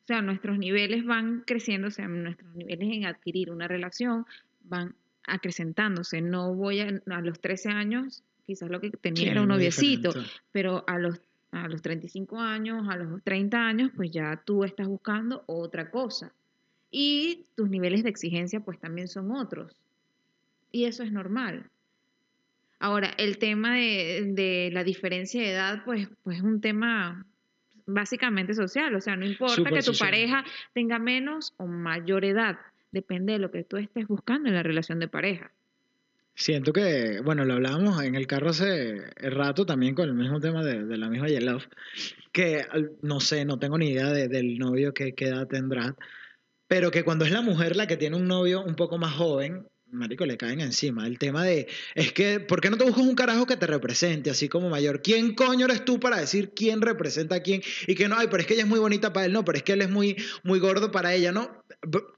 o 0.03 0.07
sea, 0.07 0.21
nuestros 0.21 0.59
niveles 0.59 1.05
van 1.05 1.43
creciendo, 1.47 1.89
o 1.89 1.91
sea, 1.91 2.07
nuestros 2.07 2.55
niveles 2.55 2.89
en 2.93 3.07
adquirir 3.07 3.51
una 3.51 3.67
relación 3.67 4.27
van 4.65 4.95
acrecentándose. 5.25 6.21
No 6.21 6.55
voy 6.55 6.81
a, 6.81 7.01
a 7.07 7.21
los 7.21 7.41
13 7.41 7.71
años, 7.71 8.23
quizás 8.45 8.71
lo 8.71 8.81
que 8.81 8.91
tenía 8.91 9.25
sí, 9.25 9.29
era 9.29 9.43
un 9.43 9.49
noviecito, 9.49 10.09
diferente. 10.09 10.35
pero 10.53 10.85
a 10.87 10.99
los, 10.99 11.21
a 11.51 11.69
los 11.69 11.83
35 11.83 12.39
años, 12.39 12.87
a 12.89 12.97
los 12.97 13.23
30 13.23 13.57
años, 13.59 13.91
pues 13.97 14.11
ya 14.11 14.43
tú 14.45 14.65
estás 14.65 14.87
buscando 14.87 15.45
otra 15.47 15.91
cosa. 15.91 16.33
Y 16.91 17.47
tus 17.57 17.71
niveles 17.71 18.03
de 18.03 18.11
exigencia 18.11 18.61
pues 18.61 18.79
también 18.79 19.09
son 19.09 19.33
otros. 19.33 19.75
Y 20.71 20.85
eso 20.85 21.03
es 21.03 21.13
normal. 21.13 21.71
Ahora, 22.83 23.15
el 23.17 23.39
tema 23.39 23.77
de, 23.77 24.33
de 24.35 24.71
la 24.73 24.83
diferencia 24.83 25.41
de 25.41 25.53
edad, 25.53 25.85
pues, 25.85 26.09
pues 26.25 26.39
es 26.39 26.43
un 26.43 26.61
tema 26.61 27.25
básicamente 27.87 28.55
social. 28.55 28.93
O 28.97 29.01
sea, 29.01 29.15
no 29.15 29.25
importa 29.25 29.71
que 29.71 29.77
tu 29.77 29.95
social. 29.95 30.11
pareja 30.11 30.45
tenga 30.75 30.99
menos 30.99 31.55
o 31.59 31.67
mayor 31.67 32.25
edad. 32.25 32.59
Depende 32.91 33.35
de 33.35 33.39
lo 33.39 33.53
que 33.53 33.63
tú 33.63 33.77
estés 33.77 34.09
buscando 34.09 34.49
en 34.49 34.57
la 34.57 34.65
relación 34.65 34.99
de 34.99 35.07
pareja. 35.07 35.53
Siento 36.35 36.73
que, 36.73 37.21
bueno, 37.23 37.45
lo 37.45 37.53
hablábamos 37.55 38.03
en 38.03 38.17
el 38.17 38.27
carro 38.27 38.51
hace 38.51 39.01
rato 39.17 39.65
también 39.65 39.95
con 39.95 40.09
el 40.09 40.15
mismo 40.15 40.41
tema 40.41 40.65
de, 40.65 40.85
de 40.85 40.97
la 40.97 41.09
misma 41.09 41.29
Yelove, 41.29 41.65
que 42.33 42.67
no 43.03 43.21
sé, 43.21 43.45
no 43.45 43.59
tengo 43.61 43.79
ni 43.79 43.91
idea 43.91 44.09
de- 44.11 44.27
del 44.29 44.59
novio 44.59 44.93
que 44.93 45.13
qué 45.15 45.27
edad 45.27 45.47
tendrá, 45.47 45.95
pero 46.67 46.91
que 46.91 47.05
cuando 47.05 47.27
es 47.27 47.31
la 47.31 47.43
mujer 47.43 47.77
la 47.77 47.87
que 47.87 47.99
tiene 47.99 48.17
un 48.17 48.27
novio 48.27 48.65
un 48.65 48.75
poco 48.75 48.97
más 48.99 49.13
joven, 49.15 49.67
marico, 49.93 50.27
le 50.27 50.37
caen 50.37 50.61
encima. 50.61 51.07
El 51.07 51.19
tema 51.19 51.45
de, 51.45 51.69
es 51.95 52.13
que, 52.13 52.41
¿por 52.41 52.61
qué 52.61 52.71
no 52.71 52.77
te 52.77 52.85
buscas 52.85 53.05
un 53.05 53.15
carajo 53.15 53.47
que 53.47 53.57
te 53.57 53.67
represente 53.67 54.31
así 54.31 54.49
como 54.49 54.69
mayor? 54.71 55.03
¿Quién 55.03 55.35
coño 55.35 55.67
eres 55.67 55.85
tú 55.85 56.01
para 56.01 56.19
decir 56.19 56.53
quién 56.55 56.81
representa 56.81 57.37
a 57.37 57.41
quién? 57.41 57.63
Y 57.87 57.95
que 57.95 58.09
no, 58.09 58.17
ay, 58.19 58.27
pero 58.31 58.41
es 58.41 58.47
que 58.47 58.55
ella 58.55 58.63
es 58.65 58.69
muy 58.69 58.79
bonita 58.81 59.13
para 59.13 59.27
él, 59.27 59.33
no, 59.33 59.45
pero 59.45 59.59
es 59.59 59.63
que 59.65 59.73
él 59.75 59.83
es 59.83 59.91
muy, 59.91 60.17
muy 60.43 60.59
gordo 60.59 60.91
para 60.91 61.15
ella, 61.15 61.31
¿no? 61.33 61.63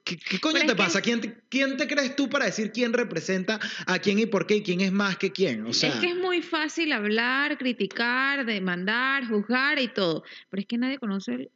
¿Qué, 0.04 0.16
qué 0.18 0.38
coño 0.40 0.54
Pero 0.54 0.66
te 0.66 0.72
que- 0.72 0.76
pasa? 0.76 1.00
¿Quién 1.00 1.20
te, 1.20 1.36
¿Quién 1.48 1.76
te 1.76 1.86
crees 1.88 2.14
tú 2.16 2.28
para 2.28 2.44
decir 2.46 2.70
quién 2.72 2.92
representa 2.92 3.58
a 3.86 3.98
quién 3.98 4.18
y 4.18 4.26
por 4.26 4.46
qué 4.46 4.56
y 4.56 4.62
quién 4.62 4.80
es 4.80 4.92
más 4.92 5.16
que 5.16 5.32
quién? 5.32 5.66
O 5.66 5.72
sea, 5.72 5.90
es 5.90 5.96
que 5.96 6.10
es 6.10 6.16
muy 6.16 6.42
fácil 6.42 6.92
hablar, 6.92 7.56
criticar, 7.58 8.44
demandar, 8.46 9.26
juzgar 9.26 9.78
y 9.80 9.88
todo. 9.88 10.22
Pero 10.50 10.60
es 10.60 10.66
que 10.66 10.78
nadie 10.78 10.98
conoce 10.98 11.32
el- 11.34 11.50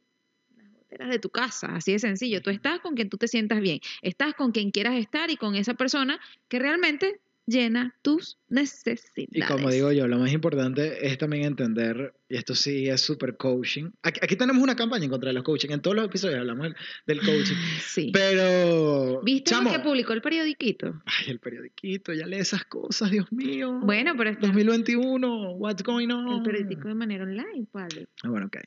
carteras 0.89 1.09
de 1.09 1.19
tu 1.19 1.29
casa, 1.29 1.67
así 1.75 1.91
de 1.91 1.99
sencillo. 1.99 2.41
Tú 2.41 2.49
estás 2.49 2.79
con 2.79 2.95
quien 2.95 3.09
tú 3.09 3.17
te 3.17 3.27
sientas 3.27 3.61
bien, 3.61 3.79
estás 4.01 4.33
con 4.33 4.51
quien 4.51 4.71
quieras 4.71 4.95
estar 4.95 5.29
y 5.29 5.37
con 5.37 5.55
esa 5.55 5.75
persona 5.75 6.19
que 6.47 6.57
realmente 6.59 7.19
llena 7.45 7.95
tus 8.03 8.37
necesidades. 8.47 9.29
Y 9.31 9.41
como 9.41 9.71
digo 9.71 9.91
yo, 9.91 10.07
lo 10.07 10.19
más 10.19 10.31
importante 10.31 11.07
es 11.07 11.17
también 11.17 11.45
entender, 11.45 12.13
y 12.29 12.35
esto 12.37 12.53
sí 12.53 12.87
es 12.87 13.01
súper 13.01 13.37
coaching. 13.37 13.89
Aquí, 14.03 14.19
aquí 14.21 14.35
tenemos 14.35 14.61
una 14.61 14.75
campaña 14.75 15.05
en 15.05 15.09
contra 15.09 15.29
de 15.29 15.33
los 15.33 15.43
coaching. 15.43 15.69
En 15.71 15.81
todos 15.81 15.95
los 15.95 16.05
episodios 16.05 16.39
hablamos 16.39 16.73
del- 17.07 17.19
coaching. 17.21 17.55
Sí. 17.81 18.11
Pero. 18.13 19.21
¿Viste 19.23 19.49
chamo, 19.49 19.71
lo 19.71 19.77
que 19.77 19.83
publicó 19.83 20.13
el 20.13 20.21
periodiquito? 20.21 21.01
Ay, 21.05 21.31
el 21.31 21.39
periodiquito, 21.39 22.13
ya 22.13 22.27
lee 22.27 22.37
esas 22.37 22.65
cosas, 22.65 23.09
Dios 23.09 23.31
mío. 23.31 23.79
Bueno, 23.83 24.13
pero 24.15 24.29
está 24.29 24.45
2021, 24.47 25.53
what's 25.53 25.81
going 25.83 26.09
on? 26.09 26.37
el 26.37 26.43
periódico 26.43 26.87
de 26.87 26.95
manera 26.95 27.23
online, 27.23 27.65
¿vale? 27.73 28.07
Ah, 28.23 28.29
bueno, 28.29 28.45
ok. 28.45 28.57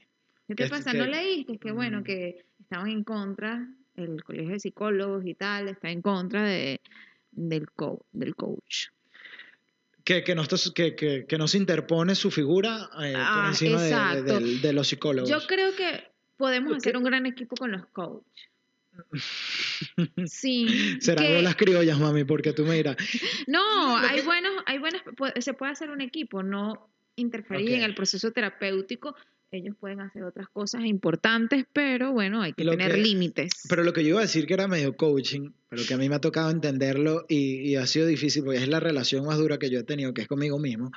¿Qué 0.49 0.55
te 0.55 0.65
es 0.65 0.71
pasa? 0.71 0.93
que- 0.93 0.99
¿No 0.99 1.07
leíste? 1.07 1.59
Que 1.59 1.73
bueno, 1.73 2.03
que 2.05 2.45
estaban 2.61 2.89
en 2.89 3.05
contra, 3.05 3.67
el 3.97 4.23
colegio 4.25 4.53
de 4.53 4.61
psicólogos 4.61 5.25
y 5.27 5.35
tal, 5.35 5.69
está 5.69 5.91
en 5.91 6.03
contra 6.03 6.43
de, 6.43 6.81
del, 7.31 7.71
co- 7.71 8.05
del 8.13 8.35
coach. 8.35 8.87
Que, 10.05 10.25
que, 10.25 10.35
no 10.35 10.43
está, 10.43 10.57
que, 10.75 10.97
que, 10.97 11.27
que 11.27 11.39
no 11.39 11.47
se 11.47 11.59
interpone 11.59 12.15
su 12.17 12.31
figura 12.31 12.89
eh, 13.01 13.13
por 13.13 13.21
Ah, 13.23 13.45
encima 13.49 13.81
de, 13.83 14.73
los 14.73 14.89
psicólogos. 14.89 15.31
Yo 15.31 15.39
creo 15.47 15.77
que 15.77 16.11
podemos 16.37 16.77
hacer 16.77 16.97
un 16.97 17.05
gran 17.05 17.25
equipo 17.27 17.55
con 17.57 17.71
los 17.73 17.87
coaches. 17.87 18.49
Sí. 20.27 20.99
Serán 21.01 21.25
que- 21.27 21.43
las 21.43 21.57
criollas, 21.57 21.99
mami, 21.99 22.25
porque 22.25 22.53
tú 22.53 22.65
me 22.65 22.75
dirás. 22.75 22.97
No, 23.47 23.97
hay 23.97 24.21
buenos, 24.23 24.53
hay 24.67 24.79
buenas, 24.79 25.03
pu- 25.05 25.41
se 25.41 25.55
puede 25.55 25.73
hacer 25.73 25.91
un 25.91 26.01
equipo, 26.01 26.43
no 26.43 26.89
interferir 27.17 27.73
en 27.75 27.83
el 27.83 27.95
proceso 27.95 28.31
terapéutico. 28.33 29.15
Ellos 29.55 29.77
pueden 29.79 30.01
hacer 30.01 30.25
otras 30.25 30.49
cosas 30.49 30.87
importantes, 30.87 31.67
pero 31.75 32.11
bueno, 32.11 32.41
hay 32.41 32.55
que 32.55 32.65
Lo 32.65 32.71
tener 32.73 32.93
que- 32.95 33.03
límites. 33.03 33.53
Pero 33.69 33.85
lo 33.85 33.93
que 33.93 34.03
yo 34.03 34.09
iba 34.11 34.19
a 34.21 34.23
decir 34.23 34.47
que 34.47 34.55
era 34.55 34.67
medio 34.67 34.97
coaching, 34.97 35.51
pero 35.69 35.83
que 35.87 35.93
a 35.93 35.99
mí 35.99 36.09
me 36.09 36.15
ha 36.15 36.21
tocado 36.23 36.51
entenderlo 36.51 37.27
y, 37.29 37.61
y 37.71 37.77
ha 37.77 37.87
sido 37.87 38.07
difícil 38.07 38.45
porque 38.45 38.61
es 38.61 38.69
la 38.69 38.81
relación 38.81 39.27
más 39.27 39.37
dura 39.37 39.59
que 39.59 39.69
yo 39.69 39.81
he 39.81 39.85
tenido, 39.85 40.15
que 40.15 40.23
es 40.23 40.27
conmigo 40.29 40.59
mismo, 40.59 40.91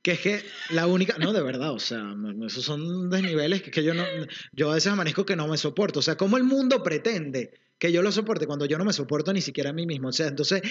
que 0.00 0.12
es 0.12 0.20
que 0.20 0.40
la 0.70 0.86
única, 0.86 1.18
no, 1.18 1.34
de 1.34 1.42
verdad, 1.42 1.70
o 1.72 1.78
sea, 1.78 2.14
esos 2.46 2.64
son 2.64 3.10
desniveles 3.10 3.60
que, 3.60 3.70
que 3.70 3.84
yo 3.84 3.92
no, 3.92 4.04
yo 4.52 4.70
a 4.70 4.74
veces 4.76 4.90
amanezco 4.90 5.26
que 5.26 5.36
no 5.36 5.46
me 5.46 5.58
soporto, 5.58 5.98
o 5.98 6.02
sea, 6.02 6.16
¿cómo 6.16 6.38
el 6.38 6.44
mundo 6.44 6.82
pretende 6.82 7.52
que 7.78 7.92
yo 7.92 8.00
lo 8.00 8.10
soporte 8.10 8.46
cuando 8.46 8.64
yo 8.64 8.78
no 8.78 8.86
me 8.86 8.94
soporto 8.94 9.34
ni 9.34 9.42
siquiera 9.42 9.68
a 9.70 9.74
mí 9.74 9.86
mismo? 9.86 10.08
O 10.08 10.12
sea, 10.12 10.28
entonces... 10.28 10.62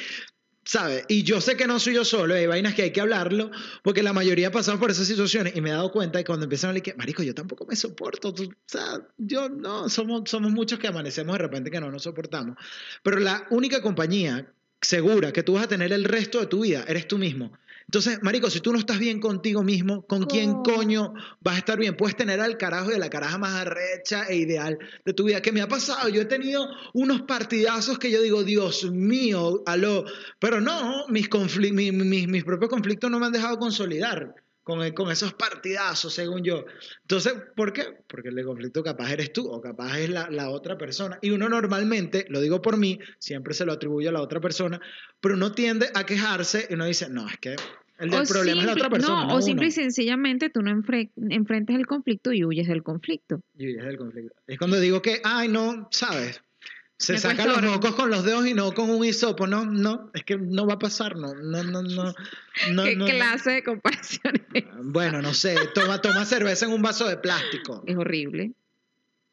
¿Sabes? 0.68 1.06
Y 1.08 1.24
yo 1.24 1.40
sé 1.40 1.56
que 1.56 1.66
no 1.66 1.80
soy 1.80 1.94
yo 1.94 2.04
solo, 2.04 2.34
hay 2.36 2.46
vainas 2.46 2.74
que 2.76 2.82
hay 2.82 2.92
que 2.92 3.00
hablarlo, 3.00 3.52
porque 3.84 4.04
la 4.04 4.12
mayoría 4.12 4.52
pasamos 4.52 4.82
por 4.82 4.92
esas 4.92 5.08
situaciones 5.08 5.56
y 5.56 5.62
me 5.62 5.70
he 5.70 5.72
dado 5.72 5.94
cuenta 5.94 6.20
y 6.20 6.26
cuando 6.26 6.44
empiezan 6.44 6.68
a 6.68 6.72
hablar 6.72 6.84
que, 6.84 6.94
marico, 6.94 7.24
yo 7.24 7.34
tampoco 7.34 7.66
me 7.66 7.78
soporto, 7.78 8.34
tú- 8.34 8.54
sea, 8.66 9.00
yo 9.18 9.48
no, 9.48 9.88
somos, 9.88 10.30
somos 10.30 10.52
muchos 10.52 10.78
que 10.78 10.88
amanecemos 10.88 11.38
de 11.38 11.40
repente 11.40 11.72
que 11.72 11.80
no 11.80 11.90
nos 11.90 12.04
soportamos, 12.04 12.58
pero 13.02 13.18
la 13.20 13.48
única 13.50 13.82
compañía 13.82 14.52
segura 14.82 15.32
que 15.32 15.42
tú 15.42 15.54
vas 15.54 15.64
a 15.64 15.68
tener 15.70 15.94
el 15.94 16.04
resto 16.04 16.42
de 16.42 16.48
tu 16.48 16.64
vida 16.64 16.84
eres 16.86 17.08
tú 17.08 17.18
mismo. 17.18 17.54
Entonces, 17.88 18.20
marico, 18.22 18.50
si 18.50 18.60
tú 18.60 18.74
no 18.74 18.80
estás 18.80 19.00
bien 19.00 19.22
contigo 19.22 19.64
mismo, 19.64 20.06
¿con 20.08 20.26
quién 20.26 20.52
¿Cómo? 20.52 20.64
coño 20.64 21.14
vas 21.40 21.56
a 21.56 21.60
estar 21.60 21.80
bien? 21.80 21.96
Puedes 21.96 22.18
tener 22.18 22.42
al 22.42 22.58
carajo 22.58 22.92
y 22.92 22.96
a 22.96 23.00
la 23.00 23.10
caraja 23.10 23.38
más 23.38 23.54
arrecha 23.54 24.26
e 24.28 24.36
ideal 24.36 24.78
de 25.06 25.14
tu 25.14 25.24
vida. 25.24 25.42
¿Qué 25.42 25.54
me 25.54 25.62
ha 25.62 25.70
pasado? 25.70 26.10
Yo 26.10 26.22
he 26.22 26.26
tenido 26.26 26.68
unos 26.94 27.22
partidazos 27.22 27.98
que 27.98 28.12
yo 28.12 28.22
digo, 28.22 28.44
Dios 28.44 28.92
mío, 28.92 29.64
aló. 29.66 30.04
Pero 30.40 30.60
no, 30.60 31.08
mis, 31.08 31.30
confli- 31.30 31.72
mi- 31.72 31.94
mi- 31.94 32.28
mis 32.28 32.44
propios 32.44 32.70
conflictos 32.70 33.10
no 33.10 33.20
me 33.20 33.28
han 33.28 33.32
dejado 33.32 33.58
consolidar 33.58 34.36
con, 34.68 34.82
el- 34.82 34.94
con 34.94 35.10
esos 35.10 35.34
partidazos, 35.34 36.14
según 36.14 36.44
yo. 36.44 36.66
Entonces, 37.04 37.34
¿por 37.56 37.72
qué? 37.72 37.86
Porque 38.06 38.28
el 38.28 38.36
de 38.36 38.44
conflicto 38.44 38.84
capaz 38.84 39.14
eres 39.14 39.32
tú 39.32 39.48
o 39.50 39.62
capaz 39.62 39.98
es 40.00 40.10
la, 40.10 40.30
la 40.30 40.50
otra 40.50 40.78
persona. 40.78 41.18
Y 41.22 41.30
uno 41.30 41.48
normalmente, 41.48 42.26
lo 42.28 42.42
digo 42.42 42.62
por 42.62 42.76
mí, 42.76 43.00
siempre 43.18 43.54
se 43.54 43.66
lo 43.66 43.72
atribuye 43.72 44.10
a 44.10 44.12
la 44.12 44.22
otra 44.22 44.42
persona, 44.42 44.82
pero 45.22 45.36
uno 45.36 45.54
tiende 45.54 45.88
a 45.96 46.06
quejarse 46.06 46.68
y 46.70 46.74
uno 46.74 46.86
dice, 46.86 47.10
no, 47.10 47.30
es 47.30 47.38
que 47.38 47.56
el 48.00 48.10
del 48.10 48.22
O 48.22 48.26
problema 48.26 48.60
es 48.62 48.68
la 48.68 48.74
otra 48.74 48.90
persona. 48.90 49.22
No, 49.22 49.28
no 49.30 49.36
o 49.38 49.42
simple 49.42 49.66
y 49.68 49.70
uno". 49.70 49.74
sencillamente 49.76 50.50
tú 50.50 50.62
no 50.62 50.70
enfre- 50.72 51.12
enfrentas 51.30 51.78
el 51.78 51.88
conflicto 51.88 52.34
y 52.34 52.44
huyes 52.44 52.68
del 52.68 52.84
conflicto. 52.84 53.40
Y 53.58 53.78
es 53.78 53.86
del 53.86 53.98
conflicto. 53.98 54.36
Es 54.48 54.58
cuando 54.60 54.80
digo 54.82 55.02
que, 55.02 55.22
ay, 55.24 55.48
no, 55.48 55.88
¿sabes? 55.92 56.42
Se 56.98 57.18
saca 57.20 57.46
los 57.46 57.62
mocos 57.62 57.94
con 57.96 58.10
los 58.10 58.24
dedos 58.24 58.48
y 58.48 58.56
no 58.56 58.74
con 58.74 58.90
un 58.90 59.06
hisopo. 59.06 59.46
No, 59.46 59.66
no, 59.66 60.10
es 60.14 60.24
que 60.24 60.38
no 60.38 60.66
va 60.66 60.76
a 60.76 60.80
pasar, 60.80 61.16
no, 61.16 61.36
no, 61.36 61.64
no, 61.64 61.84
no. 61.84 62.14
no 62.72 62.84
¿Qué 62.84 62.96
no, 62.96 63.06
no. 63.06 63.12
clase 63.12 63.52
de 63.52 63.64
comparación 63.64 64.34
es? 64.54 64.66
Bueno, 64.82 65.22
no 65.22 65.34
sé, 65.34 65.56
toma, 65.76 66.02
toma 66.02 66.26
cerveza 66.26 66.66
en 66.66 66.72
un 66.72 66.82
vaso 66.82 67.08
de 67.08 67.18
plástico. 67.18 67.84
Es 67.86 67.96
horrible. 67.96 68.54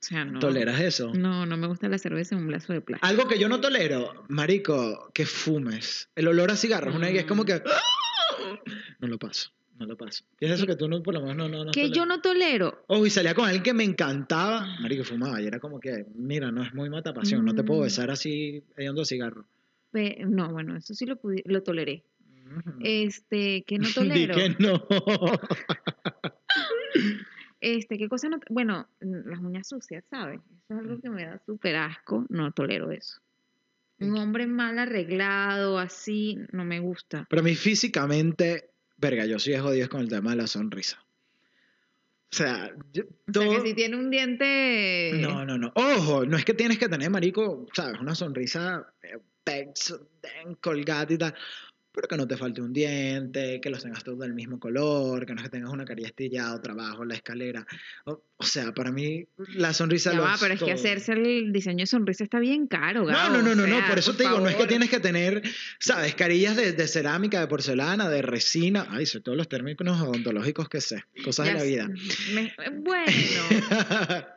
O 0.04 0.06
sea, 0.06 0.26
no. 0.26 0.38
¿Toleras 0.38 0.78
eso? 0.80 1.14
No, 1.14 1.46
no 1.46 1.56
me 1.56 1.66
gusta 1.66 1.88
la 1.88 1.96
cerveza 1.96 2.34
en 2.34 2.42
un 2.42 2.50
vaso 2.50 2.74
de 2.74 2.82
plástico. 2.82 3.06
Algo 3.06 3.26
que 3.26 3.38
yo 3.38 3.48
no 3.48 3.60
tolero, 3.62 4.24
marico, 4.28 5.10
que 5.14 5.24
fumes. 5.24 6.10
El 6.14 6.28
olor 6.28 6.50
a 6.50 6.56
cigarros, 6.56 6.94
una 6.94 7.08
es 7.08 7.24
como 7.24 7.46
que... 7.46 7.54
¡ah! 7.54 8.60
No 8.98 9.08
lo 9.08 9.18
paso, 9.18 9.50
no 9.78 9.86
lo 9.86 9.96
paso. 9.96 10.24
¿Qué 10.38 10.46
es 10.46 10.52
eso 10.52 10.66
que 10.66 10.76
tú 10.76 10.88
no, 10.88 11.02
por 11.02 11.14
lo 11.14 11.20
menos 11.20 11.36
no, 11.36 11.48
no, 11.48 11.64
no 11.64 11.72
que 11.72 11.90
yo 11.90 12.06
no 12.06 12.20
tolero. 12.20 12.84
Oh, 12.88 13.04
y 13.04 13.10
salía 13.10 13.34
con 13.34 13.44
alguien 13.46 13.62
que 13.62 13.74
me 13.74 13.84
encantaba. 13.84 14.66
Marico, 14.80 15.04
fumaba 15.04 15.40
y 15.40 15.46
era 15.46 15.58
como 15.58 15.80
que, 15.80 16.06
mira, 16.14 16.50
no 16.50 16.62
es 16.62 16.72
muy 16.74 16.88
matapasión, 16.90 17.44
no 17.44 17.54
te 17.54 17.64
puedo 17.64 17.80
Mm. 17.80 17.84
besar 17.84 18.10
así 18.10 18.62
hediondo 18.76 19.04
cigarro. 19.04 19.46
Pe- 19.90 20.24
No, 20.26 20.50
bueno, 20.52 20.76
eso 20.76 20.94
sí 20.94 21.06
lo, 21.06 21.18
lo 21.44 21.62
toleré. 21.62 22.04
Ujú. 22.56 22.72
Este, 22.80 23.62
que 23.66 23.78
no 23.78 23.88
Di 23.88 23.94
tolero. 23.94 24.34
que 24.34 24.48
no. 24.58 24.86
Este, 27.60 27.96
qué 27.96 28.08
cosa 28.08 28.28
no. 28.28 28.38
Bueno, 28.50 28.86
las 29.00 29.40
uñas 29.40 29.66
sucias, 29.68 30.04
¿sabes? 30.10 30.40
Eso 30.68 30.74
es 30.74 30.78
algo 30.80 31.00
que 31.00 31.08
me 31.08 31.24
da 31.24 31.40
súper 31.46 31.76
asco. 31.76 32.26
No 32.28 32.52
tolero 32.52 32.90
eso. 32.90 33.20
Un 34.00 34.16
hombre 34.18 34.46
mal 34.46 34.78
arreglado, 34.78 35.78
así, 35.78 36.36
no 36.52 36.64
me 36.64 36.80
gusta. 36.80 37.26
Pero 37.30 37.40
a 37.40 37.44
mí 37.44 37.54
físicamente, 37.54 38.70
verga, 38.96 39.26
yo 39.26 39.38
soy 39.38 39.56
jodido 39.56 39.88
con 39.88 40.00
el 40.00 40.08
tema 40.08 40.30
de 40.30 40.36
la 40.36 40.46
sonrisa. 40.46 40.98
O 42.32 42.36
sea, 42.36 42.74
yo, 42.92 43.04
O 43.28 43.32
todo- 43.32 43.52
sea, 43.52 43.62
que 43.62 43.68
si 43.68 43.74
tiene 43.74 43.96
un 43.96 44.10
diente. 44.10 45.12
No, 45.20 45.44
no, 45.44 45.56
no. 45.56 45.72
Ojo, 45.76 46.26
no 46.26 46.36
es 46.36 46.44
que 46.44 46.54
tienes 46.54 46.78
que 46.78 46.88
tener, 46.88 47.08
marico, 47.10 47.66
sabes, 47.72 48.00
una 48.00 48.14
sonrisa 48.14 48.92
eh, 49.02 49.18
colgada 50.60 51.12
y 51.12 51.18
tal. 51.18 51.34
Pero 51.94 52.08
que 52.08 52.16
no 52.16 52.26
te 52.26 52.36
falte 52.36 52.60
un 52.60 52.72
diente, 52.72 53.60
que 53.60 53.70
los 53.70 53.80
tengas 53.84 54.02
todos 54.02 54.18
del 54.18 54.34
mismo 54.34 54.58
color, 54.58 55.24
que 55.24 55.32
no 55.32 55.38
es 55.40 55.44
que 55.44 55.50
tengas 55.50 55.70
una 55.72 55.84
carilla 55.84 56.08
estillada, 56.08 56.60
trabajo, 56.60 57.04
la 57.04 57.14
escalera. 57.14 57.64
O, 58.04 58.20
o 58.36 58.44
sea, 58.44 58.72
para 58.72 58.90
mí 58.90 59.24
la 59.54 59.72
sonrisa 59.72 60.10
Ya 60.10 60.16
lo 60.16 60.24
va, 60.24 60.34
pero 60.40 60.54
es 60.54 60.62
que 60.62 60.72
hacerse 60.72 61.12
el 61.12 61.52
diseño 61.52 61.82
de 61.82 61.86
sonrisa 61.86 62.24
está 62.24 62.40
bien 62.40 62.66
caro, 62.66 63.02
No, 63.02 63.06
Gabo, 63.06 63.34
no, 63.36 63.42
no, 63.42 63.54
no, 63.54 63.62
o 63.62 63.66
no, 63.68 63.86
por 63.86 63.98
eso 63.98 64.16
te 64.16 64.24
digo, 64.24 64.40
no 64.40 64.48
es 64.48 64.56
que 64.56 64.66
tienes 64.66 64.90
que 64.90 64.98
tener, 64.98 65.42
sabes, 65.78 66.16
carillas 66.16 66.56
de, 66.56 66.72
de 66.72 66.88
cerámica, 66.88 67.38
de 67.40 67.46
porcelana, 67.46 68.08
de 68.08 68.22
resina, 68.22 68.88
ay, 68.90 69.06
sé 69.06 69.20
todos 69.20 69.38
los 69.38 69.48
términos 69.48 70.00
odontológicos 70.00 70.68
que 70.68 70.80
sé, 70.80 71.04
cosas 71.24 71.46
Ya 71.46 71.52
de 71.52 71.58
la 71.60 71.64
vida. 71.64 71.88
me- 72.34 72.52
bueno, 72.80 73.12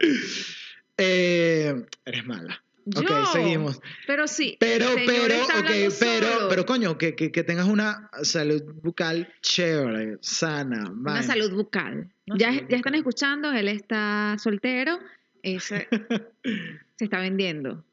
Eh, 0.99 1.85
eres 2.05 2.25
mala. 2.25 2.63
Yo. 2.87 3.01
Ok, 3.01 3.31
seguimos. 3.33 3.81
Pero 4.05 4.27
sí. 4.27 4.57
Pero, 4.59 4.89
el 4.89 5.05
señor 5.05 5.27
pero, 5.27 5.33
está 5.33 5.59
ok, 5.59 5.65
pero, 5.99 6.27
solo. 6.33 6.49
pero 6.49 6.65
coño, 6.65 6.97
que, 6.97 7.15
que, 7.15 7.31
que 7.31 7.43
tengas 7.43 7.67
una 7.67 8.09
salud 8.23 8.63
bucal 8.81 9.31
chévere, 9.41 10.17
sana, 10.21 10.89
Una 10.89 11.13
vaina. 11.13 11.23
salud 11.23 11.51
bucal. 11.53 12.11
Una 12.27 12.37
ya, 12.37 12.53
salud 12.53 12.67
ya 12.69 12.77
están 12.77 12.95
escuchando, 12.95 13.51
él 13.51 13.67
está 13.67 14.35
soltero, 14.39 14.99
ese 15.43 15.87
se 16.95 17.03
está 17.05 17.19
vendiendo. 17.19 17.83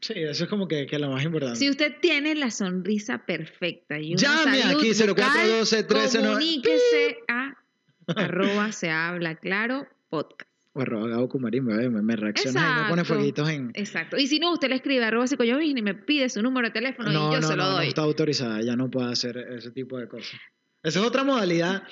Sí, 0.00 0.12
eso 0.16 0.44
es 0.44 0.50
como 0.50 0.68
que, 0.68 0.86
que 0.86 0.98
lo 0.98 1.08
más 1.10 1.24
importante. 1.24 1.58
Si 1.58 1.70
usted 1.70 1.94
tiene 2.00 2.34
la 2.34 2.50
sonrisa 2.50 3.24
perfecta 3.24 3.98
y 3.98 4.12
una 4.12 4.22
Llame 4.22 4.60
salud 4.60 4.78
aquí, 4.78 4.92
bucal, 5.08 5.14
0412 5.16 5.82
13 5.84 6.18
comuníquese 6.18 7.18
a 7.28 7.56
arroba 8.14 8.70
se 8.72 8.90
habla 8.90 9.34
claro 9.36 9.86
podcast. 10.10 10.50
O 10.76 10.80
arroba 10.80 11.06
Gabo 11.06 11.30
me, 11.38 12.16
reacciona 12.16 12.78
y 12.78 12.82
me 12.82 12.88
pone 12.88 13.04
fueguitos 13.04 13.48
en... 13.48 13.70
Exacto. 13.74 14.16
Y 14.16 14.26
si 14.26 14.40
no, 14.40 14.52
usted 14.52 14.68
le 14.68 14.74
escribe 14.74 15.04
arroba 15.04 15.28
psicoyovini 15.28 15.78
y 15.78 15.82
me 15.84 15.94
pide 15.94 16.28
su 16.28 16.42
número 16.42 16.66
de 16.66 16.72
teléfono 16.72 17.10
y 17.10 17.14
yo 17.14 17.40
no, 17.40 17.46
se 17.46 17.56
lo 17.56 17.62
no, 17.62 17.70
doy. 17.70 17.84
no 17.84 17.88
está 17.88 18.02
autorizada, 18.02 18.60
ya 18.60 18.74
no 18.74 18.90
puede 18.90 19.12
hacer 19.12 19.36
ese 19.36 19.70
tipo 19.70 19.98
de 19.98 20.08
cosas. 20.08 20.32
Esa 20.82 20.98
es 20.98 21.06
otra 21.06 21.22
modalidad. 21.22 21.84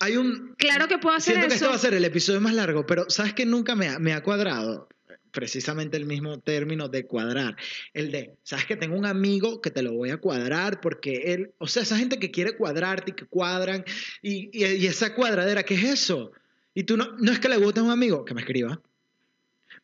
Hay 0.00 0.16
un... 0.16 0.56
Claro 0.58 0.88
que 0.88 0.98
puedo 0.98 1.14
hacer 1.14 1.34
Siento 1.34 1.48
que 1.48 1.54
eso. 1.54 1.64
esto 1.66 1.70
va 1.70 1.76
a 1.76 1.78
ser 1.78 1.94
el 1.94 2.04
episodio 2.04 2.40
más 2.40 2.54
largo, 2.54 2.84
pero 2.86 3.08
¿sabes 3.08 3.34
que 3.34 3.46
nunca 3.46 3.76
me 3.76 3.86
ha, 3.86 4.00
me 4.00 4.12
ha 4.14 4.22
cuadrado? 4.24 4.88
Precisamente 5.30 5.96
el 5.96 6.04
mismo 6.04 6.40
término 6.40 6.88
de 6.88 7.06
cuadrar. 7.06 7.54
El 7.94 8.10
de, 8.10 8.34
¿sabes 8.42 8.66
que 8.66 8.74
tengo 8.74 8.96
un 8.96 9.06
amigo 9.06 9.60
que 9.60 9.70
te 9.70 9.80
lo 9.80 9.92
voy 9.92 10.10
a 10.10 10.16
cuadrar? 10.16 10.80
Porque 10.80 11.32
él, 11.32 11.52
o 11.58 11.68
sea, 11.68 11.84
esa 11.84 11.96
gente 11.96 12.18
que 12.18 12.32
quiere 12.32 12.56
cuadrarte 12.56 13.12
y 13.12 13.14
que 13.14 13.26
cuadran, 13.26 13.84
y, 14.22 14.50
y, 14.52 14.66
y 14.66 14.86
esa 14.88 15.14
cuadradera, 15.14 15.62
¿qué 15.62 15.74
es 15.74 15.84
eso? 15.84 16.32
Y 16.74 16.84
tú 16.84 16.96
no, 16.96 17.16
no 17.18 17.32
es 17.32 17.38
que 17.38 17.48
le 17.48 17.56
guste 17.58 17.80
a 17.80 17.82
un 17.82 17.90
amigo, 17.90 18.24
que 18.24 18.34
me 18.34 18.40
escriba. 18.40 18.80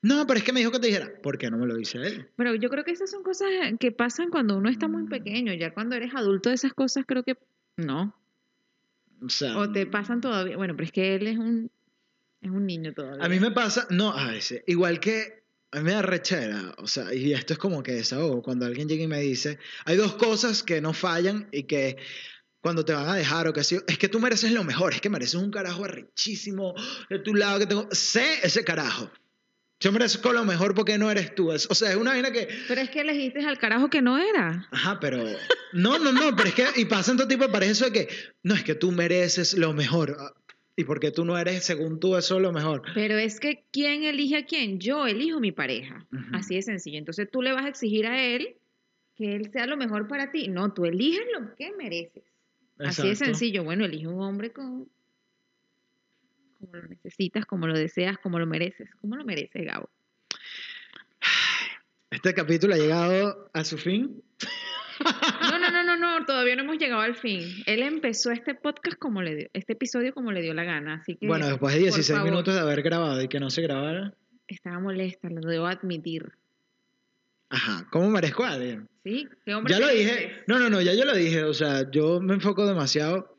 No, 0.00 0.26
pero 0.26 0.38
es 0.38 0.44
que 0.44 0.52
me 0.52 0.60
dijo 0.60 0.70
que 0.70 0.78
te 0.78 0.86
dijera, 0.86 1.10
¿por 1.22 1.38
qué 1.38 1.50
no 1.50 1.58
me 1.58 1.66
lo 1.66 1.74
dice 1.74 1.98
él? 1.98 2.28
Pero 2.36 2.54
yo 2.54 2.68
creo 2.70 2.84
que 2.84 2.92
esas 2.92 3.10
son 3.10 3.22
cosas 3.22 3.48
que 3.80 3.90
pasan 3.90 4.30
cuando 4.30 4.56
uno 4.56 4.68
está 4.68 4.86
muy 4.86 5.04
pequeño. 5.08 5.52
Ya 5.54 5.74
cuando 5.74 5.96
eres 5.96 6.14
adulto, 6.14 6.50
esas 6.50 6.72
cosas 6.72 7.04
creo 7.06 7.24
que 7.24 7.36
no. 7.76 8.14
O 9.20 9.28
sea, 9.28 9.58
O 9.58 9.70
te 9.70 9.86
pasan 9.86 10.20
todavía. 10.20 10.56
Bueno, 10.56 10.74
pero 10.76 10.84
es 10.84 10.92
que 10.92 11.16
él 11.16 11.26
es 11.26 11.38
un 11.38 11.70
Es 12.40 12.50
un 12.50 12.66
niño 12.66 12.94
todavía. 12.94 13.24
A 13.24 13.28
mí 13.28 13.40
me 13.40 13.50
pasa, 13.50 13.88
no, 13.90 14.12
a 14.12 14.28
veces, 14.30 14.62
igual 14.66 15.00
que 15.00 15.42
a 15.72 15.78
mí 15.78 15.84
me 15.84 15.92
da 15.92 16.02
rechera, 16.02 16.74
o 16.78 16.86
sea, 16.86 17.12
y 17.12 17.32
esto 17.32 17.52
es 17.52 17.58
como 17.58 17.82
que 17.82 17.92
desahogo, 17.92 18.42
cuando 18.42 18.64
alguien 18.64 18.88
llega 18.88 19.02
y 19.04 19.08
me 19.08 19.20
dice, 19.20 19.58
hay 19.84 19.96
dos 19.96 20.14
cosas 20.14 20.62
que 20.62 20.80
no 20.80 20.94
fallan 20.94 21.48
y 21.52 21.64
que 21.64 21.98
cuando 22.60 22.84
te 22.84 22.92
van 22.92 23.08
a 23.08 23.14
dejar 23.14 23.46
o 23.48 23.52
que 23.52 23.60
así, 23.60 23.78
es 23.86 23.98
que 23.98 24.08
tú 24.08 24.18
mereces 24.20 24.52
lo 24.52 24.64
mejor, 24.64 24.92
es 24.92 25.00
que 25.00 25.08
mereces 25.10 25.34
un 25.36 25.50
carajo 25.50 25.84
arrechísimo 25.84 26.74
de 27.08 27.18
tu 27.20 27.34
lado 27.34 27.58
que 27.58 27.66
tengo, 27.66 27.88
sé 27.92 28.40
ese 28.42 28.64
carajo. 28.64 29.10
Yo 29.80 29.92
merezco 29.92 30.32
lo 30.32 30.44
mejor 30.44 30.74
porque 30.74 30.98
no 30.98 31.08
eres 31.08 31.36
tú. 31.36 31.52
Es- 31.52 31.68
o 31.70 31.74
sea, 31.74 31.90
es 31.90 31.96
una 31.96 32.10
vaina 32.10 32.32
que, 32.32 32.48
Pero 32.66 32.80
es 32.80 32.90
que 32.90 33.00
elegiste 33.02 33.44
al 33.46 33.58
carajo 33.58 33.88
que 33.88 34.02
no 34.02 34.18
era. 34.18 34.66
ajá, 34.72 34.98
pero, 35.00 35.18
no, 35.72 35.98
no, 36.00 36.12
no, 36.12 36.34
pero 36.34 36.48
es 36.48 36.54
que, 36.56 36.64
y 36.76 36.84
pasa 36.86 37.12
en 37.12 37.16
todo 37.18 37.28
tipo 37.28 37.44
de 37.46 37.52
parejas 37.52 37.78
de 37.80 37.92
que, 37.92 38.08
no, 38.42 38.54
es 38.54 38.64
que 38.64 38.74
tú 38.74 38.90
mereces 38.90 39.56
lo 39.56 39.72
mejor. 39.72 40.16
ah, 40.18 40.32
Y 40.74 40.82
porque 40.82 41.12
tú 41.12 41.24
no 41.24 41.38
eres, 41.38 41.64
según 41.64 42.00
tú, 42.00 42.16
eso 42.16 42.40
lo 42.40 42.52
mejor. 42.52 42.82
Pero 42.92 43.16
es 43.18 43.38
que 43.38 43.64
¿quién 43.72 44.02
elige 44.02 44.36
a 44.38 44.46
quién? 44.46 44.80
Yo 44.80 45.06
elijo 45.06 45.38
mi 45.38 45.52
pareja. 45.52 46.06
Así 46.32 46.56
de 46.56 46.62
sencillo. 46.62 46.98
Entonces 46.98 47.28
tú 47.30 47.40
le 47.42 47.52
vas 47.52 47.64
a 47.64 47.68
exigir 47.68 48.06
a 48.06 48.20
él 48.20 48.56
que 49.14 49.36
él 49.36 49.50
sea 49.52 49.66
lo 49.66 49.76
mejor 49.76 50.06
para 50.08 50.32
ti. 50.32 50.48
No, 50.48 50.72
tú 50.72 50.86
eliges 50.86 51.22
lo 51.38 51.54
que 51.56 51.70
mereces. 51.78 52.24
Así 52.78 53.08
de 53.08 53.16
sencillo. 53.16 53.64
Bueno, 53.64 53.84
elige 53.84 54.06
un 54.06 54.20
hombre 54.20 54.52
con 54.52 54.88
como 56.58 56.76
lo 56.76 56.88
necesitas, 56.88 57.46
como 57.46 57.66
lo 57.66 57.78
deseas, 57.78 58.18
como 58.18 58.38
lo 58.38 58.46
mereces. 58.46 58.90
¿Cómo 59.00 59.16
lo 59.16 59.24
mereces, 59.24 59.64
Gabo? 59.64 59.88
Este 62.10 62.34
capítulo 62.34 62.74
ha 62.74 62.78
llegado 62.78 63.50
a 63.52 63.64
su 63.64 63.78
fin. 63.78 64.22
No, 65.42 65.58
no, 65.58 65.70
no, 65.70 65.84
no, 65.84 65.96
no, 65.96 66.26
todavía 66.26 66.56
no 66.56 66.62
hemos 66.62 66.78
llegado 66.78 67.02
al 67.02 67.14
fin. 67.14 67.42
Él 67.66 67.82
empezó 67.82 68.32
este 68.32 68.54
podcast 68.54 68.98
como 68.98 69.22
le 69.22 69.36
dio, 69.36 69.48
este 69.52 69.74
episodio 69.74 70.12
como 70.12 70.32
le 70.32 70.42
dio 70.42 70.54
la 70.54 70.64
gana, 70.64 70.94
así 70.94 71.14
que 71.14 71.28
Bueno, 71.28 71.46
después 71.46 71.74
de 71.74 71.80
por 71.80 71.84
16 71.90 72.18
favor, 72.18 72.30
minutos 72.30 72.54
de 72.54 72.60
haber 72.60 72.82
grabado 72.82 73.22
y 73.22 73.28
que 73.28 73.38
no 73.38 73.50
se 73.50 73.62
grabara. 73.62 74.14
estaba 74.48 74.80
molesta, 74.80 75.28
lo 75.30 75.40
debo 75.48 75.66
admitir. 75.66 76.32
Ajá, 77.50 77.86
¿cómo 77.90 78.10
merezco 78.10 78.44
a 78.44 78.52
alguien? 78.52 78.88
¿Sí? 79.04 79.26
¿Qué 79.44 79.54
hombre 79.54 79.72
Ya 79.72 79.80
lo 79.80 79.88
dije. 79.88 80.42
No, 80.46 80.58
no, 80.58 80.68
no, 80.68 80.80
ya 80.82 80.92
yo 80.94 81.04
lo 81.04 81.14
dije. 81.14 81.44
O 81.44 81.54
sea, 81.54 81.90
yo 81.90 82.20
me 82.20 82.34
enfoco 82.34 82.66
demasiado. 82.66 83.34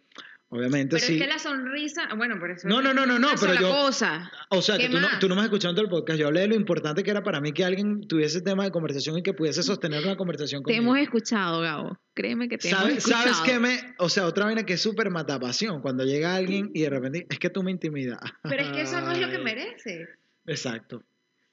Obviamente 0.51 0.95
Pero 0.95 1.05
sí. 1.05 1.14
es 1.14 1.22
que 1.22 1.28
la 1.28 1.38
sonrisa, 1.38 2.07
bueno, 2.18 2.38
pero 2.41 2.55
eso 2.55 2.68
No, 2.68 2.82
no, 2.82 2.91
no, 2.91 3.05
no, 3.05 3.20
no, 3.20 3.28
pero 3.39 3.53
yo- 3.53 3.70
cosa. 3.70 4.32
O 4.49 4.64
sea, 4.64 4.78
que 4.78 4.86
¿Qué 4.88 4.89
tú 4.89 4.99
no, 4.99 5.07
tú 5.20 5.30
no 5.30 5.36
me 5.36 5.41
has 5.41 5.45
escuchado 5.45 5.70
en 5.70 5.76
todo 5.76 5.86
el 5.86 5.91
podcast. 5.91 6.20
Yo 6.20 6.26
hablé 6.26 6.39
de 6.41 6.47
lo 6.47 6.55
importante 6.55 7.03
que 7.03 7.12
era 7.12 7.22
para 7.22 7.39
mí 7.39 7.51
que 7.51 7.64
alguien 7.64 8.01
tuviese 8.07 8.41
tema 8.41 8.64
de 8.64 8.72
conversación 8.72 9.16
y 9.20 9.22
que 9.22 9.34
pudiese 9.36 9.62
sostener 9.62 10.03
una 10.03 10.18
conversación 10.18 10.64
Te 10.64 10.74
conmigo. 10.74 10.82
hemos 10.95 11.03
escuchado, 11.03 11.62
Gabo. 11.62 11.99
Créeme 12.16 12.49
que 12.49 12.57
te 12.57 12.68
hemos 12.70 12.80
¿Sabes, 12.82 12.97
escuchado. 12.97 13.32
¿Sabes 13.32 13.41
qué 13.51 13.60
me...? 13.60 13.78
O 13.99 14.10
sea, 14.10 14.26
otra 14.26 14.45
vaina 14.45 14.66
que 14.66 14.74
es 14.74 14.82
súper 14.82 15.12
matapasión. 15.12 15.84
Cuando 15.84 16.03
llega 16.03 16.34
alguien 16.34 16.72
y 16.74 16.82
de 16.82 16.89
repente... 16.89 17.28
Es 17.30 17.38
que 17.38 17.51
tú 17.51 17.62
me 17.62 17.70
intimidas. 17.70 18.18
Pero 18.41 18.64
es 18.64 18.70
que 18.72 18.82
eso 18.82 18.99
no 19.01 19.12
es 19.12 19.20
lo 19.20 19.30
que 19.30 19.38
mereces. 19.43 20.10
Exacto. 20.47 21.03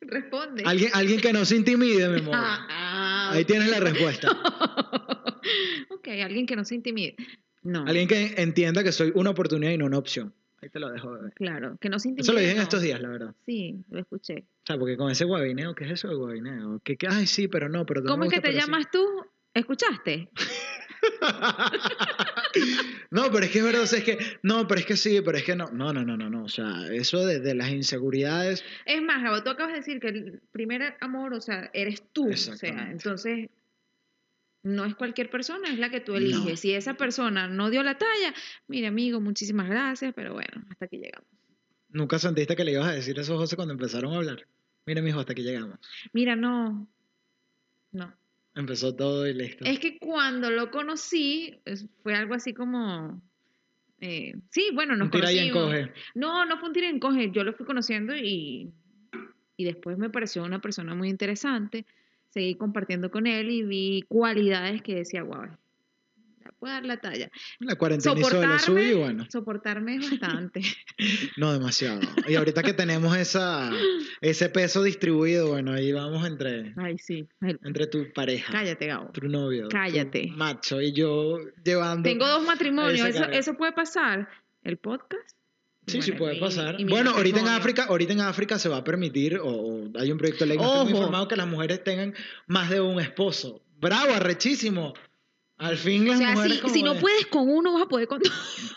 Responde. 0.07 0.63
Alguien, 0.65 0.91
alguien 0.95 1.21
que 1.21 1.33
no 1.33 1.45
se 1.45 1.57
intimide, 1.57 2.09
mi 2.09 2.21
amor. 2.21 2.35
Ah, 2.37 2.67
ah. 2.71 3.31
Ahí 3.33 3.45
tienes 3.45 3.69
la 3.71 3.81
respuesta. 3.81 4.31
ok, 5.91 6.09
alguien 6.23 6.47
que 6.47 6.57
no 6.57 6.65
se 6.65 6.75
intimide. 6.75 7.17
No, 7.63 7.85
Alguien 7.85 8.07
que 8.07 8.35
entienda 8.37 8.85
que 8.85 8.93
soy 8.93 9.11
una 9.17 9.31
oportunidad 9.31 9.73
y 9.73 9.79
no 9.79 9.87
una 9.87 9.99
opción. 9.99 10.33
Ahí 10.63 10.71
te 10.71 10.79
lo 10.79 10.89
dejo, 10.91 11.11
bebé. 11.11 11.33
claro, 11.35 11.77
que 11.81 11.89
no 11.89 11.99
se 11.99 12.09
intimide. 12.09 12.23
Eso 12.23 12.33
lo 12.33 12.39
dije 12.41 12.53
en 12.53 12.61
estos 12.63 12.81
días, 12.81 13.01
la 13.01 13.09
verdad. 13.09 13.35
Sí, 13.45 13.85
lo 13.91 14.01
escuché. 14.01 14.47
O 14.63 14.67
sea, 14.67 14.79
porque 14.79 14.97
con 14.97 15.11
ese 15.11 15.25
guabineo, 15.25 15.75
¿qué 15.75 15.85
es 15.85 15.91
eso 15.91 16.09
de 16.09 16.15
guabineo? 16.15 16.81
Que, 16.85 16.97
que, 16.97 17.09
ay, 17.09 17.27
sí, 17.27 17.49
pero 17.49 17.69
no, 17.69 17.85
pero 17.85 18.05
¿Cómo 18.05 18.25
es 18.25 18.31
que 18.33 18.41
te 18.41 18.53
sí. 18.53 18.59
llamas 18.59 18.91
tú? 18.91 19.05
¿Escuchaste? 19.53 20.31
no, 23.11 23.31
pero 23.31 23.45
es 23.45 23.51
que 23.51 23.59
es 23.59 23.65
verdad, 23.65 23.83
o 23.83 23.87
sea, 23.87 23.99
es 23.99 24.05
que, 24.05 24.19
no, 24.43 24.67
pero 24.67 24.81
es 24.81 24.87
que 24.87 24.97
sí, 24.97 25.21
pero 25.25 25.37
es 25.39 25.45
que 25.45 25.57
no, 25.57 25.71
no, 25.71 25.93
no, 25.93 26.05
no, 26.05 26.17
no, 26.17 26.29
no, 26.31 26.45
o 26.45 26.49
sea, 26.49 26.87
eso 26.93 27.25
de, 27.25 27.41
de 27.41 27.55
las 27.55 27.71
inseguridades, 27.71 28.65
Es 28.85 29.03
más, 29.03 29.23
Gabo, 29.23 29.43
tú 29.43 29.51
acabas 29.51 29.73
de 29.73 29.79
decir 29.81 30.01
que 30.01 30.09
el 30.09 30.41
primer 30.53 30.97
amor, 31.01 31.35
o 31.35 31.41
sea, 31.41 31.71
eres 31.73 32.03
tú. 32.13 32.31
O 32.31 32.37
sea, 32.37 32.91
entonces, 32.91 33.49
no 34.63 34.85
es 34.85 34.95
cualquier 34.95 35.31
persona, 35.31 35.69
es 35.71 35.79
la 35.79 35.91
que 35.91 36.01
tú 36.01 36.13
No. 36.13 36.19
eliges. 36.19 36.61
Si 36.61 36.73
esa 36.73 36.95
persona 36.95 37.47
no 37.49 37.71
dio 37.71 37.83
la 37.83 37.99
talla, 37.99 38.35
mire, 38.69 38.89
amigo, 38.89 39.21
muchísimas 39.21 39.69
gracias, 39.69 40.13
pero 40.15 40.33
bueno, 40.35 40.65
hasta 40.71 40.87
aquí 40.87 40.99
llegamos. 40.99 41.29
nunca 41.91 42.19
sentiste 42.19 42.57
que 42.57 42.65
le 42.65 42.73
ibas 42.73 42.89
a 42.89 42.93
decir 42.93 43.19
eso 43.19 43.35
a 43.35 43.39
José 43.39 43.57
cuando 43.57 43.73
empezaron 43.73 44.13
a 44.13 44.17
hablar. 44.17 44.47
Mira, 44.87 45.03
mijo, 45.03 45.19
hasta 45.21 45.35
que 45.35 45.43
llegamos. 45.43 45.79
Mira, 46.13 46.37
no, 46.37 46.87
no. 47.93 48.13
Empezó 48.57 48.97
todo 48.97 49.29
y 49.29 49.35
listo. 49.35 49.65
Es 49.65 49.79
que 49.79 49.99
cuando 49.99 50.51
lo 50.51 50.71
conocí, 50.71 51.61
fue 52.03 52.15
algo 52.15 52.35
así 52.35 52.55
como... 52.55 53.23
eh, 54.01 54.35
sí, 54.51 54.71
bueno, 54.75 54.97
nos 54.97 55.07
Un 55.07 55.11
tira 55.11 55.31
y 55.31 55.39
encoge. 55.39 55.93
No, 56.15 56.47
no 56.47 56.59
fue 56.59 56.69
un 56.71 56.75
tira 56.75 56.87
y 56.87 56.91
encoge. 56.91 57.31
Yo 57.33 57.45
lo 57.45 57.53
fui 57.53 57.67
conociendo 57.67 58.17
y, 58.17 58.73
y 59.59 59.65
después 59.65 59.99
me 59.99 60.09
pareció 60.09 60.43
una 60.43 60.61
persona 60.61 60.95
muy 60.95 61.11
interesante. 61.11 61.85
Seguí 62.31 62.55
compartiendo 62.55 63.11
con 63.11 63.27
él 63.27 63.51
y 63.51 63.63
vi 63.63 64.03
cualidades 64.09 64.81
que 64.81 64.95
decía, 64.95 65.23
wow, 65.23 65.49
ya 66.47 66.53
puedo 66.59 66.73
dar 66.73 66.85
la 66.85 66.97
talla. 66.99 67.31
La 67.61 67.77
cuarentena 67.77 68.19
hizo 68.19 68.41
de 68.41 68.47
lo 68.47 68.59
suyo 68.59 68.83
y 68.83 68.95
bueno, 68.95 69.27
soportarme 69.31 69.97
es 69.97 70.11
bastante. 70.11 70.63
no 71.37 71.53
demasiado. 71.53 72.01
Y 72.29 72.35
ahorita 72.35 72.63
que 72.63 72.73
tenemos 72.73 73.17
esa, 73.17 73.71
ese 74.21 74.49
peso 74.49 74.83
distribuido, 74.83 75.49
bueno, 75.49 75.73
ahí 75.73 75.93
vamos 75.93 76.27
entre, 76.27 76.75
Ay, 76.77 76.99
sí. 76.99 77.29
Ay, 77.41 77.57
entre 77.65 77.87
tu 77.87 78.13
pareja, 78.13 78.53
cállate, 78.53 78.87
Gabo. 78.87 79.11
tu 79.13 79.29
novio, 79.29 79.69
tu 79.69 79.77
Cállate. 79.77 80.33
macho 80.35 80.81
y 80.81 80.93
yo 80.93 81.39
llevando... 81.65 82.09
Tengo 82.09 82.27
dos 82.27 82.45
matrimonios. 82.45 83.07
Eso, 83.07 83.25
eso 83.25 83.55
puede 83.55 83.73
pasar. 83.73 84.29
El 84.63 84.79
podcast. 84.79 85.37
Sí, 85.87 86.03
sí 86.03 86.13
puede 86.13 86.41
pasar. 86.41 86.81
y 86.81 86.85
Bueno, 86.85 87.13
ahorita 87.13 87.41
en. 87.41 87.49
África, 87.49 87.85
ahorita 87.85 88.13
en 88.13 88.21
África 88.21 88.59
se 88.59 88.69
va 88.69 88.79
a 88.79 88.85
permitir, 88.85 89.39
o, 89.39 89.47
o 89.49 89.91
hay 89.99 90.11
un 90.11 90.19
proyecto 90.19 90.45
de 90.45 90.49
ley, 90.49 90.59
estoy 90.59 90.85
muy 90.85 90.93
informado, 90.93 91.29
que 91.29 91.37
las 91.37 91.47
mujeres 91.47 91.85
tengan 91.85 92.15
más 92.49 92.71
de 92.71 92.81
un 92.81 92.99
esposo. 93.01 93.63
Bravo, 93.79 94.13
arrechísimo. 94.15 94.95
Al 95.59 95.77
fin 95.79 96.03
O 96.05 96.11
las 96.11 96.19
sea, 96.19 96.33
mujeres 96.33 96.61
si, 96.73 96.83
no 96.83 96.95
de- 96.95 97.01
puedes 97.01 97.27
con 97.27 97.49
uno, 97.49 97.73
vas 97.73 97.83
a 97.85 97.87
poder 97.89 98.07
con 98.09 98.19
dos. 98.21 98.77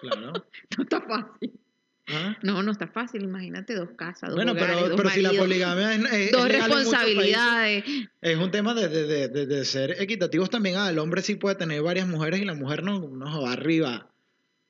Claro. 0.00 0.32
No 0.76 0.82
está 0.84 1.00
fácil. 1.00 1.52
Ah. 2.10 2.36
No, 2.42 2.62
no 2.62 2.70
está 2.72 2.86
fácil. 2.86 3.22
Imagínate 3.22 3.74
dos 3.74 3.90
casas, 3.96 4.30
dos 4.30 4.36
Bueno, 4.36 4.52
hogares, 4.52 4.76
pero, 4.76 4.88
dos 4.88 4.96
pero 4.96 5.10
si 5.10 5.22
la 5.22 5.32
poligamia 5.32 5.94
es, 5.94 6.12
es- 6.12 6.32
dos 6.32 6.48
responsabilidades. 6.48 7.82
países, 7.84 8.08
es 8.20 8.36
un 8.38 8.50
tema 8.50 8.74
de, 8.74 8.88
de- 8.88 9.28
de- 9.28 9.46
de- 9.46 9.64
ser 9.64 9.96
equitativos 10.00 10.48
también. 10.50 10.76
Ah, 10.76 10.88
el 10.90 10.98
hombre 10.98 11.20
sí 11.22 11.34
puede 11.36 11.56
tener 11.56 11.82
varias 11.82 12.06
mujeres 12.06 12.40
y 12.40 12.44
la 12.44 12.54
mujer 12.54 12.82
no, 12.82 13.00
no 13.08 13.42
va 13.42 13.52
arriba. 13.52 14.08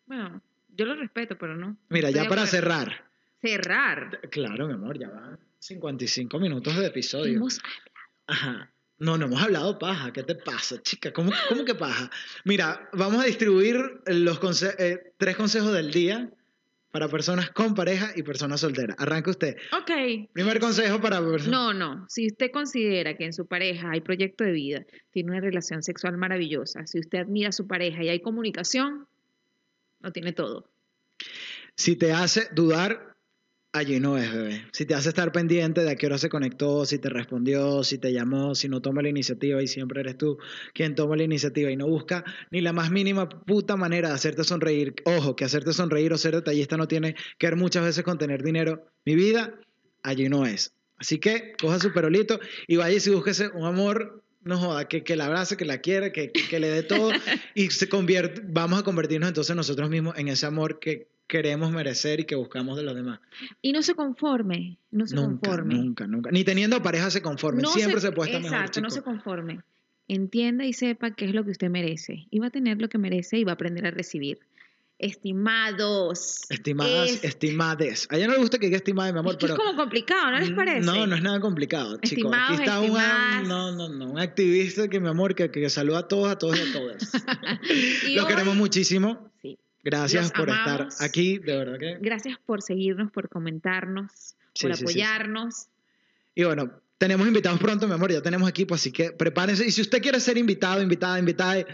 Bueno, 0.06 0.40
yo 0.76 0.86
lo 0.86 0.94
respeto, 0.96 1.36
pero 1.38 1.56
no. 1.56 1.76
Mira, 1.90 2.08
Estoy 2.08 2.22
ya 2.24 2.28
para 2.28 2.46
cerrar. 2.46 3.04
Cerrar. 3.42 4.20
Claro, 4.30 4.66
mi 4.66 4.74
amor, 4.74 4.98
ya 4.98 5.08
van 5.10 5.38
55 5.58 6.38
minutos 6.40 6.74
de 6.76 6.86
episodio. 6.86 7.36
Hemos- 7.36 7.60
Ajá. 8.26 8.70
No, 8.98 9.16
no 9.16 9.26
hemos 9.26 9.40
hablado 9.42 9.78
paja. 9.78 10.12
¿Qué 10.12 10.22
te 10.24 10.34
pasa, 10.34 10.82
chica? 10.82 11.12
¿Cómo, 11.12 11.30
cómo 11.48 11.64
que 11.64 11.74
paja? 11.74 12.10
Mira, 12.44 12.88
vamos 12.92 13.22
a 13.22 13.26
distribuir 13.26 13.76
los 14.06 14.40
conse- 14.40 14.74
eh, 14.78 15.12
tres 15.16 15.36
consejos 15.36 15.72
del 15.72 15.92
día 15.92 16.30
para 16.90 17.06
personas 17.08 17.50
con 17.50 17.74
pareja 17.74 18.10
y 18.16 18.22
personas 18.22 18.60
solteras. 18.60 18.96
Arranca 18.98 19.30
usted. 19.30 19.56
Ok. 19.78 20.30
Primer 20.32 20.58
consejo 20.58 21.00
para 21.00 21.20
personas. 21.20 21.48
No, 21.48 21.72
no. 21.74 22.06
Si 22.08 22.26
usted 22.26 22.50
considera 22.50 23.16
que 23.16 23.24
en 23.26 23.32
su 23.32 23.46
pareja 23.46 23.90
hay 23.92 24.00
proyecto 24.00 24.42
de 24.42 24.52
vida, 24.52 24.84
tiene 25.12 25.30
una 25.30 25.40
relación 25.40 25.82
sexual 25.82 26.16
maravillosa, 26.16 26.86
si 26.86 26.98
usted 26.98 27.18
admira 27.18 27.50
a 27.50 27.52
su 27.52 27.66
pareja 27.68 28.02
y 28.02 28.08
hay 28.08 28.20
comunicación, 28.20 29.06
lo 30.00 30.12
tiene 30.12 30.32
todo. 30.32 30.70
Si 31.76 31.94
te 31.94 32.12
hace 32.12 32.48
dudar, 32.52 33.14
allí 33.72 34.00
no 34.00 34.16
es, 34.18 34.32
bebé. 34.32 34.64
Si 34.72 34.86
te 34.86 34.94
hace 34.94 35.10
estar 35.10 35.32
pendiente 35.32 35.82
de 35.82 35.90
a 35.90 35.96
qué 35.96 36.06
hora 36.06 36.18
se 36.18 36.28
conectó, 36.28 36.84
si 36.86 36.98
te 36.98 37.08
respondió, 37.08 37.84
si 37.84 37.98
te 37.98 38.12
llamó, 38.12 38.54
si 38.54 38.68
no 38.68 38.80
toma 38.80 39.02
la 39.02 39.08
iniciativa 39.08 39.62
y 39.62 39.66
siempre 39.66 40.00
eres 40.00 40.16
tú 40.16 40.38
quien 40.74 40.94
toma 40.94 41.16
la 41.16 41.24
iniciativa 41.24 41.70
y 41.70 41.76
no 41.76 41.86
busca 41.86 42.24
ni 42.50 42.60
la 42.60 42.72
más 42.72 42.90
mínima 42.90 43.28
puta 43.28 43.76
manera 43.76 44.08
de 44.08 44.14
hacerte 44.14 44.44
sonreír. 44.44 44.94
Ojo, 45.04 45.36
que 45.36 45.44
hacerte 45.44 45.72
sonreír 45.72 46.12
o 46.12 46.18
ser 46.18 46.34
detallista 46.34 46.76
no 46.76 46.88
tiene 46.88 47.14
que 47.38 47.46
ver 47.46 47.56
muchas 47.56 47.84
veces 47.84 48.04
con 48.04 48.18
tener 48.18 48.42
dinero. 48.42 48.86
Mi 49.04 49.14
vida, 49.14 49.54
allí 50.02 50.28
no 50.28 50.46
es. 50.46 50.72
Así 50.96 51.18
que 51.18 51.52
coja 51.60 51.78
su 51.78 51.92
perolito 51.92 52.40
y 52.66 52.76
vaya 52.76 52.96
y 52.96 53.00
si 53.00 53.10
búsquese 53.10 53.48
un 53.48 53.64
amor. 53.64 54.22
No 54.40 54.56
joda, 54.56 54.88
que, 54.88 55.02
que 55.02 55.16
la 55.16 55.26
abrace, 55.26 55.56
que 55.56 55.64
la 55.64 55.78
quiera, 55.78 56.10
que, 56.10 56.30
que 56.30 56.60
le 56.60 56.68
dé 56.68 56.82
todo 56.82 57.10
y 57.54 57.70
se 57.70 57.88
convierte, 57.88 58.40
vamos 58.44 58.78
a 58.78 58.82
convertirnos 58.82 59.28
entonces 59.28 59.54
nosotros 59.54 59.90
mismos 59.90 60.16
en 60.16 60.28
ese 60.28 60.46
amor 60.46 60.78
que 60.78 61.08
queremos 61.28 61.70
merecer 61.70 62.20
y 62.20 62.24
que 62.24 62.34
buscamos 62.34 62.76
de 62.76 62.82
los 62.82 62.94
demás. 62.94 63.20
Y 63.62 63.72
no 63.72 63.82
se 63.82 63.94
conforme, 63.94 64.78
no 64.90 65.06
se 65.06 65.14
nunca, 65.14 65.48
conforme. 65.48 65.74
nunca, 65.74 66.06
nunca. 66.06 66.30
Ni 66.30 66.42
teniendo 66.42 66.82
pareja 66.82 67.10
se 67.10 67.22
conforme. 67.22 67.62
No 67.62 67.68
Siempre 67.68 68.00
se, 68.00 68.10
puede 68.10 68.30
estar 68.30 68.42
Exacto, 68.42 68.80
mejor, 68.80 68.82
no 68.82 68.90
se 68.90 69.02
conforme. 69.02 69.60
Entienda 70.08 70.64
y 70.64 70.72
sepa 70.72 71.12
qué 71.12 71.26
es 71.26 71.34
lo 71.34 71.44
que 71.44 71.50
usted 71.50 71.68
merece. 71.68 72.26
Y 72.30 72.38
va 72.38 72.46
a 72.46 72.50
tener 72.50 72.80
lo 72.80 72.88
que 72.88 72.96
merece 72.96 73.38
y 73.38 73.44
va 73.44 73.52
a 73.52 73.54
aprender 73.54 73.86
a 73.86 73.90
recibir. 73.90 74.40
Estimados. 74.98 76.40
Estimadas, 76.48 77.10
es, 77.10 77.24
estimades. 77.24 78.08
A 78.10 78.16
ella 78.16 78.26
no 78.26 78.32
le 78.32 78.40
gusta 78.40 78.58
que 78.58 78.66
diga 78.66 78.78
estimada, 78.78 79.12
mi 79.12 79.18
amor, 79.20 79.32
es 79.32 79.36
que 79.36 79.46
pero... 79.46 79.54
es 79.54 79.60
como 79.60 79.76
complicado, 79.76 80.32
¿no 80.32 80.40
les 80.40 80.50
parece? 80.50 80.80
No, 80.80 81.06
no 81.06 81.14
es 81.14 81.22
nada 81.22 81.38
complicado, 81.38 81.98
chicos. 82.02 82.32
Aquí 82.34 82.54
está 82.54 82.80
un, 82.80 82.94
no, 83.46 83.70
no, 83.70 83.88
no, 83.88 84.10
un 84.10 84.18
activista 84.18 84.88
que, 84.88 84.98
mi 84.98 85.08
amor, 85.08 85.36
que, 85.36 85.52
que 85.52 85.70
saluda 85.70 86.00
a 86.00 86.08
todos, 86.08 86.28
a 86.28 86.38
todos 86.38 86.58
y 86.58 86.62
a 86.62 86.72
todas. 86.72 87.12
Los 88.08 88.24
hoy- 88.24 88.28
queremos 88.28 88.56
muchísimo. 88.56 89.30
Sí. 89.40 89.56
Gracias 89.90 90.24
Los 90.24 90.32
por 90.32 90.50
amamos. 90.50 90.92
estar 90.92 91.06
aquí, 91.08 91.38
de 91.38 91.56
verdad 91.56 91.78
que. 91.78 91.96
Gracias 92.00 92.36
por 92.44 92.60
seguirnos, 92.60 93.10
por 93.10 93.30
comentarnos, 93.30 94.36
Sí, 94.54 94.66
por 94.66 94.74
sí, 94.74 94.80
sí, 94.80 94.92
sí. 94.92 95.00
apoyarnos. 95.00 95.68
Y 96.34 96.44
bueno, 96.44 96.70
tenemos 96.98 97.26
invitados 97.26 97.58
pronto, 97.58 97.88
mi 97.88 97.94
amor, 97.94 98.12
ya 98.12 98.20
tenemos 98.20 98.48
equipo, 98.50 98.74
así 98.74 98.92
que 98.92 99.12
prepárense. 99.12 99.64
Y 99.66 99.70
si 99.70 99.80
usted 99.80 100.02
quiere 100.02 100.20
ser 100.20 100.36
invitado, 100.36 100.82
invitada, 100.82 101.18
invitada, 101.18 101.64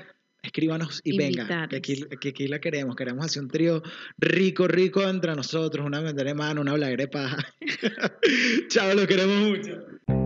escríbanos 0.43 1.01
y 1.03 1.17
venga, 1.17 1.67
que 1.69 1.77
aquí, 1.77 2.05
que 2.21 2.29
aquí 2.29 2.47
la 2.47 2.61
queremos. 2.61 2.95
Queremos 2.95 3.25
hacer 3.25 3.43
un 3.43 3.49
trío 3.49 3.83
rico, 4.19 4.69
rico 4.69 5.03
entre 5.03 5.35
nosotros, 5.35 5.85
una 5.85 6.01
vender 6.01 6.27
de 6.27 6.35
mano, 6.35 6.61
una 6.61 6.77
de 6.77 7.09
paja. 7.09 7.39
Chao, 8.69 8.95
los 8.95 9.07
queremos 9.07 9.37
mucho. 9.37 10.24